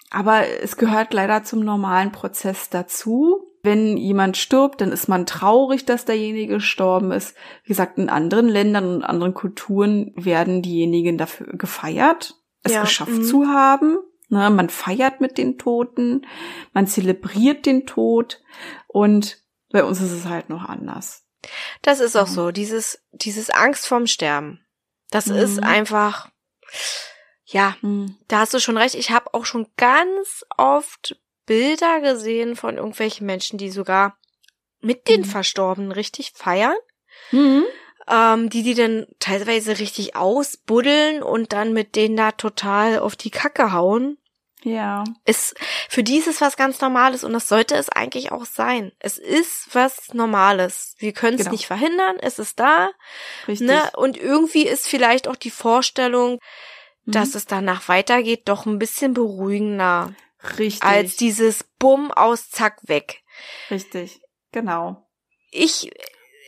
Aber 0.09 0.45
es 0.61 0.75
gehört 0.77 1.13
leider 1.13 1.43
zum 1.43 1.61
normalen 1.61 2.11
Prozess 2.11 2.69
dazu. 2.69 3.47
Wenn 3.63 3.95
jemand 3.95 4.37
stirbt, 4.37 4.81
dann 4.81 4.91
ist 4.91 5.07
man 5.07 5.25
traurig, 5.25 5.85
dass 5.85 6.05
derjenige 6.05 6.55
gestorben 6.55 7.11
ist. 7.11 7.35
Wie 7.63 7.69
gesagt, 7.69 7.99
in 7.99 8.09
anderen 8.09 8.49
Ländern 8.49 8.95
und 8.95 9.03
anderen 9.03 9.33
Kulturen 9.33 10.11
werden 10.15 10.63
diejenigen 10.63 11.17
dafür 11.17 11.47
gefeiert, 11.53 12.35
es 12.63 12.73
Ja, 12.73 12.81
geschafft 12.81 13.11
mhm. 13.11 13.23
zu 13.23 13.45
haben. 13.47 13.99
Ne, 14.31 14.49
man 14.49 14.69
feiert 14.69 15.19
mit 15.19 15.37
den 15.37 15.57
Toten, 15.57 16.25
man 16.71 16.87
zelebriert 16.87 17.65
den 17.65 17.85
Tod 17.85 18.41
und 18.87 19.43
bei 19.71 19.83
uns 19.83 19.99
ist 19.99 20.11
es 20.11 20.25
halt 20.25 20.47
noch 20.49 20.63
anders. 20.63 21.25
Das 21.81 21.99
ist 21.99 22.15
auch 22.15 22.27
Mhm. 22.27 22.33
so, 22.33 22.51
dieses, 22.51 23.03
dieses 23.11 23.49
Angst 23.49 23.87
vorm 23.87 24.07
Sterben. 24.07 24.65
Das 25.09 25.25
Mhm. 25.27 25.35
ist 25.35 25.61
einfach, 25.63 26.29
ja, 27.45 27.75
da 28.29 28.39
hast 28.39 28.53
du 28.53 28.59
schon 28.59 28.77
recht. 28.77 28.95
Ich 28.95 29.11
habe 29.11 29.33
auch 29.33 29.43
schon 29.45 29.67
ganz 29.75 30.45
oft 30.57 31.17
Bilder 31.45 31.99
gesehen 31.99 32.55
von 32.55 32.77
irgendwelchen 32.77 33.25
Menschen, 33.25 33.57
die 33.57 33.69
sogar 33.69 34.17
mit 34.79 35.09
den 35.09 35.21
Mhm. 35.21 35.25
Verstorbenen 35.25 35.91
richtig 35.91 36.31
feiern, 36.35 36.75
Mhm. 37.31 37.65
ähm, 38.07 38.49
die 38.49 38.63
die 38.63 38.75
dann 38.75 39.07
teilweise 39.19 39.77
richtig 39.79 40.15
ausbuddeln 40.15 41.21
und 41.21 41.51
dann 41.51 41.73
mit 41.73 41.97
denen 41.97 42.15
da 42.15 42.31
total 42.31 42.99
auf 42.99 43.17
die 43.17 43.31
Kacke 43.31 43.73
hauen. 43.73 44.17
Ja. 44.63 45.03
Ist, 45.25 45.55
für 45.89 46.03
die 46.03 46.17
ist 46.17 46.27
es 46.27 46.39
was 46.41 46.55
ganz 46.55 46.79
Normales 46.81 47.23
und 47.23 47.33
das 47.33 47.47
sollte 47.47 47.75
es 47.75 47.89
eigentlich 47.89 48.31
auch 48.31 48.45
sein. 48.45 48.91
Es 48.99 49.17
ist 49.17 49.73
was 49.73 50.13
Normales. 50.13 50.95
Wir 50.99 51.13
können 51.13 51.35
es 51.35 51.41
Genau. 51.45 51.51
nicht 51.51 51.65
verhindern, 51.65 52.17
es 52.19 52.37
ist 52.39 52.59
da. 52.59 52.91
Richtig. 53.47 53.67
Ne? 53.67 53.89
Und 53.95 54.17
irgendwie 54.17 54.67
ist 54.67 54.87
vielleicht 54.87 55.27
auch 55.27 55.35
die 55.35 55.49
Vorstellung, 55.51 56.39
Mhm. 57.05 57.11
dass 57.13 57.33
es 57.35 57.47
danach 57.47 57.87
weitergeht, 57.87 58.43
doch 58.45 58.65
ein 58.67 58.77
bisschen 58.77 59.13
beruhigender 59.13 60.13
Richtig. 60.59 60.83
als 60.83 61.15
dieses 61.15 61.63
Bumm 61.79 62.11
aus 62.11 62.49
Zack 62.51 62.77
weg. 62.83 63.23
Richtig. 63.71 64.21
Genau. 64.51 65.07
Ich 65.49 65.91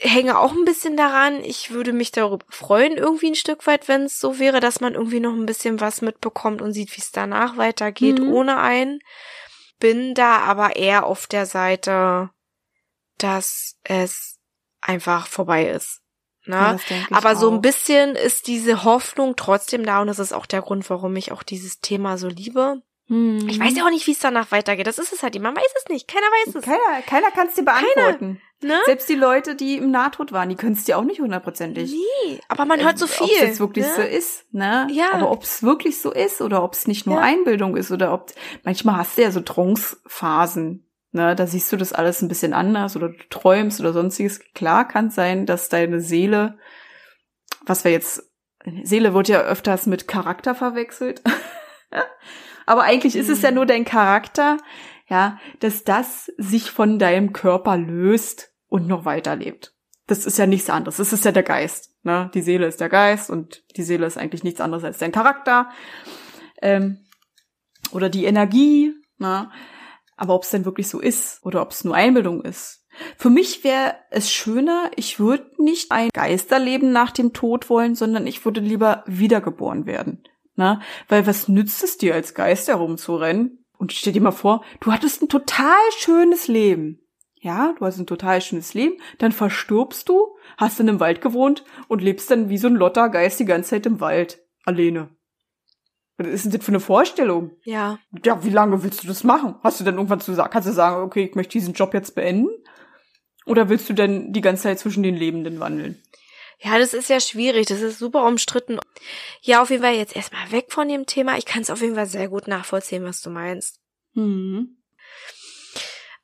hänge 0.03 0.37
auch 0.37 0.51
ein 0.51 0.65
bisschen 0.65 0.97
daran. 0.97 1.43
Ich 1.43 1.71
würde 1.71 1.93
mich 1.93 2.11
darüber 2.11 2.45
freuen, 2.49 2.97
irgendwie 2.97 3.27
ein 3.31 3.35
Stück 3.35 3.65
weit, 3.67 3.87
wenn 3.87 4.03
es 4.03 4.19
so 4.19 4.37
wäre, 4.39 4.59
dass 4.59 4.81
man 4.81 4.93
irgendwie 4.95 5.19
noch 5.19 5.33
ein 5.33 5.45
bisschen 5.45 5.79
was 5.79 6.01
mitbekommt 6.01 6.61
und 6.61 6.73
sieht, 6.73 6.95
wie 6.95 7.01
es 7.01 7.11
danach 7.11 7.57
weitergeht, 7.57 8.19
Mhm. 8.19 8.31
ohne 8.31 8.57
einen. 8.57 8.99
Bin 9.79 10.13
da 10.13 10.37
aber 10.39 10.75
eher 10.75 11.05
auf 11.05 11.27
der 11.27 11.45
Seite, 11.45 12.29
dass 13.17 13.77
es 13.83 14.37
einfach 14.81 15.27
vorbei 15.27 15.67
ist. 15.69 16.01
Ne? 16.45 16.77
Ja, 16.89 16.97
Aber 17.11 17.35
so 17.37 17.49
ein 17.49 17.61
bisschen 17.61 18.15
ist 18.15 18.47
diese 18.47 18.83
Hoffnung 18.83 19.35
trotzdem 19.37 19.85
da 19.85 20.01
und 20.01 20.07
das 20.07 20.19
ist 20.19 20.33
auch 20.33 20.45
der 20.45 20.61
Grund, 20.61 20.89
warum 20.89 21.15
ich 21.15 21.31
auch 21.31 21.43
dieses 21.43 21.79
Thema 21.79 22.17
so 22.17 22.27
liebe. 22.27 22.81
Mhm. 23.07 23.47
Ich 23.49 23.59
weiß 23.59 23.75
ja 23.75 23.85
auch 23.85 23.89
nicht, 23.89 24.07
wie 24.07 24.11
es 24.11 24.19
danach 24.19 24.51
weitergeht. 24.51 24.87
Das 24.87 24.97
ist 24.97 25.11
es 25.11 25.23
halt. 25.23 25.39
Man 25.39 25.55
weiß 25.55 25.73
es 25.77 25.89
nicht. 25.89 26.07
Keiner 26.07 26.25
weiß 26.27 26.55
es. 26.55 26.63
Keiner, 26.63 27.01
keiner 27.05 27.31
kann 27.31 27.47
es 27.47 27.55
dir 27.55 27.65
beantworten. 27.65 28.41
Ne? 28.61 28.79
Selbst 28.85 29.09
die 29.09 29.15
Leute, 29.15 29.55
die 29.55 29.77
im 29.77 29.91
Nahtod 29.91 30.31
waren, 30.31 30.47
die 30.47 30.55
können 30.55 30.73
es 30.73 30.85
dir 30.85 30.97
auch 30.97 31.03
nicht 31.03 31.19
hundertprozentig. 31.19 31.91
Nee, 31.91 32.39
aber 32.47 32.63
man 32.63 32.81
hört 32.81 32.97
so 32.97 33.07
viel. 33.07 33.25
Ob 33.25 33.31
es 33.31 33.41
jetzt 33.41 33.59
wirklich 33.59 33.85
ne? 33.85 33.93
so 33.93 34.01
ist, 34.01 34.53
ne? 34.53 34.87
Ja. 34.89 35.07
Aber 35.11 35.31
ob 35.31 35.43
es 35.43 35.63
wirklich 35.63 35.99
so 35.99 36.13
ist 36.13 36.41
oder 36.41 36.63
ob 36.63 36.73
es 36.73 36.87
nicht 36.87 37.05
nur 37.05 37.17
Ja. 37.17 37.23
Einbildung 37.23 37.75
ist 37.75 37.91
oder 37.91 38.13
ob 38.13 38.31
manchmal 38.63 38.97
hast 38.97 39.17
du 39.17 39.23
ja 39.23 39.31
so 39.31 39.41
Trance-Phasen, 39.41 40.87
ne? 41.11 41.35
Da 41.35 41.45
siehst 41.45 41.73
du 41.73 41.77
das 41.77 41.91
alles 41.91 42.21
ein 42.21 42.29
bisschen 42.29 42.53
anders 42.53 42.95
oder 42.95 43.09
du 43.09 43.29
träumst 43.29 43.81
oder 43.81 43.91
sonstiges. 43.91 44.39
Klar 44.55 44.87
kann 44.87 45.09
sein, 45.09 45.45
dass 45.45 45.67
deine 45.67 45.99
Seele, 45.99 46.57
was 47.65 47.83
wir 47.83 47.91
jetzt, 47.91 48.31
Seele 48.83 49.13
wird 49.13 49.27
ja 49.27 49.41
öfters 49.41 49.87
mit 49.87 50.07
Charakter 50.07 50.55
verwechselt. 50.55 51.21
Aber 52.65 52.83
eigentlich 52.83 53.15
ist 53.15 53.29
es 53.29 53.41
ja 53.41 53.49
Mhm. 53.49 53.55
nur 53.55 53.65
dein 53.65 53.85
Charakter, 53.85 54.57
ja, 55.07 55.39
dass 55.59 55.83
das 55.83 56.31
sich 56.37 56.71
von 56.71 56.99
deinem 56.99 57.33
Körper 57.33 57.77
löst 57.77 58.51
und 58.67 58.87
noch 58.87 59.05
weiterlebt. 59.05 59.75
Das 60.07 60.25
ist 60.25 60.37
ja 60.37 60.45
nichts 60.47 60.69
anderes. 60.69 60.97
Das 60.97 61.13
ist 61.13 61.25
ja 61.25 61.31
der 61.31 61.43
Geist. 61.43 61.93
Ne? 62.03 62.29
Die 62.33 62.41
Seele 62.41 62.65
ist 62.65 62.81
der 62.81 62.89
Geist 62.89 63.29
und 63.29 63.63
die 63.77 63.83
Seele 63.83 64.05
ist 64.05 64.17
eigentlich 64.17 64.43
nichts 64.43 64.59
anderes 64.59 64.83
als 64.83 64.97
dein 64.97 65.11
Charakter. 65.11 65.69
Ähm, 66.61 67.05
oder 67.91 68.09
die 68.09 68.25
Energie. 68.25 68.93
Ne? 69.17 69.49
Aber 70.17 70.35
ob 70.35 70.43
es 70.43 70.49
denn 70.49 70.65
wirklich 70.65 70.89
so 70.89 70.99
ist 70.99 71.39
oder 71.45 71.61
ob 71.61 71.71
es 71.71 71.83
nur 71.83 71.95
Einbildung 71.95 72.41
ist. 72.43 72.85
Für 73.17 73.29
mich 73.29 73.63
wäre 73.63 73.95
es 74.11 74.31
schöner, 74.31 74.91
ich 74.95 75.19
würde 75.19 75.49
nicht 75.57 75.91
ein 75.91 76.09
Geisterleben 76.13 76.91
nach 76.91 77.11
dem 77.11 77.33
Tod 77.33 77.69
wollen, 77.69 77.95
sondern 77.95 78.27
ich 78.27 78.45
würde 78.45 78.59
lieber 78.59 79.03
wiedergeboren 79.07 79.85
werden. 79.85 80.23
Ne? 80.55 80.79
Weil 81.07 81.25
was 81.25 81.47
nützt 81.47 81.83
es 81.83 81.97
dir 81.97 82.13
als 82.13 82.33
Geist 82.33 82.67
herumzurennen? 82.67 83.65
Und 83.77 83.91
stell 83.91 84.13
dir 84.13 84.21
mal 84.21 84.31
vor, 84.31 84.63
du 84.79 84.91
hattest 84.91 85.21
ein 85.21 85.29
total 85.29 85.75
schönes 85.97 86.47
Leben. 86.47 86.99
Ja, 87.41 87.75
du 87.77 87.85
hast 87.85 87.99
ein 87.99 88.07
total 88.07 88.39
schönes 88.39 88.73
Leben, 88.73 88.95
dann 89.17 89.33
verstirbst 89.33 90.07
du, 90.07 90.37
hast 90.57 90.79
in 90.79 90.87
einem 90.87 91.01
Wald 91.01 91.19
gewohnt 91.19 91.65
und 91.89 92.01
lebst 92.01 92.31
dann 92.31 92.47
wie 92.47 92.57
so 92.57 92.67
ein 92.67 92.75
lotter 92.75 93.09
Geist 93.09 93.39
die 93.39 93.45
ganze 93.45 93.71
Zeit 93.71 93.85
im 93.85 93.99
Wald. 93.99 94.39
Alleine. 94.63 95.09
Was 96.17 96.27
ist 96.27 96.45
denn 96.45 96.51
das 96.53 96.63
für 96.63 96.71
eine 96.71 96.79
Vorstellung? 96.79 97.51
Ja. 97.63 97.99
Ja, 98.23 98.45
wie 98.45 98.49
lange 98.49 98.83
willst 98.83 99.03
du 99.03 99.07
das 99.07 99.25
machen? 99.25 99.55
Hast 99.61 99.79
du 99.79 99.83
dann 99.83 99.95
irgendwann 99.95 100.21
zu 100.21 100.33
sagen, 100.33 100.51
kannst 100.51 100.69
du 100.69 100.73
sagen, 100.73 101.03
okay, 101.03 101.25
ich 101.25 101.35
möchte 101.35 101.53
diesen 101.53 101.73
Job 101.73 101.93
jetzt 101.93 102.15
beenden? 102.15 102.49
Oder 103.45 103.67
willst 103.67 103.89
du 103.89 103.93
denn 103.93 104.31
die 104.31 104.41
ganze 104.41 104.63
Zeit 104.63 104.79
zwischen 104.79 105.03
den 105.03 105.15
Lebenden 105.15 105.59
wandeln? 105.59 106.01
Ja, 106.63 106.79
das 106.79 106.93
ist 106.93 107.09
ja 107.09 107.19
schwierig. 107.19 107.67
Das 107.67 107.81
ist 107.81 107.99
super 107.99 108.23
umstritten. 108.25 108.79
Ja, 109.41 109.61
auf 109.61 109.69
jeden 109.69 109.83
Fall 109.83 109.95
jetzt 109.95 110.15
erstmal 110.15 110.51
weg 110.51 110.67
von 110.69 110.87
dem 110.87 111.05
Thema. 111.05 111.37
Ich 111.37 111.45
kann 111.45 111.61
es 111.61 111.69
auf 111.69 111.81
jeden 111.81 111.95
Fall 111.95 112.05
sehr 112.05 112.29
gut 112.29 112.47
nachvollziehen, 112.47 113.03
was 113.03 113.21
du 113.21 113.29
meinst. 113.29 113.79
Hm. 114.13 114.77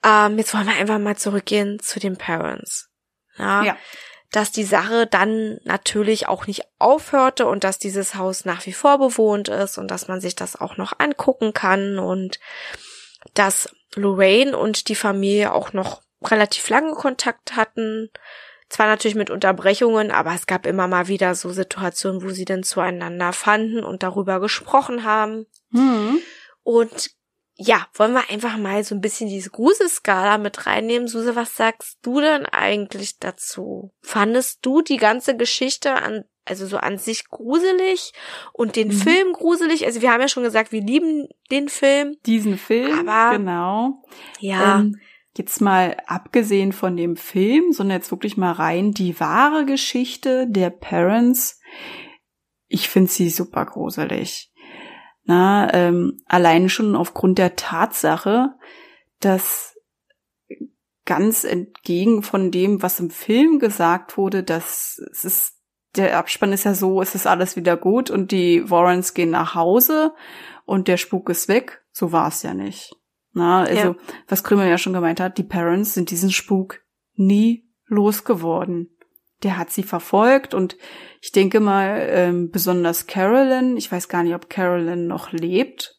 Ähm, 0.03 0.37
jetzt 0.37 0.53
wollen 0.53 0.67
wir 0.67 0.75
einfach 0.75 0.97
mal 0.97 1.17
zurückgehen 1.17 1.79
zu 1.79 1.99
den 1.99 2.17
Parents. 2.17 2.89
Ja, 3.37 3.63
Ja. 3.63 3.77
Dass 4.31 4.51
die 4.51 4.63
Sache 4.63 5.07
dann 5.07 5.59
natürlich 5.63 6.27
auch 6.27 6.45
nicht 6.45 6.61
aufhörte 6.77 7.47
und 7.47 7.63
dass 7.63 7.79
dieses 7.79 8.13
Haus 8.13 8.45
nach 8.45 8.65
wie 8.67 8.73
vor 8.73 8.99
bewohnt 8.99 9.49
ist 9.49 9.79
und 9.79 9.89
dass 9.89 10.07
man 10.07 10.21
sich 10.21 10.35
das 10.35 10.55
auch 10.55 10.77
noch 10.77 10.99
angucken 10.99 11.51
kann 11.51 11.97
und 11.97 12.39
dass 13.33 13.69
Lorraine 13.95 14.55
und 14.55 14.87
die 14.87 14.95
Familie 14.95 15.51
auch 15.51 15.73
noch 15.73 16.03
relativ 16.23 16.69
lange 16.69 16.93
Kontakt 16.93 17.55
hatten. 17.55 18.11
Zwar 18.70 18.86
natürlich 18.88 19.15
mit 19.15 19.30
Unterbrechungen, 19.32 20.11
aber 20.11 20.34
es 20.36 20.45
gab 20.45 20.65
immer 20.67 20.88
mal 20.88 21.07
wieder 21.07 21.34
so 21.36 21.49
Situationen, 21.49 22.22
wo 22.24 22.30
sie 22.30 22.45
dann 22.45 22.63
zueinander 22.63 23.34
fanden 23.34 23.84
und 23.84 24.03
darüber 24.03 24.39
gesprochen 24.39 25.03
haben. 25.03 25.47
Hm. 25.72 26.20
Und 26.63 27.11
ja, 27.55 27.88
wollen 27.95 28.13
wir 28.13 28.30
einfach 28.30 28.57
mal 28.57 28.84
so 28.84 28.95
ein 28.95 29.01
bisschen 29.01 29.28
diese 29.28 29.49
Gruselskala 29.49 30.38
mit 30.38 30.65
reinnehmen. 30.65 31.07
Suse, 31.09 31.36
was 31.36 31.55
sagst 31.57 31.97
du 32.03 32.22
denn 32.22 32.45
eigentlich 32.45 33.17
dazu? 33.20 33.91
Fandest 34.01 34.59
du 34.61 34.82
die 34.82 34.95
ganze 34.97 35.36
Geschichte 35.36 35.93
an, 35.95 36.24
also 36.45 36.65
so 36.67 36.78
an 36.78 36.97
sich 36.97 37.28
gruselig 37.28 38.13
und 38.53 38.78
den 38.78 38.88
Mhm. 38.89 38.93
Film 38.93 39.34
gruselig? 39.34 39.86
Also 39.86 40.01
wir 40.01 40.11
haben 40.13 40.22
ja 40.22 40.30
schon 40.30 40.43
gesagt, 40.43 40.72
wir 40.72 40.82
lieben 40.82 41.28
den 41.51 41.67
Film. 41.67 42.15
Diesen 42.26 42.57
Film, 42.57 42.97
Aber- 43.09 43.36
genau. 43.38 44.03
Ja, 44.39 44.80
Ähm, 44.80 44.97
jetzt 45.38 45.61
mal 45.61 45.97
abgesehen 46.07 46.73
von 46.73 46.97
dem 46.97 47.15
Film, 47.15 47.71
sondern 47.71 47.97
jetzt 47.97 48.11
wirklich 48.11 48.38
mal 48.38 48.51
rein 48.51 48.91
die 48.91 49.19
wahre 49.19 49.65
Geschichte 49.65 50.47
der 50.49 50.69
Parents. 50.69 51.59
Ich 52.67 52.89
finde 52.89 53.09
sie 53.09 53.30
super 53.30 53.65
gruselig. 53.65 54.51
Na, 55.23 55.73
ähm, 55.73 56.21
allein 56.25 56.69
schon 56.69 56.95
aufgrund 56.95 57.38
der 57.38 57.55
Tatsache, 57.55 58.55
dass 59.19 59.75
ganz 61.05 61.43
entgegen 61.43 62.21
von 62.23 62.51
dem, 62.51 62.82
was 62.82 62.99
im 62.99 63.09
Film 63.09 63.59
gesagt 63.59 64.17
wurde, 64.17 64.43
dass 64.43 65.01
es 65.11 65.25
ist, 65.25 65.53
der 65.95 66.17
Abspann 66.17 66.53
ist 66.53 66.65
ja 66.65 66.75
so, 66.75 67.01
es 67.01 67.15
ist 67.15 67.25
alles 67.25 67.55
wieder 67.55 67.77
gut 67.77 68.11
und 68.11 68.32
die 68.32 68.69
Warrens 68.69 69.13
gehen 69.13 69.32
nach 69.32 69.55
Hause 69.55 70.13
und 70.65 70.88
der 70.88 70.97
Spuk 70.97 71.30
ist 71.30 71.47
weg. 71.47 71.84
So 71.91 72.11
war 72.11 72.27
es 72.27 72.43
ja 72.43 72.53
nicht. 72.53 72.95
Na, 73.34 73.63
also, 73.63 73.89
Ja. 73.89 73.95
was 74.27 74.43
Krümmer 74.43 74.65
ja 74.65 74.77
schon 74.77 74.93
gemeint 74.93 75.19
hat, 75.19 75.38
die 75.38 75.43
Parents 75.43 75.93
sind 75.93 76.09
diesen 76.11 76.32
Spuk 76.32 76.82
nie 77.15 77.69
losgeworden. 77.86 78.89
Der 79.43 79.57
hat 79.57 79.71
sie 79.71 79.84
verfolgt 79.84 80.53
und 80.53 80.77
ich 81.21 81.32
denke 81.32 81.59
mal, 81.59 82.07
ähm, 82.09 82.49
besonders 82.51 83.07
Carolyn, 83.07 83.77
ich 83.77 83.91
weiß 83.91 84.09
gar 84.09 84.23
nicht, 84.23 84.36
ob 84.36 84.49
Carolyn 84.49 85.07
noch 85.07 85.32
lebt. 85.32 85.95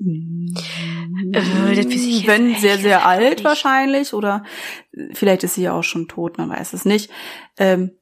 Äh, 0.00 1.72
ich 1.72 1.76
jetzt 1.78 2.26
Wenn 2.26 2.54
sehr, 2.56 2.78
sehr 2.78 3.04
alt 3.06 3.44
wahrscheinlich 3.44 4.14
oder 4.14 4.44
vielleicht 5.12 5.44
ist 5.44 5.54
sie 5.54 5.62
ja 5.62 5.72
auch 5.72 5.82
schon 5.82 6.08
tot, 6.08 6.38
man 6.38 6.48
weiß 6.48 6.72
es 6.72 6.84
nicht. 6.84 7.10
Ähm, 7.58 7.97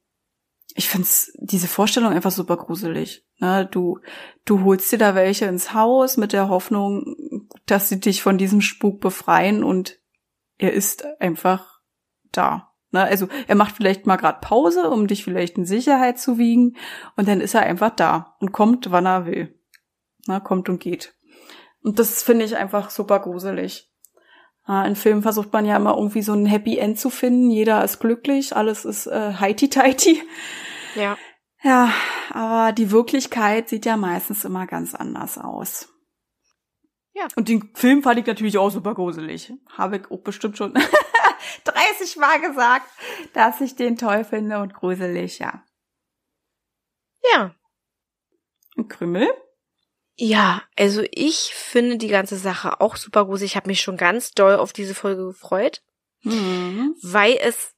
ich 0.75 0.89
find's 0.89 1.33
diese 1.39 1.69
Vorstellung 1.69 2.13
einfach 2.13 2.31
super 2.31 2.57
gruselig. 2.57 3.27
Ne? 3.39 3.67
Du, 3.71 4.01
du 4.45 4.65
holst 4.65 4.91
dir 4.93 4.99
da 4.99 5.15
welche 5.15 5.47
ins 5.47 5.73
Haus 5.73 6.17
mit 6.17 6.33
der 6.33 6.49
Hoffnung, 6.49 7.17
dass 7.67 7.89
sie 7.89 8.01
dich 8.01 8.23
von 8.23 8.39
diesem 8.39 8.61
Spuk 8.61 9.01
befreien 9.01 9.65
und 9.65 9.99
er 10.59 10.73
ist 10.73 11.07
einfach 11.21 11.81
da. 12.33 12.73
Ne? 12.91 13.03
Also 13.03 13.29
er 13.47 13.55
macht 13.55 13.77
vielleicht 13.77 14.07
mal 14.07 14.17
gerade 14.17 14.41
Pause, 14.41 14.91
um 14.91 15.07
dich 15.07 15.25
vielleicht 15.25 15.57
in 15.57 15.67
Sicherheit 15.67 16.19
zu 16.19 16.39
wiegen. 16.39 16.77
Und 17.17 17.29
dann 17.29 17.41
ist 17.41 17.55
er 17.55 17.63
einfach 17.63 17.91
da 17.91 18.37
und 18.41 18.53
kommt, 18.53 18.91
wann 18.91 19.07
er 19.07 19.27
will. 19.27 19.59
Ne? 20.27 20.41
Kommt 20.41 20.69
und 20.69 20.81
geht. 20.81 21.15
Und 21.83 21.99
das 21.99 22.23
finde 22.23 22.45
ich 22.45 22.57
einfach 22.57 22.91
super 22.91 23.21
gruselig. 23.21 23.93
In 24.69 24.97
Filmen 24.97 25.23
versucht 25.23 25.53
man 25.53 25.65
ja 25.65 25.77
immer 25.77 25.97
irgendwie 25.97 26.23
so 26.23 26.33
ein 26.33 26.47
Happy 26.47 26.79
End 26.79 26.99
zu 26.99 27.09
finden. 27.09 27.51
Jeder 27.51 27.85
ist 27.85 28.01
glücklich, 28.01 28.57
alles 28.57 28.85
ist 28.85 29.07
äh, 29.07 29.35
heiti-teiti. 29.35 30.23
Ja. 30.97 31.17
Ja, 31.63 31.93
aber 32.31 32.73
die 32.73 32.91
Wirklichkeit 32.91 33.69
sieht 33.69 33.87
ja 33.87 33.97
meistens 33.97 34.45
immer 34.45 34.67
ganz 34.67 34.95
anders 34.95 35.39
aus. 35.39 35.89
Ja. 37.13 37.29
Und 37.35 37.49
den 37.49 37.71
Film 37.75 38.03
fand 38.03 38.21
ich 38.21 38.27
natürlich 38.27 38.59
auch 38.59 38.71
super 38.71 38.95
gruselig. 38.95 39.53
Habe 39.73 39.97
ich 39.97 40.11
auch 40.11 40.21
bestimmt 40.21 40.59
schon 40.59 40.75
30 41.65 42.17
Mal 42.17 42.41
gesagt, 42.41 42.87
dass 43.33 43.61
ich 43.61 43.75
den 43.75 43.97
toll 43.97 44.25
finde 44.25 44.61
und 44.61 44.75
gruselig, 44.75 45.39
ja. 45.39 45.65
Ja. 47.33 47.55
Ein 48.77 48.89
Krümmel? 48.89 49.29
Ja, 50.19 50.63
also 50.77 51.03
ich 51.11 51.53
finde 51.55 51.99
die 51.99 52.09
ganze 52.09 52.37
Sache 52.37 52.81
auch 52.81 52.97
super 52.97 53.27
gruselig. 53.27 53.53
Ich 53.53 53.57
habe 53.57 53.69
mich 53.69 53.83
schon 53.83 53.97
ganz 53.99 54.33
doll 54.33 54.57
auf 54.57 54.73
diese 54.73 54.95
Folge 54.95 55.27
gefreut, 55.27 55.83
Mhm. 56.23 56.95
weil 57.03 57.37
es, 57.41 57.75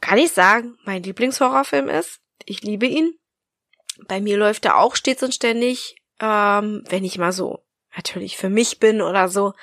kann 0.00 0.18
ich 0.18 0.32
sagen, 0.32 0.76
mein 0.84 1.02
Lieblingshorrorfilm 1.02 1.88
ist. 1.88 2.18
Ich 2.44 2.62
liebe 2.62 2.86
ihn. 2.86 3.14
Bei 4.08 4.20
mir 4.20 4.36
läuft 4.36 4.64
er 4.64 4.78
auch 4.78 4.96
stets 4.96 5.22
und 5.22 5.32
ständig, 5.34 5.96
ähm, 6.20 6.82
wenn 6.88 7.04
ich 7.04 7.18
mal 7.18 7.32
so 7.32 7.64
natürlich 7.96 8.36
für 8.36 8.48
mich 8.50 8.78
bin 8.80 9.00
oder 9.00 9.28
so. 9.28 9.54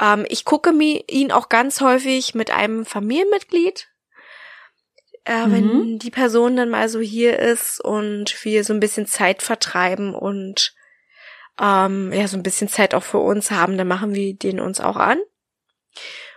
Ähm, 0.00 0.24
ich 0.28 0.44
gucke 0.44 0.72
mir 0.72 1.04
ihn 1.08 1.32
auch 1.32 1.48
ganz 1.50 1.80
häufig 1.82 2.34
mit 2.34 2.50
einem 2.50 2.84
Familienmitglied. 2.86 3.88
Äh, 5.24 5.50
Wenn 5.50 5.66
Mhm. 5.66 5.98
die 5.98 6.10
Person 6.10 6.56
dann 6.56 6.68
mal 6.68 6.88
so 6.88 7.00
hier 7.00 7.38
ist 7.38 7.80
und 7.80 8.44
wir 8.44 8.64
so 8.64 8.72
ein 8.74 8.80
bisschen 8.80 9.06
Zeit 9.06 9.42
vertreiben 9.42 10.14
und 10.14 10.74
ähm, 11.60 12.12
ja, 12.12 12.26
so 12.28 12.36
ein 12.36 12.42
bisschen 12.42 12.68
Zeit 12.68 12.94
auch 12.94 13.02
für 13.02 13.18
uns 13.18 13.50
haben, 13.50 13.78
dann 13.78 13.88
machen 13.88 14.14
wir 14.14 14.34
den 14.34 14.60
uns 14.60 14.80
auch 14.80 14.96
an. 14.96 15.18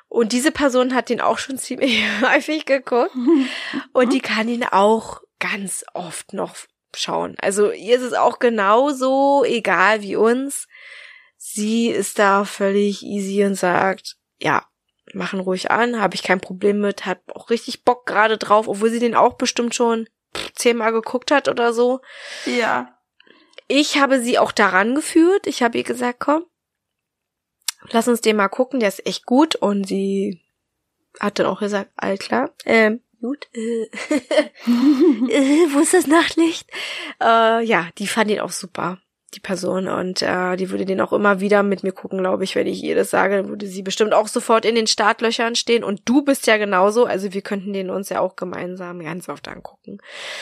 Und 0.09 0.31
diese 0.31 0.51
Person 0.51 0.93
hat 0.95 1.09
den 1.09 1.21
auch 1.21 1.37
schon 1.37 1.57
ziemlich 1.57 2.01
häufig 2.21 2.65
geguckt 2.65 3.11
und 3.93 4.13
die 4.13 4.21
kann 4.21 4.47
ihn 4.47 4.63
auch 4.63 5.21
ganz 5.39 5.85
oft 5.93 6.33
noch 6.33 6.55
schauen. 6.95 7.35
Also 7.39 7.71
ihr 7.71 7.97
ist 7.97 8.03
es 8.03 8.13
auch 8.13 8.39
genauso 8.39 9.43
egal 9.45 10.01
wie 10.01 10.15
uns. 10.15 10.67
Sie 11.37 11.89
ist 11.89 12.19
da 12.19 12.45
völlig 12.45 13.03
easy 13.03 13.43
und 13.43 13.55
sagt, 13.55 14.17
ja, 14.39 14.65
machen 15.13 15.39
ruhig 15.39 15.71
an, 15.71 16.01
habe 16.01 16.15
ich 16.15 16.23
kein 16.23 16.41
Problem 16.41 16.79
mit, 16.79 17.05
hat 17.05 17.19
auch 17.33 17.49
richtig 17.49 17.83
Bock 17.83 18.05
gerade 18.05 18.37
drauf, 18.37 18.67
obwohl 18.67 18.89
sie 18.89 18.99
den 18.99 19.15
auch 19.15 19.35
bestimmt 19.35 19.75
schon 19.75 20.07
zehnmal 20.55 20.91
geguckt 20.91 21.31
hat 21.31 21.47
oder 21.47 21.73
so. 21.73 22.01
Ja. 22.45 22.96
Ich 23.67 23.99
habe 23.99 24.21
sie 24.21 24.39
auch 24.39 24.51
daran 24.51 24.95
geführt. 24.95 25.45
Ich 25.45 25.61
habe 25.61 25.77
ihr 25.77 25.83
gesagt, 25.83 26.19
komm, 26.19 26.45
lass 27.91 28.07
uns 28.07 28.21
den 28.21 28.37
mal 28.37 28.47
gucken, 28.47 28.79
der 28.79 28.89
ist 28.89 29.05
echt 29.05 29.25
gut. 29.25 29.55
Und 29.55 29.85
sie 29.85 30.41
hat 31.19 31.39
dann 31.39 31.47
auch 31.47 31.59
gesagt, 31.59 31.91
all 31.95 32.17
klar, 32.17 32.51
ähm, 32.65 33.01
gut, 33.21 33.47
äh, 33.53 33.83
äh, 34.63 35.73
wo 35.73 35.79
ist 35.79 35.93
das 35.93 36.07
Nachtlicht? 36.07 36.69
Äh, 37.21 37.63
ja, 37.63 37.89
die 37.97 38.07
fand 38.07 38.31
ihn 38.31 38.39
auch 38.39 38.51
super, 38.51 38.99
die 39.33 39.39
Person. 39.39 39.87
Und 39.87 40.21
äh, 40.21 40.55
die 40.55 40.69
würde 40.69 40.85
den 40.85 41.01
auch 41.01 41.11
immer 41.11 41.39
wieder 41.39 41.63
mit 41.63 41.83
mir 41.83 41.91
gucken, 41.91 42.19
glaube 42.19 42.43
ich, 42.43 42.55
wenn 42.55 42.67
ich 42.67 42.83
ihr 42.83 42.95
das 42.95 43.09
sage, 43.09 43.37
dann 43.37 43.49
würde 43.49 43.67
sie 43.67 43.81
bestimmt 43.81 44.13
auch 44.13 44.27
sofort 44.27 44.63
in 44.63 44.75
den 44.75 44.87
Startlöchern 44.87 45.55
stehen. 45.55 45.83
Und 45.83 46.01
du 46.05 46.21
bist 46.23 46.47
ja 46.47 46.57
genauso, 46.57 47.05
also 47.05 47.33
wir 47.33 47.41
könnten 47.41 47.73
den 47.73 47.89
uns 47.89 48.09
ja 48.09 48.21
auch 48.21 48.35
gemeinsam 48.35 48.99
ganz 48.99 49.27
oft 49.27 49.47
angucken. 49.47 49.97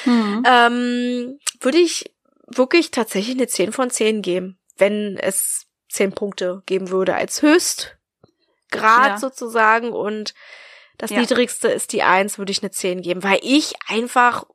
Mhm. 0.06 0.44
Ähm, 0.46 1.40
würde 1.62 1.78
ich 1.78 2.15
wirklich 2.48 2.92
tatsächlich 2.92 3.36
eine 3.36 3.48
10 3.48 3.72
von 3.72 3.90
10 3.90 4.22
geben, 4.22 4.60
wenn 4.78 5.18
es 5.18 5.68
10 5.90 6.12
Punkte 6.14 6.64
geben 6.66 6.90
würde 6.90 7.16
als 7.16 7.42
Höchstgrad 7.42 7.96
Ja. 8.74 9.18
sozusagen 9.18 9.92
und 9.92 10.34
das 10.98 11.12
Ja. 11.12 11.20
niedrigste 11.20 11.68
ist 11.68 11.92
die 11.94 12.04
1, 12.04 12.38
würde 12.38 12.52
ich 12.52 12.62
eine 12.62 12.72
10 12.72 13.02
geben, 13.02 13.24
weil 13.24 13.40
ich 13.42 13.74
einfach 13.88 14.46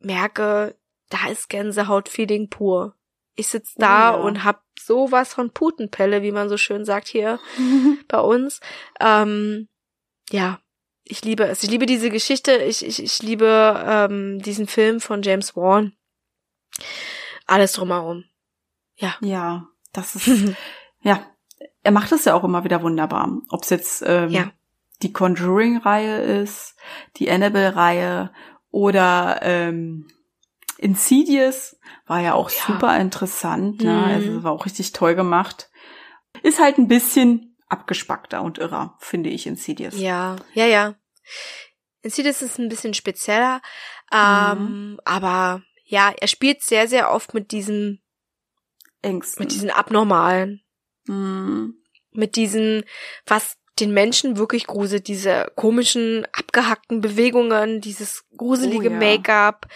merke, 0.00 0.76
da 1.10 1.28
ist 1.28 1.48
Gänsehaut-Feeling 1.48 2.50
pur. 2.50 2.94
Ich 3.34 3.48
sitz 3.48 3.74
da 3.76 4.10
ja. 4.10 4.16
und 4.16 4.44
hab 4.44 4.62
sowas 4.78 5.32
von 5.34 5.50
Putenpelle, 5.52 6.22
wie 6.22 6.32
man 6.32 6.48
so 6.48 6.56
schön 6.56 6.84
sagt 6.84 7.08
hier 7.08 7.38
bei 8.08 8.18
uns. 8.20 8.60
Ähm, 9.00 9.68
ja, 10.30 10.60
ich 11.04 11.24
liebe 11.24 11.44
es. 11.44 11.62
Ich 11.62 11.70
liebe 11.70 11.86
diese 11.86 12.10
Geschichte. 12.10 12.56
Ich, 12.56 12.84
ich, 12.84 13.02
ich 13.02 13.22
liebe 13.22 13.82
ähm, 13.86 14.40
diesen 14.42 14.66
Film 14.66 15.00
von 15.00 15.22
James 15.22 15.56
Wan. 15.56 15.94
Alles 17.48 17.72
drumherum. 17.72 18.24
Ja, 18.96 19.66
das 19.92 20.14
ist, 20.14 20.54
ja, 21.02 21.26
er 21.82 21.90
macht 21.92 22.12
es 22.12 22.24
ja 22.24 22.34
auch 22.34 22.44
immer 22.44 22.62
wieder 22.64 22.82
wunderbar. 22.82 23.30
Ob 23.48 23.62
es 23.64 23.70
jetzt 23.70 24.02
ähm, 24.06 24.30
Ja. 24.30 24.52
die 25.02 25.12
Conjuring-Reihe 25.12 26.18
ist, 26.42 26.76
die 27.16 27.30
Annabelle-Reihe 27.30 28.32
oder 28.70 29.40
ähm, 29.42 30.08
Insidious 30.78 31.76
war 32.06 32.20
ja 32.20 32.34
auch 32.34 32.50
Ja. 32.50 32.56
super 32.66 32.96
interessant, 32.98 33.82
ne? 33.82 33.92
Mhm. 33.92 34.04
also 34.04 34.42
war 34.44 34.52
auch 34.52 34.64
richtig 34.66 34.92
toll 34.92 35.14
gemacht. 35.14 35.70
Ist 36.42 36.60
halt 36.60 36.78
ein 36.78 36.86
bisschen 36.88 37.56
abgespackter 37.68 38.42
und 38.42 38.58
irrer, 38.58 38.96
finde 38.98 39.30
ich 39.30 39.46
Insidious. 39.46 39.98
Ja, 39.98 40.36
ja, 40.54 40.66
ja. 40.66 40.94
Insidious 42.02 42.42
ist 42.42 42.58
ein 42.58 42.68
bisschen 42.68 42.94
spezieller, 42.94 43.60
ähm, 44.12 45.00
aber 45.04 45.62
ja, 45.90 46.12
er 46.20 46.28
spielt 46.28 46.62
sehr, 46.62 46.86
sehr 46.86 47.10
oft 47.10 47.32
mit 47.34 47.50
diesem, 47.50 47.98
Ängsten. 49.02 49.42
mit 49.42 49.52
diesen 49.52 49.70
Abnormalen. 49.70 50.62
Mhm. 51.06 51.74
mit 52.12 52.36
diesen, 52.36 52.84
was 53.26 53.56
den 53.80 53.92
Menschen 53.94 54.36
wirklich 54.36 54.66
gruselt, 54.66 55.06
diese 55.08 55.50
komischen, 55.56 56.26
abgehackten 56.32 57.00
Bewegungen, 57.00 57.80
dieses 57.80 58.24
gruselige 58.36 58.88
Oh 58.88 58.92
ja. 58.92 58.98
Make-up, 58.98 59.66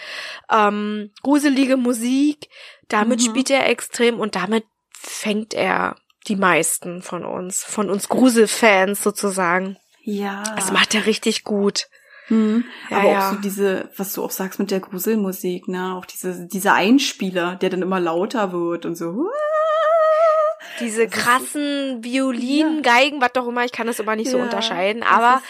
ähm, 0.51 1.11
gruselige 1.23 1.77
Musik, 1.77 2.49
damit 2.89 3.19
Mhm. 3.21 3.23
spielt 3.25 3.49
er 3.49 3.67
extrem 3.69 4.19
und 4.19 4.35
damit 4.35 4.65
fängt 4.95 5.53
er 5.53 5.95
die 6.27 6.35
meisten 6.35 7.01
von 7.01 7.23
uns, 7.25 7.63
von 7.63 7.89
uns 7.89 8.09
Gruselfans 8.09 9.01
sozusagen. 9.01 9.77
Ja. 10.01 10.43
Das 10.55 10.71
macht 10.71 10.93
er 10.95 11.05
richtig 11.05 11.43
gut. 11.43 11.87
Mhm. 12.29 12.63
Ja, 12.89 12.97
Aber 12.97 13.09
ja. 13.11 13.19
auch 13.29 13.33
so 13.33 13.39
diese, 13.41 13.89
was 13.97 14.13
du 14.13 14.23
auch 14.23 14.31
sagst 14.31 14.59
mit 14.59 14.71
der 14.71 14.79
Gruselmusik, 14.79 15.67
ne, 15.67 15.95
auch 15.95 16.05
diese, 16.05 16.47
dieser 16.47 16.73
Einspieler, 16.73 17.55
der 17.55 17.69
dann 17.69 17.81
immer 17.81 17.99
lauter 17.99 18.51
wird 18.53 18.85
und 18.85 18.95
so. 18.95 19.29
Diese 20.79 21.03
ist- 21.03 21.13
krassen 21.13 22.03
Violinen, 22.03 22.81
Geigen, 22.81 23.21
was 23.21 23.31
doch 23.33 23.47
immer, 23.47 23.63
ich 23.65 23.71
kann 23.71 23.87
das 23.87 23.99
immer 23.99 24.15
nicht 24.15 24.31
so 24.31 24.37
Ja, 24.37 24.43
unterscheiden, 24.45 25.03
aber 25.03 25.41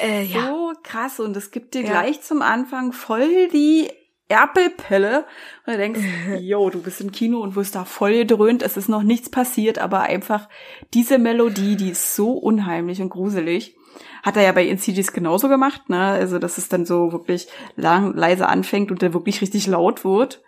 äh, 0.00 0.22
ja. 0.24 0.48
So 0.48 0.72
krass 0.82 1.20
und 1.20 1.36
es 1.36 1.50
gibt 1.50 1.74
dir 1.74 1.82
Ja. 1.82 1.90
gleich 1.90 2.22
zum 2.22 2.42
Anfang 2.42 2.92
voll 2.92 3.48
die 3.48 3.88
Erpelpelle 4.28 5.26
und 5.66 5.74
du 5.74 5.76
denkst, 5.78 6.00
yo, 6.40 6.70
du 6.70 6.82
bist 6.82 7.00
im 7.00 7.12
Kino 7.12 7.40
und 7.40 7.54
wirst 7.54 7.74
da 7.76 7.84
voll 7.84 8.14
gedröhnt, 8.14 8.62
es 8.62 8.76
ist 8.76 8.88
noch 8.88 9.02
nichts 9.02 9.30
passiert, 9.30 9.78
aber 9.78 10.00
einfach 10.00 10.48
diese 10.92 11.18
Melodie, 11.18 11.76
die 11.76 11.90
ist 11.90 12.16
so 12.16 12.32
unheimlich 12.32 13.00
und 13.00 13.10
gruselig. 13.10 13.76
Hat 14.24 14.36
er 14.36 14.42
ja 14.42 14.52
bei 14.52 14.64
Insidious 14.66 15.12
genauso 15.12 15.48
gemacht, 15.48 15.88
ne? 15.90 16.00
Also, 16.00 16.38
dass 16.38 16.56
es 16.58 16.68
dann 16.68 16.86
so 16.86 17.12
wirklich 17.12 17.46
lang, 17.76 18.14
leise 18.16 18.48
anfängt 18.48 18.90
und 18.90 19.02
der 19.02 19.12
wirklich 19.12 19.40
richtig 19.42 19.66
laut 19.66 20.04
wird. 20.04 20.42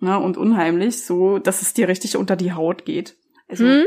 Ne? 0.00 0.16
Und 0.18 0.36
unheimlich, 0.36 1.04
so, 1.04 1.38
dass 1.38 1.62
es 1.62 1.72
dir 1.74 1.88
richtig 1.88 2.16
unter 2.16 2.36
die 2.36 2.52
Haut 2.52 2.84
geht. 2.84 3.16
Also, 3.48 3.64
Hm? 3.64 3.86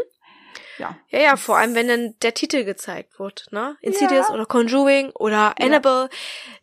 ja. 0.79 0.97
Ja, 1.09 1.19
ja, 1.19 1.35
vor 1.37 1.57
allem, 1.57 1.75
wenn 1.75 1.87
dann 1.87 2.15
der 2.23 2.33
Titel 2.33 2.63
gezeigt 2.65 3.19
wird, 3.19 3.45
ne? 3.51 3.77
Insidious 3.81 4.27
Ja. 4.29 4.33
oder 4.33 4.45
Conjuring 4.47 5.11
oder 5.11 5.53
Annabelle, 5.61 6.09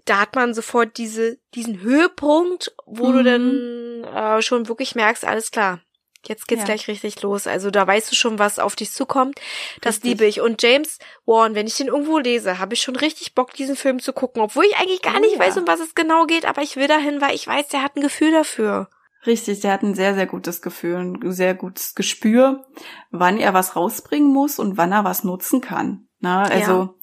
da 0.05 0.21
hat 0.21 0.35
man 0.35 0.53
sofort 0.53 0.99
diese, 0.99 1.39
diesen 1.55 1.81
Höhepunkt, 1.81 2.75
wo 2.87 3.13
du 3.13 3.21
Mhm. 3.21 3.25
dann 3.25 4.05
äh, 4.39 4.43
schon 4.43 4.69
wirklich 4.69 4.95
merkst, 4.97 5.25
alles 5.25 5.51
klar, 5.53 5.81
jetzt 6.29 6.47
geht's 6.49 6.61
Ja. 6.61 6.67
gleich 6.67 6.89
richtig 6.89 7.21
los. 7.23 7.47
Also 7.47 7.71
da 7.71 7.87
weißt 7.87 8.11
du 8.11 8.17
schon, 8.17 8.39
was 8.39 8.59
auf 8.59 8.77
dich 8.77 8.93
zukommt. 8.93 9.41
Das 9.81 9.97
Richtig. 9.97 10.11
liebe 10.11 10.27
ich. 10.27 10.41
Und 10.41 10.63
James 10.63 10.99
Wan, 11.27 11.55
wenn 11.55 11.67
ich 11.67 11.77
den 11.77 11.89
irgendwo 11.89 12.19
lese, 12.19 12.59
habe 12.59 12.75
ich 12.75 12.83
schon 12.83 12.97
richtig 12.97 13.35
Bock, 13.35 13.53
diesen 13.55 13.77
Film 13.77 14.01
zu 14.01 14.13
gucken, 14.13 14.43
obwohl 14.43 14.65
ich 14.65 14.77
eigentlich 14.77 15.03
gar 15.03 15.21
nicht 15.21 15.35
ja. 15.35 15.41
weiß, 15.41 15.57
um 15.59 15.67
was 15.67 15.81
es 15.81 15.95
genau 15.95 16.27
geht, 16.27 16.45
aber 16.45 16.63
ich 16.63 16.77
will 16.77 16.89
dahin, 16.89 17.21
weil 17.21 17.35
ich 17.35 17.47
weiß, 17.47 17.69
der 17.69 17.83
hat 17.83 17.97
ein 17.97 18.03
Gefühl 18.03 18.33
dafür. 18.33 18.89
Richtig, 19.27 19.61
der 19.61 19.73
hat 19.73 19.83
ein 19.83 19.95
sehr, 19.95 20.15
sehr 20.15 20.27
gutes 20.27 20.63
Gefühl, 20.63 20.97
ein 20.97 21.33
sehr 21.33 21.55
gutes 21.55 21.95
Gespür, 21.95 22.65
wann 23.11 23.39
er 23.39 23.53
was 23.53 23.75
rausbringen 23.75 24.33
muss 24.33 24.59
und 24.59 24.77
wann 24.77 24.93
er 24.93 25.05
was 25.05 25.25
nutzen 25.25 25.61
kann. 25.61 26.09
Na, 26.21 26.43
also, 26.45 26.95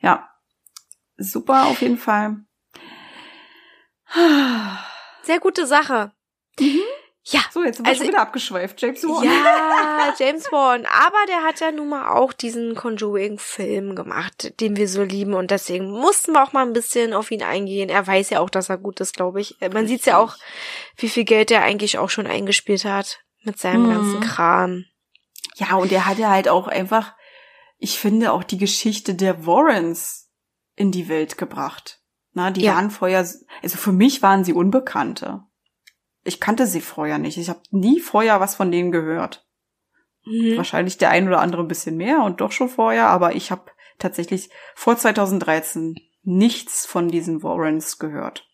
ja. 0.00 0.28
super 1.16 1.66
auf 1.66 1.82
jeden 1.82 1.98
Fall. 1.98 2.38
Sehr 5.22 5.40
gute 5.40 5.66
Sache. 5.66 6.12
Mhm. 6.58 6.80
Ja. 7.28 7.40
So, 7.52 7.64
jetzt 7.64 7.76
sind 7.78 7.86
wir 7.86 7.90
Also- 7.90 8.04
schon 8.04 8.12
wieder 8.12 8.22
abgeschweift. 8.22 8.80
James 8.80 9.02
Wan. 9.02 9.24
Ja, 9.24 10.14
James 10.18 10.48
Bond. 10.48 10.86
Aber 10.86 11.16
der 11.26 11.42
hat 11.42 11.58
ja 11.58 11.72
nun 11.72 11.88
mal 11.88 12.08
auch 12.14 12.32
diesen 12.32 12.76
Conjuring-Film 12.76 13.96
gemacht, 13.96 14.60
den 14.60 14.76
wir 14.76 14.88
so 14.88 15.02
lieben. 15.02 15.34
Und 15.34 15.50
deswegen 15.50 15.90
mussten 15.90 16.32
wir 16.32 16.42
auch 16.44 16.52
mal 16.52 16.64
ein 16.64 16.72
bisschen 16.72 17.12
auf 17.14 17.30
ihn 17.32 17.42
eingehen. 17.42 17.88
Er 17.88 18.06
weiß 18.06 18.30
ja 18.30 18.38
auch, 18.40 18.50
dass 18.50 18.68
er 18.68 18.78
gut 18.78 19.00
ist, 19.00 19.14
glaube 19.16 19.40
ich. 19.40 19.56
Man 19.72 19.88
sieht 19.88 20.06
ja 20.06 20.18
auch, 20.18 20.36
wie 20.96 21.08
viel 21.08 21.24
Geld 21.24 21.50
er 21.50 21.62
eigentlich 21.62 21.98
auch 21.98 22.10
schon 22.10 22.28
eingespielt 22.28 22.84
hat 22.84 23.18
mit 23.42 23.58
seinem 23.58 23.86
Mhm. 23.88 23.90
ganzen 23.94 24.20
Kram. 24.20 24.84
Ja, 25.56 25.74
und 25.76 25.90
er 25.90 26.06
hat 26.06 26.18
ja 26.18 26.30
halt 26.30 26.48
auch 26.48 26.68
einfach, 26.68 27.14
ich 27.78 27.98
finde, 27.98 28.30
auch 28.32 28.44
die 28.44 28.58
Geschichte 28.58 29.14
der 29.16 29.46
Warrens 29.46 30.30
in 30.76 30.92
die 30.92 31.08
Welt 31.08 31.38
gebracht. 31.38 32.00
Na, 32.34 32.50
die 32.52 32.60
Ja. 32.62 32.74
waren 32.76 32.90
vorher, 32.90 33.18
also 33.62 33.78
für 33.78 33.92
mich 33.92 34.22
waren 34.22 34.44
sie 34.44 34.52
Unbekannte. 34.52 35.40
Ich 36.26 36.40
kannte 36.40 36.66
sie 36.66 36.80
vorher 36.80 37.18
nicht. 37.18 37.38
Ich 37.38 37.48
habe 37.48 37.60
nie 37.70 38.00
vorher 38.00 38.40
was 38.40 38.54
von 38.54 38.70
denen 38.70 38.92
gehört. 38.92 39.46
Mhm. 40.24 40.56
Wahrscheinlich 40.56 40.98
der 40.98 41.10
ein 41.10 41.28
oder 41.28 41.40
andere 41.40 41.62
ein 41.62 41.68
bisschen 41.68 41.96
mehr 41.96 42.22
und 42.22 42.40
doch 42.40 42.52
schon 42.52 42.68
vorher, 42.68 43.08
aber 43.08 43.34
ich 43.34 43.50
habe 43.50 43.70
tatsächlich 43.98 44.50
vor 44.74 44.96
2013 44.96 45.94
nichts 46.22 46.84
von 46.86 47.08
diesen 47.08 47.42
Warrens 47.42 47.98
gehört. 47.98 48.48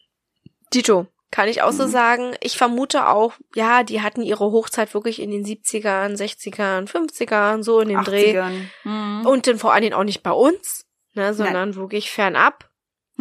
Dito, 0.75 1.07
kann 1.31 1.49
ich 1.49 1.63
auch 1.63 1.73
so 1.73 1.87
Mhm. 1.87 1.91
sagen. 1.91 2.35
Ich 2.41 2.59
vermute 2.59 3.09
auch, 3.09 3.33
ja, 3.55 3.83
die 3.83 4.03
hatten 4.03 4.23
ihre 4.23 4.53
Hochzeit 4.53 4.93
wirklich 4.93 5.21
in 5.21 5.31
den 5.31 5.45
70ern, 5.45 6.15
60ern, 6.17 6.87
50ern, 6.87 7.63
so 7.63 7.81
in 7.81 7.89
dem 7.89 8.05
Dreh. 8.05 8.39
80ern. 8.39 8.69
Mhm. 8.85 9.27
Und 9.27 9.47
dann 9.47 9.59
vor 9.59 9.73
allen 9.73 9.83
Dingen 9.83 9.95
auch 9.95 10.05
nicht 10.05 10.23
bei 10.23 10.31
uns, 10.33 10.87
ne, 11.15 11.33
sondern 11.33 11.75
wirklich 11.75 12.11
fernab. 12.11 12.69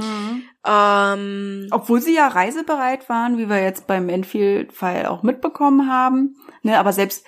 Mhm. 0.02 0.44
Ähm, 0.66 1.68
Obwohl 1.72 2.02
sie 2.02 2.16
ja 2.16 2.28
reisebereit 2.28 3.10
waren, 3.10 3.38
wie 3.38 3.50
wir 3.50 3.62
jetzt 3.62 3.88
beim 3.88 4.10
Enfield-Fall 4.10 5.06
auch 5.06 5.24
mitbekommen 5.24 5.90
haben. 5.90 6.36
Ne, 6.64 6.78
aber 6.78 6.94
selbst, 6.94 7.26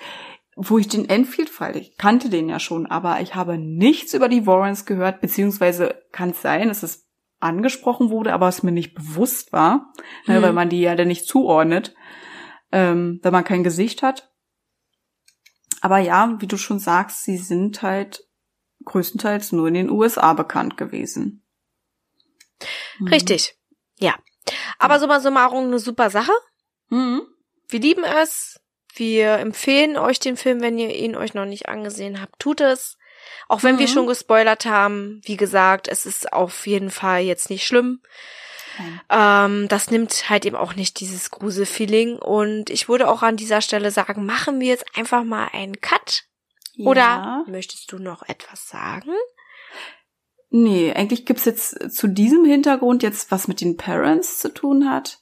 wo 0.56 0.78
ich 0.78 0.88
den 0.88 1.08
Enfield-Fall, 1.08 1.76
ich 1.76 1.96
kannte 1.96 2.28
den 2.28 2.48
ja 2.48 2.60
schon, 2.60 2.86
aber 2.86 3.20
ich 3.20 3.34
habe 3.34 3.58
nichts 3.58 4.14
über 4.14 4.28
die 4.28 4.46
Warrens 4.46 4.86
gehört, 4.86 5.20
beziehungsweise 5.20 6.02
kann 6.12 6.30
es 6.30 6.42
sein, 6.42 6.68
dass 6.68 6.82
es 6.82 7.08
angesprochen 7.40 8.10
wurde, 8.10 8.32
aber 8.32 8.48
es 8.48 8.62
mir 8.62 8.72
nicht 8.72 8.94
bewusst 8.94 9.52
war, 9.52 9.92
ne, 10.26 10.36
Hm. 10.36 10.42
weil 10.42 10.52
man 10.52 10.68
die 10.68 10.80
ja 10.80 10.94
dann 10.94 11.08
nicht 11.08 11.26
zuordnet, 11.26 11.94
ähm, 12.72 13.20
wenn 13.22 13.32
man 13.32 13.44
kein 13.44 13.64
Gesicht 13.64 14.02
hat. 14.02 14.30
Aber 15.80 15.98
ja, 15.98 16.36
wie 16.40 16.46
du 16.46 16.56
schon 16.56 16.78
sagst, 16.78 17.24
sie 17.24 17.36
sind 17.36 17.82
halt 17.82 18.24
größtenteils 18.86 19.52
nur 19.52 19.68
in 19.68 19.74
den 19.74 19.90
USA 19.90 20.32
bekannt 20.32 20.76
gewesen. 20.76 21.43
Mhm. 22.98 23.08
Richtig. 23.08 23.56
Ja. 23.98 24.14
Aber 24.78 24.98
summa 25.00 25.20
summarum 25.20 25.66
eine 25.66 25.78
super 25.78 26.10
Sache. 26.10 26.32
Mhm. 26.88 27.22
Wir 27.68 27.80
lieben 27.80 28.04
es. 28.04 28.60
Wir 28.94 29.32
empfehlen 29.38 29.96
euch 29.96 30.20
den 30.20 30.36
Film, 30.36 30.60
wenn 30.60 30.78
ihr 30.78 30.94
ihn 30.94 31.16
euch 31.16 31.34
noch 31.34 31.46
nicht 31.46 31.68
angesehen 31.68 32.20
habt. 32.20 32.38
Tut 32.38 32.60
es. 32.60 32.96
Auch 33.48 33.62
wenn 33.62 33.78
wir 33.78 33.88
Mhm. 33.88 33.92
schon 33.92 34.06
gespoilert 34.06 34.66
haben. 34.66 35.20
Wie 35.24 35.36
gesagt, 35.36 35.88
es 35.88 36.06
ist 36.06 36.32
auf 36.32 36.66
jeden 36.66 36.90
Fall 36.90 37.22
jetzt 37.22 37.50
nicht 37.50 37.66
schlimm. 37.66 38.02
Ähm, 39.08 39.68
das 39.68 39.90
nimmt 39.90 40.28
halt 40.28 40.44
eben 40.46 40.56
auch 40.56 40.74
nicht 40.74 40.98
dieses 41.00 41.30
Gruselfeeling. 41.30 42.16
Und 42.18 42.70
ich 42.70 42.88
würde 42.88 43.08
auch 43.08 43.22
an 43.22 43.36
dieser 43.36 43.60
Stelle 43.60 43.90
sagen, 43.90 44.26
machen 44.26 44.60
wir 44.60 44.68
jetzt 44.68 44.84
einfach 44.96 45.24
mal 45.24 45.48
einen 45.52 45.80
Cut. 45.80 46.24
Oder 46.78 47.00
Ja. 47.00 47.44
möchtest 47.46 47.90
du 47.92 47.98
noch 47.98 48.22
etwas 48.28 48.68
sagen? 48.68 49.12
Nee, 50.56 50.92
eigentlich 50.92 51.26
gibt's 51.26 51.46
jetzt 51.46 51.92
zu 51.92 52.06
diesem 52.06 52.44
Hintergrund 52.44 53.02
jetzt, 53.02 53.32
was 53.32 53.48
mit 53.48 53.60
den 53.60 53.76
Parents 53.76 54.38
zu 54.38 54.54
tun 54.54 54.88
hat, 54.88 55.18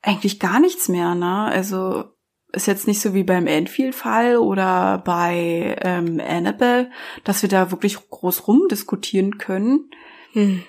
eigentlich 0.00 0.40
gar 0.40 0.60
nichts 0.60 0.88
mehr, 0.88 1.14
ne? 1.14 1.44
Also 1.44 2.04
ist 2.50 2.66
jetzt 2.66 2.86
nicht 2.86 3.02
so 3.02 3.12
wie 3.12 3.22
beim 3.22 3.46
Enfield-Fall 3.46 4.38
oder 4.38 5.02
bei 5.04 5.76
ähm, 5.82 6.22
Annabelle, 6.26 6.90
dass 7.24 7.42
wir 7.42 7.50
da 7.50 7.70
wirklich 7.70 7.98
groß 8.08 8.48
rumdiskutieren 8.48 9.36
können, 9.36 9.90
Hm. 10.32 10.64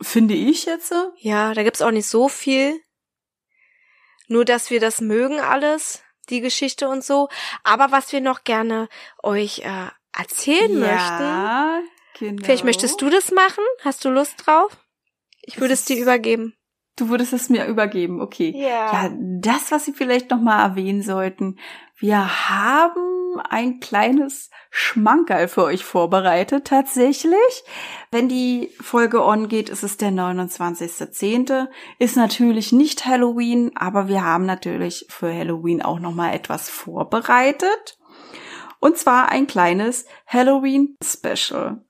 finde 0.00 0.34
ich 0.34 0.66
jetzt. 0.66 0.94
Ja, 1.16 1.54
da 1.54 1.64
gibt's 1.64 1.82
auch 1.82 1.90
nicht 1.90 2.06
so 2.06 2.28
viel. 2.28 2.80
Nur, 4.28 4.44
dass 4.44 4.70
wir 4.70 4.78
das 4.78 5.00
mögen 5.00 5.40
alles, 5.40 6.04
die 6.28 6.40
Geschichte 6.40 6.88
und 6.88 7.02
so. 7.02 7.28
Aber 7.64 7.90
was 7.90 8.12
wir 8.12 8.20
noch 8.20 8.44
gerne 8.44 8.88
euch 9.24 9.62
äh, 9.64 9.88
erzählen 10.16 10.78
möchten. 10.78 11.95
Genau. 12.18 12.42
Vielleicht 12.44 12.64
möchtest 12.64 13.00
du 13.00 13.10
das 13.10 13.30
machen? 13.30 13.64
Hast 13.82 14.04
du 14.04 14.10
Lust 14.10 14.46
drauf? 14.46 14.76
Ich 15.42 15.60
würde 15.60 15.74
es 15.74 15.84
dir 15.84 15.96
übergeben. 15.96 16.54
Du 16.96 17.10
würdest 17.10 17.34
es 17.34 17.50
mir 17.50 17.66
übergeben, 17.66 18.22
okay. 18.22 18.54
Ja, 18.56 19.10
das, 19.18 19.70
was 19.70 19.84
Sie 19.84 19.92
vielleicht 19.92 20.30
noch 20.30 20.40
mal 20.40 20.62
erwähnen 20.62 21.02
sollten. 21.02 21.58
Wir 21.98 22.48
haben 22.48 23.38
ein 23.50 23.80
kleines 23.80 24.50
Schmankerl 24.70 25.48
für 25.48 25.64
euch 25.64 25.84
vorbereitet, 25.84 26.66
tatsächlich. 26.66 27.64
Wenn 28.10 28.30
die 28.30 28.70
Folge 28.80 29.22
on 29.22 29.48
geht, 29.48 29.68
ist 29.68 29.82
es 29.82 29.98
der 29.98 30.10
29.10. 30.10 31.68
Ist 31.98 32.16
natürlich 32.16 32.72
nicht 32.72 33.04
Halloween, 33.04 33.72
aber 33.76 34.08
wir 34.08 34.24
haben 34.24 34.46
natürlich 34.46 35.06
für 35.10 35.32
Halloween 35.32 35.82
auch 35.82 36.00
noch 36.00 36.14
mal 36.14 36.32
etwas 36.32 36.70
vorbereitet. 36.70 37.98
Und 38.80 38.96
zwar 38.96 39.30
ein 39.30 39.46
kleines 39.46 40.06
Halloween-Special. 40.26 41.85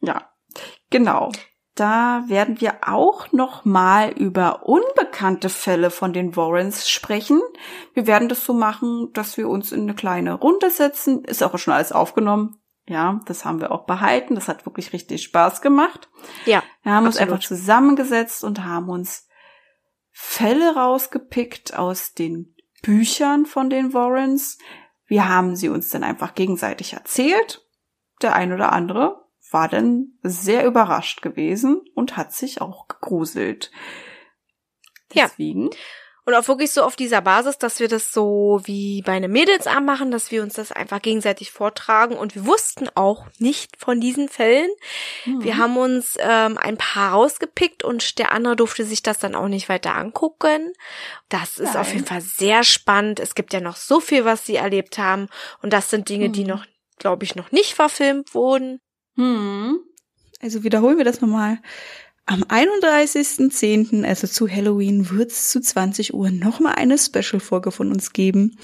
Ja. 0.00 0.30
Genau. 0.90 1.30
Da 1.74 2.24
werden 2.26 2.60
wir 2.60 2.78
auch 2.88 3.32
noch 3.32 3.64
mal 3.64 4.10
über 4.10 4.66
unbekannte 4.66 5.48
Fälle 5.48 5.90
von 5.90 6.12
den 6.12 6.36
Warrens 6.36 6.90
sprechen. 6.90 7.40
Wir 7.94 8.06
werden 8.06 8.28
das 8.28 8.44
so 8.44 8.52
machen, 8.52 9.10
dass 9.12 9.36
wir 9.36 9.48
uns 9.48 9.72
in 9.72 9.82
eine 9.82 9.94
kleine 9.94 10.34
Runde 10.34 10.70
setzen. 10.70 11.24
Ist 11.24 11.42
auch 11.42 11.56
schon 11.58 11.72
alles 11.72 11.92
aufgenommen. 11.92 12.60
Ja, 12.86 13.20
das 13.26 13.44
haben 13.44 13.60
wir 13.60 13.70
auch 13.70 13.86
behalten. 13.86 14.34
Das 14.34 14.48
hat 14.48 14.66
wirklich 14.66 14.92
richtig 14.92 15.22
Spaß 15.22 15.62
gemacht. 15.62 16.10
Ja, 16.44 16.62
Wir 16.82 16.92
haben 16.92 17.06
uns 17.06 17.16
absolut. 17.16 17.34
einfach 17.34 17.46
zusammengesetzt 17.46 18.42
und 18.42 18.64
haben 18.64 18.88
uns 18.88 19.28
Fälle 20.10 20.74
rausgepickt 20.74 21.78
aus 21.78 22.14
den 22.14 22.56
Büchern 22.82 23.46
von 23.46 23.70
den 23.70 23.94
Warrens. 23.94 24.58
Wir 25.06 25.28
haben 25.28 25.56
sie 25.56 25.68
uns 25.68 25.88
dann 25.88 26.02
einfach 26.02 26.34
gegenseitig 26.34 26.94
erzählt. 26.94 27.64
Der 28.22 28.34
ein 28.34 28.52
oder 28.52 28.72
andere 28.72 29.24
war 29.52 29.68
dann 29.68 30.12
sehr 30.22 30.64
überrascht 30.64 31.22
gewesen 31.22 31.80
und 31.94 32.16
hat 32.16 32.32
sich 32.32 32.60
auch 32.60 32.88
gegruselt. 32.88 33.70
Ja. 35.12 35.24
Deswegen. 35.26 35.70
Und 36.26 36.34
auch 36.34 36.46
wirklich 36.48 36.70
so 36.70 36.82
auf 36.82 36.94
dieser 36.96 37.22
Basis, 37.22 37.58
dass 37.58 37.80
wir 37.80 37.88
das 37.88 38.12
so 38.12 38.60
wie 38.64 39.02
bei 39.02 39.12
einem 39.12 39.32
Mädelsabend 39.32 39.86
machen, 39.86 40.10
dass 40.12 40.30
wir 40.30 40.42
uns 40.42 40.54
das 40.54 40.70
einfach 40.70 41.02
gegenseitig 41.02 41.50
vortragen. 41.50 42.14
Und 42.16 42.34
wir 42.36 42.46
wussten 42.46 42.88
auch 42.94 43.26
nicht 43.38 43.76
von 43.80 44.00
diesen 44.00 44.28
Fällen. 44.28 44.70
Wir 45.24 45.56
haben 45.56 45.76
uns 45.78 46.16
ähm, 46.20 46.56
ein 46.58 46.76
paar 46.76 47.14
rausgepickt 47.14 47.82
und 47.82 48.18
der 48.18 48.32
andere 48.32 48.54
durfte 48.54 48.84
sich 48.84 49.02
das 49.02 49.18
dann 49.18 49.34
auch 49.34 49.48
nicht 49.48 49.68
weiter 49.68 49.96
angucken. 49.96 50.72
Das 51.30 51.58
ist 51.58 51.76
auf 51.76 51.92
jeden 51.92 52.06
Fall 52.06 52.20
sehr 52.20 52.62
spannend. 52.64 53.18
Es 53.18 53.34
gibt 53.34 53.52
ja 53.52 53.60
noch 53.60 53.76
so 53.76 53.98
viel, 53.98 54.24
was 54.24 54.44
sie 54.46 54.56
erlebt 54.56 54.98
haben. 54.98 55.28
Und 55.62 55.72
das 55.72 55.90
sind 55.90 56.08
Dinge, 56.10 56.28
die 56.30 56.42
Mhm. 56.42 56.50
noch, 56.50 56.66
glaube 56.98 57.24
ich, 57.24 57.34
noch 57.34 57.50
nicht 57.50 57.74
verfilmt 57.74 58.34
wurden. 58.34 58.78
Hm. 59.20 59.80
Also 60.40 60.64
wiederholen 60.64 60.98
wir 60.98 61.04
das 61.04 61.20
nochmal. 61.20 61.58
Am 62.26 62.42
31.10., 62.44 64.04
also 64.04 64.26
zu 64.26 64.48
Halloween, 64.48 65.10
wird 65.10 65.30
es 65.30 65.50
zu 65.50 65.60
20 65.60 66.14
Uhr 66.14 66.30
nochmal 66.30 66.74
eine 66.76 66.96
Special-Folge 66.96 67.70
von 67.70 67.90
uns 67.90 68.12
geben. 68.12 68.56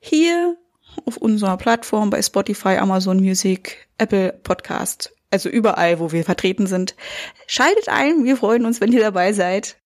Hier 0.00 0.56
auf 1.04 1.16
unserer 1.16 1.56
Plattform 1.56 2.10
bei 2.10 2.22
Spotify, 2.22 2.76
Amazon 2.76 3.18
Music, 3.18 3.88
Apple 3.98 4.32
Podcast. 4.42 5.14
Also 5.30 5.48
überall, 5.48 6.00
wo 6.00 6.12
wir 6.12 6.24
vertreten 6.24 6.66
sind. 6.66 6.96
Schaltet 7.46 7.88
ein, 7.88 8.24
wir 8.24 8.36
freuen 8.36 8.64
uns, 8.64 8.80
wenn 8.80 8.92
ihr 8.92 9.00
dabei 9.00 9.32
seid. 9.32 9.76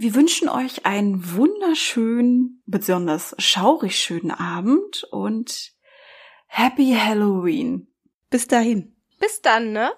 Wir 0.00 0.14
wünschen 0.14 0.48
euch 0.48 0.86
einen 0.86 1.34
wunderschönen, 1.34 2.62
besonders 2.66 3.34
schaurig 3.38 3.96
schönen 3.96 4.30
Abend 4.30 5.02
und 5.10 5.72
Happy 6.46 6.94
Halloween. 6.96 7.88
Bis 8.30 8.46
dahin. 8.46 8.94
Bis 9.18 9.42
dann, 9.42 9.72
ne? 9.72 9.92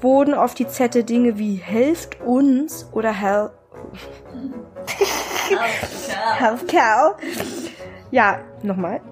Wurden 0.00 0.34
auf 0.34 0.54
die 0.54 0.68
Zettel 0.68 1.04
Dinge 1.04 1.38
wie 1.38 1.56
helft 1.56 2.20
uns 2.20 2.86
oder 2.92 3.12
hel 3.12 3.50
help 6.36 6.68
Cal. 6.68 7.16
Ja, 8.10 8.40
nochmal. 8.62 9.02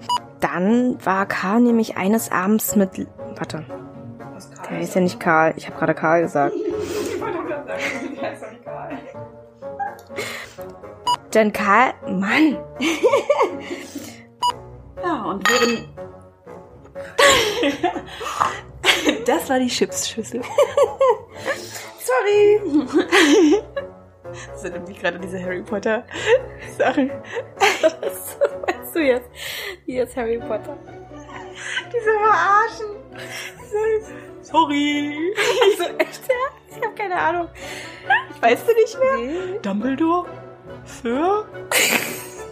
Dann 0.41 0.97
war 1.05 1.27
Karl 1.27 1.61
nämlich 1.61 1.99
eines 1.99 2.33
Abends 2.33 2.77
mit. 2.77 3.07
Warte. 3.37 3.67
Der 4.71 4.81
ist 4.81 4.95
ja 4.95 5.01
nicht 5.01 5.21
Karl. 5.21 5.55
Ich 5.57 5.67
habe 5.67 5.79
gerade 5.79 5.95
Karl 5.95 6.23
gesagt. 6.23 6.55
dann 11.31 11.53
Karl, 11.53 11.93
Mann, 12.09 12.59
Ja, 15.03 15.23
und 15.25 15.49
während. 15.49 15.89
das 19.29 19.51
war 19.51 19.59
die 19.59 19.69
Chipsschüssel. 19.69 20.43
sorry. 21.99 22.61
Das 24.33 24.63
sind 24.63 24.75
nämlich 24.75 24.99
gerade 24.99 25.19
diese 25.19 25.41
Harry 25.43 25.63
Potter 25.63 26.05
Sachen. 26.79 27.11
Was 28.01 28.39
meinst 28.67 28.95
du 28.95 29.01
jetzt? 29.01 29.29
Hier 29.85 30.05
ist 30.05 30.17
Harry 30.17 30.39
Potter. 30.39 30.77
Diese 31.93 32.11
verarschen. 32.19 32.97
Sorry. 34.51 35.35
Also 35.63 35.85
echt, 35.99 36.21
ja? 36.29 36.77
Ich 36.77 36.83
habe 36.85 36.95
keine 36.95 37.17
Ahnung. 37.17 37.49
Weißt 38.41 38.69
du 38.69 38.73
nicht 38.75 38.99
mehr? 38.99 39.17
Nee. 39.17 39.59
Dumbledore? 39.63 40.27
Sir? 40.85 41.47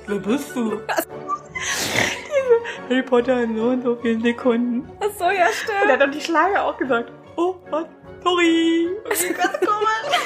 Wer 0.06 0.18
bist 0.18 0.54
du? 0.56 0.80
Diese 0.80 2.88
Harry 2.88 3.02
Potter 3.02 3.42
in 3.42 3.56
so 3.56 3.64
und 3.64 3.82
so 3.84 3.96
vielen 3.96 4.22
Sekunden. 4.22 4.88
Ach 5.00 5.06
so, 5.18 5.24
ja, 5.24 5.46
Und 5.46 5.54
stimmt. 5.54 5.78
er 5.86 5.92
hat 5.92 6.00
doch 6.02 6.10
die 6.10 6.20
Schlange 6.20 6.62
auch 6.62 6.76
gesagt. 6.76 7.12
Oh, 7.36 7.54
was? 7.70 7.84
Sorry. 8.22 8.88
Ganz 9.04 9.60
komisch. 9.60 10.18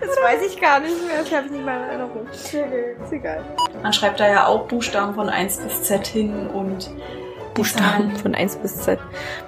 Das 0.00 0.16
weiß 0.22 0.46
ich 0.46 0.60
gar 0.60 0.80
nicht 0.80 1.06
mehr. 1.06 1.18
Das 1.20 1.32
habe 1.32 1.46
ich 1.46 1.52
nicht 1.52 1.64
mal 1.64 1.76
in 1.76 1.82
Erinnerung. 1.88 2.26
Ist 2.30 3.12
egal. 3.12 3.44
Man 3.82 3.92
schreibt 3.92 4.20
da 4.20 4.28
ja 4.28 4.46
auch 4.46 4.66
Buchstaben 4.66 5.14
von 5.14 5.28
1 5.28 5.58
bis 5.58 5.82
Z 5.84 6.06
hin 6.06 6.48
und 6.48 6.90
Buchstaben 7.54 8.16
von 8.16 8.34
1 8.34 8.56
bis 8.56 8.82
Z. 8.82 8.98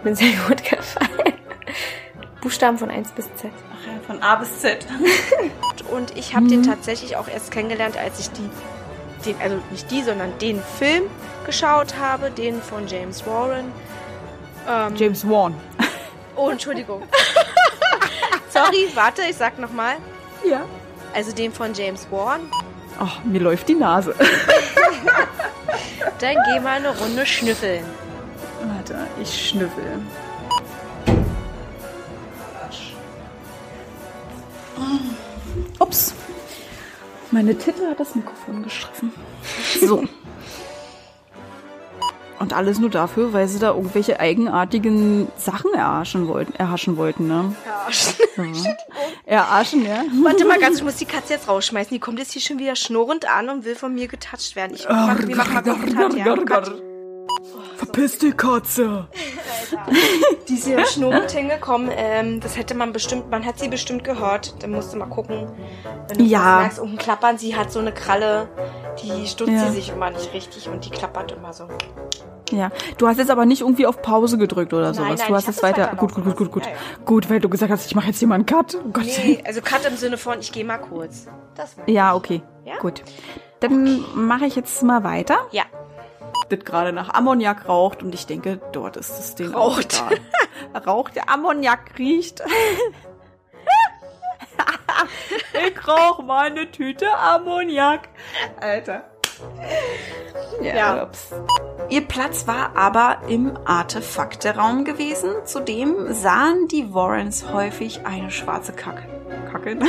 Mir 0.04 0.14
sehr 0.14 0.32
gut 0.48 0.62
gefallen. 0.62 1.34
Buchstaben 2.40 2.78
von 2.78 2.90
1 2.90 3.10
bis 3.12 3.26
Z. 3.34 3.50
Ach 3.72 3.86
ja, 3.86 3.92
von 4.06 4.22
A 4.22 4.36
bis 4.36 4.60
Z. 4.60 4.86
Und 5.90 6.16
ich 6.16 6.34
habe 6.34 6.46
den 6.46 6.62
tatsächlich 6.62 7.16
auch 7.16 7.28
erst 7.28 7.50
kennengelernt, 7.50 7.96
als 7.96 8.20
ich 8.20 8.30
die, 8.30 8.48
den, 9.24 9.40
also 9.40 9.58
nicht 9.70 9.90
die, 9.90 10.02
sondern 10.02 10.36
den 10.38 10.62
Film 10.78 11.04
geschaut 11.44 11.96
habe, 11.98 12.30
den 12.30 12.60
von 12.62 12.86
James 12.86 13.26
Warren. 13.26 13.72
Ähm, 14.68 14.94
James 14.96 15.28
Wan. 15.28 15.54
oh, 16.36 16.50
Entschuldigung. 16.50 17.02
Sorry, 18.48 18.88
warte, 18.94 19.22
ich 19.28 19.36
sag 19.36 19.58
nochmal. 19.58 19.96
Ja. 20.48 20.64
Also 21.14 21.32
den 21.32 21.52
von 21.52 21.72
James 21.74 22.06
Warren. 22.10 22.50
Ach, 22.98 23.22
mir 23.24 23.40
läuft 23.40 23.68
die 23.68 23.74
Nase. 23.74 24.14
Dann 26.18 26.36
geh 26.46 26.60
mal 26.60 26.76
eine 26.76 26.96
Runde 26.96 27.26
schnüffeln. 27.26 27.84
Warte, 28.66 28.96
ich 29.20 29.48
schnüffel. 29.48 30.00
Ups. 35.78 36.14
Meine 37.30 37.56
Titte 37.56 37.88
hat 37.88 38.00
das 38.00 38.14
Mikrofon 38.14 38.62
gestriffen. 38.62 39.12
So. 39.80 40.04
Und 42.38 42.52
alles 42.52 42.78
nur 42.78 42.90
dafür, 42.90 43.32
weil 43.32 43.48
sie 43.48 43.58
da 43.58 43.68
irgendwelche 43.74 44.20
eigenartigen 44.20 45.28
Sachen 45.38 45.72
erhaschen 45.72 46.28
wollten, 46.28 46.54
erhaschen 46.54 46.96
wollten, 46.96 47.26
ne? 47.28 47.54
Ja. 47.64 48.44
Erhaschen, 49.24 49.84
ja. 49.84 50.02
Warte 50.22 50.44
mal 50.44 50.58
ganz, 50.58 50.78
ich 50.78 50.84
muss 50.84 50.96
die 50.96 51.06
Katze 51.06 51.34
jetzt 51.34 51.48
rausschmeißen. 51.48 51.94
Die 51.94 51.98
kommt 52.00 52.18
jetzt 52.18 52.32
hier 52.32 52.42
schon 52.42 52.58
wieder 52.58 52.76
schnurrend 52.76 53.26
an 53.28 53.48
und 53.48 53.64
will 53.64 53.74
von 53.74 53.94
mir 53.94 54.06
getatscht 54.08 54.54
werden. 54.54 54.74
Ich 54.74 54.86
mach, 54.88 55.18
wir 55.26 55.36
machen 55.36 55.54
mal 55.94 56.16
ja. 56.16 56.36
Verpiss 57.76 58.18
die 58.18 58.32
Katze! 58.32 59.06
Die 60.48 60.54
ist 60.54 60.66
hier 60.66 60.86
schnurrend 60.86 61.30
hingekommen. 61.30 61.90
Ähm, 61.94 62.40
das 62.40 62.56
hätte 62.56 62.74
man 62.74 62.92
bestimmt, 62.92 63.30
man 63.30 63.44
hat 63.44 63.58
sie 63.58 63.68
bestimmt 63.68 64.04
gehört. 64.04 64.54
Dann 64.62 64.70
musst 64.70 64.94
du 64.94 64.98
mal 64.98 65.06
gucken. 65.06 65.48
Wenn 66.08 66.18
du 66.18 66.24
Ja. 66.24 66.60
merkst, 66.60 66.78
irgendein 66.78 66.98
Klappern, 66.98 67.38
sie 67.38 67.56
hat 67.56 67.72
so 67.72 67.80
eine 67.80 67.92
Kralle, 67.92 68.48
die 69.02 69.26
stutzt 69.26 69.50
Ja. 69.52 69.66
sie 69.66 69.76
sich 69.76 69.90
immer 69.90 70.10
nicht 70.10 70.32
richtig 70.32 70.68
und 70.68 70.84
die 70.84 70.90
klappert 70.90 71.32
immer 71.32 71.52
so. 71.52 71.68
Ja, 72.52 72.70
du 72.98 73.08
hast 73.08 73.18
jetzt 73.18 73.30
aber 73.30 73.44
nicht 73.44 73.62
irgendwie 73.62 73.86
auf 73.86 74.02
Pause 74.02 74.38
gedrückt 74.38 74.72
oder 74.72 74.84
Nein, 74.86 74.94
sowas. 74.94 75.18
nein, 75.20 75.28
du 75.28 75.34
hast 75.34 75.48
es 75.48 75.56
das 75.56 75.62
weiter. 75.64 75.88
Gut, 75.96 76.14
gut, 76.14 76.24
gut, 76.24 76.36
gut, 76.36 76.52
gut. 76.52 76.62
lassen. 76.64 76.74
Ja, 76.98 77.04
Gut, 77.04 77.28
weil 77.28 77.40
du 77.40 77.48
gesagt 77.48 77.72
hast, 77.72 77.86
ich 77.86 77.94
mache 77.96 78.06
jetzt 78.06 78.18
hier 78.20 78.28
mal 78.28 78.36
einen 78.36 78.46
Cut. 78.46 78.76
Oh 78.76 78.88
Gott. 78.92 79.04
Nee, 79.04 79.42
also 79.44 79.60
Cut 79.60 79.84
im 79.84 79.96
Sinne 79.96 80.16
von, 80.16 80.38
ich 80.38 80.52
gehe 80.52 80.64
mal 80.64 80.78
kurz. 80.78 81.26
Das 81.56 81.74
Ja, 81.86 82.14
okay. 82.14 82.42
Ja? 82.64 82.76
Gut. 82.78 83.02
Dann 83.60 84.04
mache 84.14 84.46
ich 84.46 84.54
jetzt 84.54 84.82
mal 84.82 85.02
weiter. 85.02 85.38
Ja. 85.50 85.64
Das 86.48 86.60
gerade 86.60 86.92
nach 86.92 87.12
Ammoniak 87.14 87.68
raucht 87.68 88.02
und 88.04 88.14
ich 88.14 88.26
denke, 88.26 88.60
dort 88.70 88.96
ist 88.96 89.18
es 89.18 89.34
den 89.34 89.52
Raucht. 89.52 90.04
Raucht, 90.86 91.16
der 91.16 91.28
Ammoniak 91.28 91.98
riecht. 91.98 92.42
ich 95.68 95.88
rauch 95.88 96.22
mal 96.22 96.46
eine 96.46 96.70
Tüte 96.70 97.06
Ammoniak. 97.16 98.08
Alter. 98.60 99.04
Ja. 100.62 100.74
Ja. 100.74 101.02
Ups. 101.02 101.32
Ihr 101.90 102.02
Platz 102.02 102.46
war 102.46 102.74
aber 102.74 103.18
im 103.28 103.56
Artefakteraum 103.66 104.84
gewesen. 104.84 105.30
Zudem 105.44 106.12
sahen 106.14 106.68
die 106.68 106.94
Warrens 106.94 107.52
häufig 107.52 108.06
eine 108.06 108.30
schwarze 108.30 108.72
Kacke. 108.72 109.06
Kacke? 109.50 109.76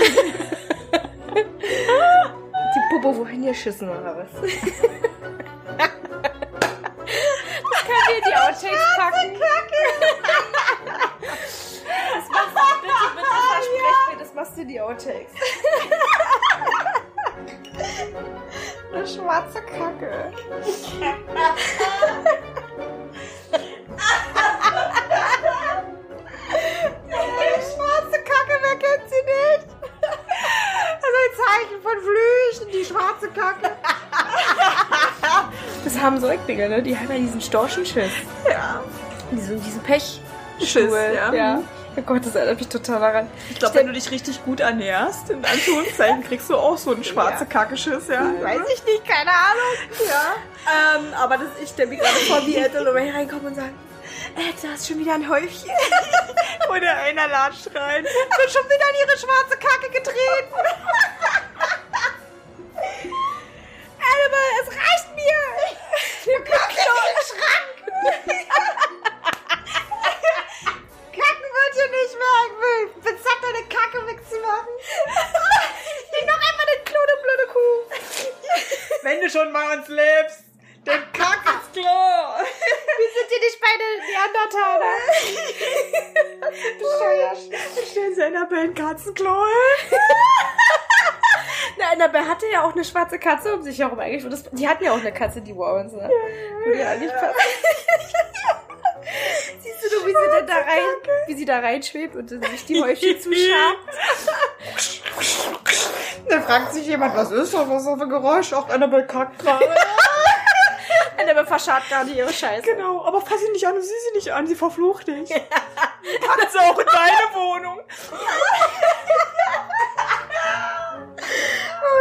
Die 2.76 2.82
Puppe 2.90 3.18
wohin 3.18 3.46
geschissen 3.46 3.90
oder 3.90 4.18
was? 4.18 4.30
können 7.88 8.08
wir 8.10 8.22
die 8.22 8.36
Outtakes 8.36 8.88
packen. 8.98 9.32
Das 12.14 12.30
machst 12.30 12.56
du 12.56 12.62
bitte, 12.82 12.98
bitte 13.16 13.28
versprech 13.28 13.72
mir, 13.74 13.84
das 13.90 14.07
machst 14.38 14.56
du 14.56 14.64
die 14.64 14.80
Outtakes. 14.80 15.34
Eine 18.94 19.08
schwarze 19.08 19.62
Kacke. 19.64 20.32
schwarze 27.74 28.20
Kacke, 28.24 28.60
wer 28.62 28.78
kennt 28.78 29.10
sie 29.10 29.24
nicht? 29.26 29.66
Das 30.02 31.02
ist 31.02 31.18
ein 31.18 31.34
Zeichen 31.44 31.82
von 31.82 31.98
Flüchen, 31.98 32.68
die 32.72 32.86
schwarze 32.86 33.28
Kacke. 33.30 33.72
Das 35.84 36.00
haben 36.00 36.20
so 36.20 36.28
Eckdinge, 36.28 36.70
ne? 36.70 36.84
Die 36.84 36.96
haben 36.96 37.10
ja 37.10 37.18
diesen 37.18 37.42
Storchenschiss. 37.42 38.12
Ja. 38.48 38.84
Diesen, 39.32 39.60
diesen 39.64 39.82
Pech. 39.82 40.22
Schiss, 40.60 40.94
ja. 40.94 41.34
ja. 41.34 41.64
Oh 41.98 42.02
Gott, 42.04 42.24
das 42.24 42.36
erinnert 42.36 42.60
mich 42.60 42.68
total 42.68 43.00
daran. 43.00 43.28
Ich 43.50 43.58
glaube, 43.58 43.74
wenn 43.74 43.88
du 43.88 43.94
dich 43.94 44.12
richtig 44.12 44.46
gut 44.46 44.60
ernährst, 44.60 45.32
in 45.32 45.44
Anführungszeichen, 45.44 46.24
kriegst 46.24 46.48
du 46.48 46.56
auch 46.56 46.78
so 46.78 46.94
einen 46.94 47.04
schwarze 47.04 47.48
Kackeschiss, 47.48 48.08
ja. 48.08 48.22
Weiß 48.40 48.62
ich 48.76 48.86
nicht, 48.86 49.04
keine 49.04 49.32
Ahnung. 49.32 49.74
Ja. 50.08 50.36
Ähm, 51.00 51.14
aber 51.16 51.38
das, 51.38 51.48
ich 51.62 51.70
stelle 51.70 51.90
mir 51.90 51.98
gerade 51.98 52.16
vor, 52.28 52.46
wie 52.46 52.56
Ed 52.56 52.76
und 52.76 52.84
Lorraine 52.84 53.16
reinkommen 53.16 53.48
und 53.48 53.56
sagen, 53.56 53.74
Ed, 54.36 54.62
du 54.62 54.68
hast 54.72 54.88
schon 54.88 55.00
wieder 55.00 55.16
ein 55.16 55.28
Häufchen. 55.28 55.72
Oder 56.70 56.98
einer 56.98 57.28
latscht 57.28 57.68
rein. 57.74 58.04
Wird 58.04 58.52
schon 58.52 58.66
wieder 58.66 58.90
in 58.92 58.96
ihre 59.08 59.18
schwarze 59.18 59.58
Kacke 59.58 59.90
getreten. 59.90 60.54
Annabelle, 63.98 64.62
es 64.62 64.70
reicht 64.70 65.16
mir. 65.16 65.42
Katzenklo 89.08 89.46
Na, 91.78 91.92
Annabelle 91.94 92.28
hatte 92.28 92.46
ja 92.52 92.64
auch 92.64 92.74
eine 92.74 92.84
schwarze 92.84 93.20
Katze 93.20 93.54
um 93.54 93.62
sich 93.62 93.80
herum 93.80 94.00
eigentlich. 94.00 94.28
Das, 94.30 94.44
die 94.52 94.68
hatten 94.68 94.84
ja 94.84 94.92
auch 94.92 95.00
eine 95.00 95.14
Katze, 95.14 95.42
die 95.42 95.56
Warrens, 95.56 95.94
ne? 95.94 96.10
Ja 96.76 96.88
passen. 96.88 97.36
Siehst 99.60 99.84
du 99.84 99.90
nur, 99.96 100.08
wie 100.08 100.12
sie 100.12 100.46
da 100.46 100.56
rein, 100.56 100.84
wie 101.28 101.34
sie 101.36 101.46
da 101.46 101.60
reinschwebt 101.60 102.16
und 102.16 102.30
sich 102.30 102.66
die 102.66 102.82
Häufchen 102.82 103.22
zuschabt? 103.22 103.78
Dann 106.28 106.44
fragt 106.44 106.74
sich 106.74 106.88
jemand, 106.88 107.16
was 107.16 107.32
ist 107.32 107.54
das? 107.54 107.70
Was 107.70 107.84
ist 107.84 107.88
das 107.88 107.98
für 107.98 108.04
ein 108.04 108.10
Geräusch? 108.10 108.54
Auch 108.54 108.68
Annabelle 108.70 109.06
kackt 109.06 109.40
gerade. 109.40 109.70
Annabelle 111.18 111.48
verscharrt 111.48 111.88
gerade 111.90 112.10
ihre 112.12 112.34
Scheiße. 112.34 112.64
genau, 112.64 113.06
aber 113.06 113.22
fass 113.22 113.40
sie 113.40 113.52
nicht 113.52 113.66
an 113.68 113.76
und 113.76 113.82
sieh 113.82 113.88
sie 113.88 114.16
nicht 114.16 114.32
an, 114.32 114.48
sie 114.48 114.56
verflucht 114.56 115.08
dich. 115.08 115.30
Packt 116.26 116.52
sie 116.52 116.60
auch 116.60 116.78
in 116.78 116.86
deine 116.86 117.34
Wohnung. 117.34 117.80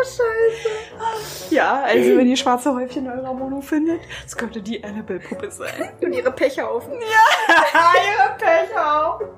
scheiße. 0.06 1.54
Ja, 1.54 1.82
also 1.82 2.16
wenn 2.16 2.26
ihr 2.28 2.36
schwarze 2.36 2.74
Häufchen 2.74 3.06
in 3.06 3.12
eurer 3.12 3.38
Wohnung 3.38 3.62
findet, 3.62 4.00
das 4.24 4.36
könnte 4.36 4.62
die 4.62 4.82
Annabelle-Puppe 4.82 5.50
sein. 5.50 5.90
Und 6.00 6.12
ihre 6.12 6.30
Pechhaufen. 6.32 6.92
ihre 7.00 8.36
Pech 8.38 8.76
auch. 8.76 9.20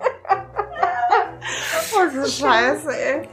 Oh, 1.94 2.22
so 2.22 2.44
scheiße, 2.44 2.90
ey. 2.90 3.28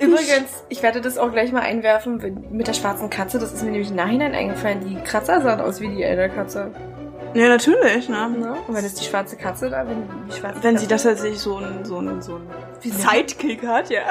Übrigens, 0.00 0.64
ich 0.68 0.82
werde 0.82 1.00
das 1.00 1.18
auch 1.18 1.30
gleich 1.30 1.52
mal 1.52 1.60
einwerfen 1.60 2.46
mit 2.50 2.66
der 2.66 2.72
schwarzen 2.72 3.10
Katze. 3.10 3.38
Das 3.38 3.52
ist 3.52 3.62
mir 3.62 3.70
nämlich 3.70 3.90
im 3.90 3.96
Nachhinein 3.96 4.34
eingefallen. 4.34 4.80
Die 4.80 4.96
Kratzer 5.02 5.42
sahen 5.42 5.60
aus 5.60 5.80
wie 5.80 5.88
die 5.88 6.02
Elderkatze. 6.02 6.72
Ja, 7.34 7.48
natürlich, 7.48 8.08
ne? 8.08 8.28
Ne? 8.30 8.56
Und 8.66 8.74
wenn 8.74 8.84
es 8.84 8.94
die 8.94 9.04
schwarze 9.04 9.36
Katze 9.36 9.68
da, 9.70 9.86
wenn 9.86 10.08
die 10.28 10.36
schwarze 10.36 10.62
Wenn 10.62 10.74
Katze 10.74 10.84
sie 10.84 10.88
das 10.88 11.02
tatsächlich 11.02 11.40
so 11.40 11.58
ein, 11.58 11.84
so 11.84 11.98
ein, 11.98 12.22
so 12.22 12.36
ein 12.36 12.48
Wie 12.80 12.90
Sidekick 12.90 13.66
hat, 13.66 13.90
ja. 13.90 14.02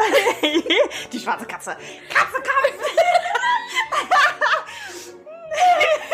die 1.12 1.20
schwarze 1.20 1.46
Katze. 1.46 1.76
Katze, 2.10 2.42
Katze! 2.42 2.78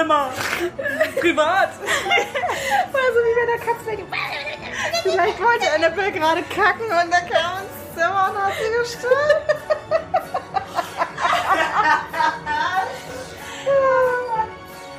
Zimmer? 0.00 0.30
Privat! 1.20 1.70
Also 2.92 3.18
wie 3.26 3.34
bei 3.36 3.44
der 3.46 3.58
Katze. 3.58 3.90
Vielleicht 5.02 5.38
wollte 5.42 5.70
Annabelle 5.74 6.12
gerade 6.12 6.42
kacken 6.42 6.86
und 6.86 7.12
er 7.12 7.20
kam 7.20 7.58
ins 7.60 7.94
Zimmer 7.94 8.30
und 8.30 8.38
hat 8.42 8.54
sie 8.58 8.70
gestört. 8.78 9.42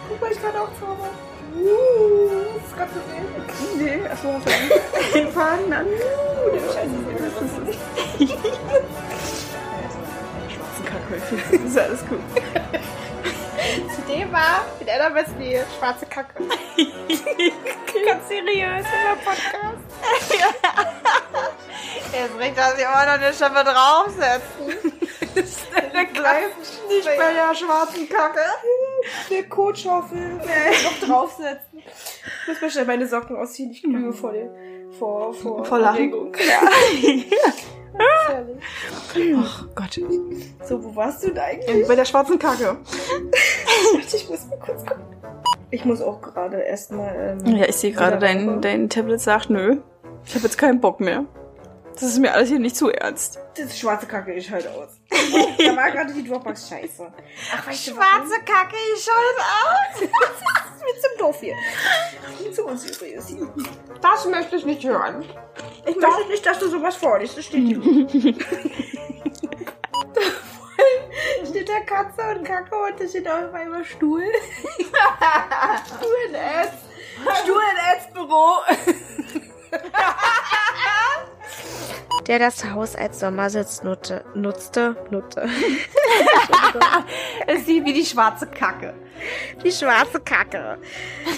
Guck 0.08 0.22
mal, 0.22 0.32
ich 0.32 0.41
kann 0.41 0.56
auch 0.56 0.70
zaubern. 0.80 1.16
Uh, 1.56 2.30
das 2.54 2.64
ist 2.68 2.76
gerade 2.78 2.91
gesehen. 2.93 3.26
Nee, 3.78 4.08
achso, 4.08 4.28
hast 4.34 4.45
du 4.45 5.20
den 5.20 5.32
Faden 5.32 5.74
an? 5.74 5.88
Scheiße, 6.74 6.97
das 7.18 7.36
ist 7.41 8.32
Schwarzen 10.54 10.86
Kacke, 10.86 11.14
das 11.52 11.60
ist 11.60 11.78
alles 11.80 12.02
gut. 12.08 12.20
Einer 15.02 15.16
Wesley 15.16 15.60
schwarze 15.80 16.06
Kacke. 16.06 16.43
Ganz 18.06 18.28
seriös 18.28 18.86
in 18.86 19.02
der 19.04 19.18
Podcast. 19.26 19.84
Jetzt 22.14 22.34
bringt 22.38 22.56
das 22.56 22.76
hier 22.76 22.86
immer 22.86 23.06
noch 23.06 23.14
eine 23.14 23.34
Schippe 23.34 23.64
draufsetzen. 23.64 24.99
Der 25.93 26.06
bleibt 26.06 26.58
nicht 26.88 27.06
bei 27.06 27.34
der 27.34 27.56
schwarzen 27.56 28.08
Kacke. 28.10 28.41
Eine 29.30 29.43
Kotschaufel 29.47 30.36
noch 30.36 31.08
draufsetzen. 31.08 31.80
Ich 31.80 32.47
muss 32.47 32.62
mir 32.62 32.70
schnell 32.70 32.86
meine 32.86 33.08
Socken 33.08 33.38
ausziehen. 33.38 33.72
Ich 33.72 33.82
glühe 33.82 34.14
vor 34.14 34.34
dem. 34.34 34.49
Vor, 34.99 35.34
vor, 35.34 35.66
Vor 35.66 35.80
Lachen. 35.80 36.14
Oh 36.14 36.32
Gott. 39.76 39.99
So, 40.64 40.84
wo 40.84 40.95
warst 40.95 41.24
du 41.24 41.28
denn 41.28 41.39
eigentlich? 41.39 41.88
Bei 41.88 41.95
der 41.95 42.06
schwarzen 42.06 42.38
Kacke. 42.38 42.78
Warte, 43.94 44.16
ich 44.16 44.30
muss 44.30 44.46
mal 44.48 44.60
kurz 44.60 44.86
gucken. 44.86 45.04
Ich 45.70 45.86
muss 45.86 46.02
auch 46.02 46.22
gerade 46.22 46.58
erstmal. 46.62 47.38
Ähm, 47.46 47.56
Ja, 47.56 47.66
ich 47.68 47.76
sehe 47.78 47.92
gerade, 47.92 48.18
dein, 48.20 48.62
dein 48.62 48.89
Tablet 48.89 49.22
sagt, 49.22 49.50
nö, 49.50 49.78
ich 50.26 50.36
habe 50.36 50.44
jetzt 50.44 50.58
keinen 50.58 50.80
Bock 50.82 51.00
mehr. 51.00 51.26
Das 51.94 52.04
ist 52.04 52.20
mir 52.20 52.34
alles 52.34 52.50
hier 52.50 52.60
nicht 52.60 52.76
zu 52.76 52.89
ernst. 52.89 53.39
Das 53.56 53.78
schwarze 53.78 54.06
Kacke, 54.06 54.34
ich 54.34 54.50
halt 54.50 54.68
aus. 54.68 55.00
da 55.58 55.76
war 55.76 55.92
gerade 55.92 56.14
die 56.14 56.28
Dropbox 56.28 56.70
scheiße. 56.70 57.06
Ach, 57.54 57.68
weißt 57.68 57.88
du, 57.89 57.94
Kacke, 57.96 58.76
ich 58.96 59.04
schalte 59.04 59.42
aus. 59.42 60.10
Das 60.82 60.88
ist 60.88 60.96
mir 60.96 61.02
zum 61.02 61.18
doof 61.20 61.38
hier. 61.42 61.56
Zu 62.54 62.66
unseriös 62.66 63.28
hier. 63.28 63.48
Das 64.02 64.26
möchte 64.26 64.56
ich 64.56 64.66
nicht 64.66 64.84
hören. 64.84 65.24
Ich 65.86 65.96
möchte 65.96 66.28
nicht, 66.30 66.44
dass 66.46 66.58
du 66.58 66.70
sowas 66.70 66.96
vorliest. 66.96 67.38
Das 67.38 67.46
steht 67.46 67.68
hier. 67.68 67.80
steht 71.49 71.69
da 71.69 71.79
Katze 71.82 72.21
und 72.36 72.43
Kacke 72.43 72.75
und 72.75 72.99
da 72.99 73.07
steht 73.07 73.27
auf 73.27 73.53
einmal 73.53 73.84
Stuhl. 73.86 74.23
Stuhl 75.86 76.17
in 76.29 76.36
Ads. 76.36 76.73
Stuhl 77.41 77.61
in 77.61 77.77
Ads 77.91 78.13
Büro. 78.13 78.61
Der 82.27 82.39
das 82.39 82.63
Haus 82.65 82.95
als 82.95 83.19
Sommersitz 83.19 83.84
nutte, 83.84 84.23
nutzte, 84.36 84.95
nutte. 85.09 85.49
Es 87.47 87.65
sieht 87.65 87.84
wie 87.86 87.93
die 87.93 88.05
schwarze 88.05 88.47
Kacke. 88.47 88.93
Die 89.63 89.71
schwarze 89.71 90.19
Kacke. 90.19 90.77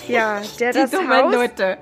Ja, 0.08 0.42
der 0.60 0.74
das 0.74 0.92
dumme 0.92 1.18
Haus... 1.18 1.34
Nutte. 1.34 1.78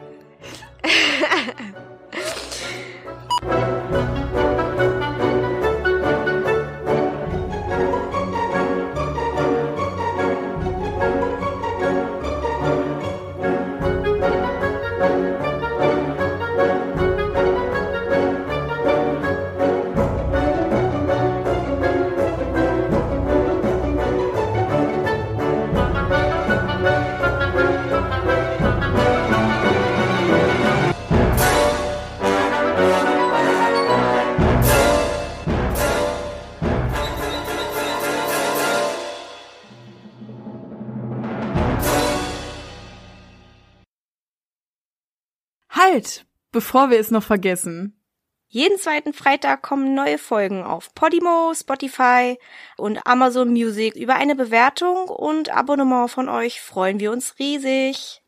Halt, 45.91 46.25
bevor 46.53 46.89
wir 46.89 46.99
es 46.99 47.11
noch 47.11 47.23
vergessen. 47.23 48.01
Jeden 48.47 48.77
zweiten 48.77 49.11
Freitag 49.11 49.61
kommen 49.61 49.93
neue 49.93 50.17
Folgen 50.17 50.63
auf 50.63 50.95
Podimo, 50.95 51.51
Spotify 51.53 52.37
und 52.77 53.05
Amazon 53.05 53.49
Music. 53.49 53.97
Über 53.97 54.15
eine 54.15 54.35
Bewertung 54.35 55.09
und 55.09 55.49
Abonnement 55.49 56.09
von 56.09 56.29
euch 56.29 56.61
freuen 56.61 57.01
wir 57.01 57.11
uns 57.11 57.39
riesig. 57.39 58.21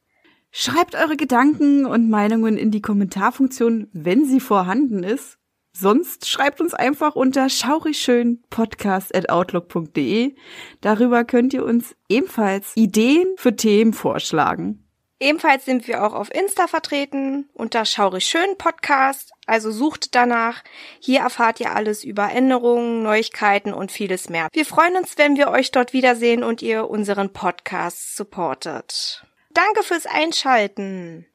Schreibt 0.52 0.96
eure 0.96 1.16
Gedanken 1.16 1.86
und 1.86 2.10
Meinungen 2.10 2.58
in 2.58 2.70
die 2.70 2.82
Kommentarfunktion, 2.82 3.88
wenn 3.94 4.26
sie 4.26 4.42
vorhanden 4.42 5.04
ist. 5.04 5.38
Sonst 5.72 6.28
schreibt 6.28 6.60
uns 6.60 6.74
einfach 6.74 7.16
unter 7.16 7.48
schaurigschönpodcast.outlook.de. 7.48 10.36
Darüber 10.82 11.24
könnt 11.24 11.54
ihr 11.54 11.64
uns 11.64 11.96
ebenfalls 12.10 12.76
Ideen 12.76 13.28
für 13.38 13.56
Themen 13.56 13.94
vorschlagen. 13.94 14.83
Ebenfalls 15.24 15.64
sind 15.64 15.88
wir 15.88 16.04
auch 16.04 16.12
auf 16.12 16.36
Insta 16.36 16.68
vertreten 16.68 17.48
unter 17.54 17.86
Schaurig 17.86 18.26
Schön 18.26 18.58
Podcast, 18.58 19.32
also 19.46 19.72
sucht 19.72 20.16
danach. 20.16 20.66
Hier 21.00 21.22
erfahrt 21.22 21.62
ihr 21.62 21.74
alles 21.74 22.04
über 22.04 22.30
Änderungen, 22.30 23.04
Neuigkeiten 23.04 23.74
und 23.74 23.90
vieles 23.90 24.28
mehr. 24.28 24.50
Wir 24.52 24.66
freuen 24.66 24.98
uns, 24.98 25.18
wenn 25.18 25.38
wir 25.38 25.48
euch 25.48 25.72
dort 25.72 25.94
wiedersehen 25.94 26.44
und 26.44 26.62
ihr 26.62 26.90
unseren 26.90 27.32
Podcast 27.32 28.18
supportet. 28.18 29.26
Danke 29.54 29.84
fürs 29.84 30.08
Einschalten. 30.08 31.26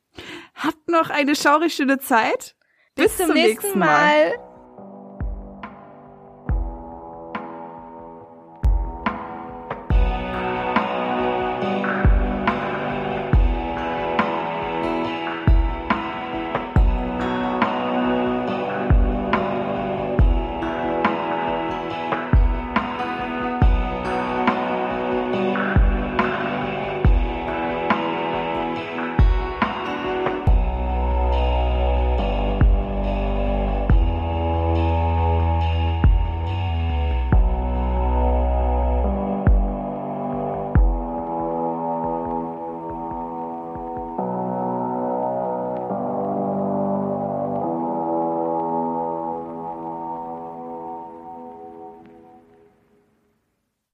Habt 0.55 0.87
noch 0.91 1.09
eine 1.09 1.35
schaurig 1.35 1.73
schöne 1.73 1.99
Zeit. 1.99 2.57
Bis 2.95 3.17
zum 3.17 3.33
nächsten 3.33 3.79
Mal. 3.79 4.35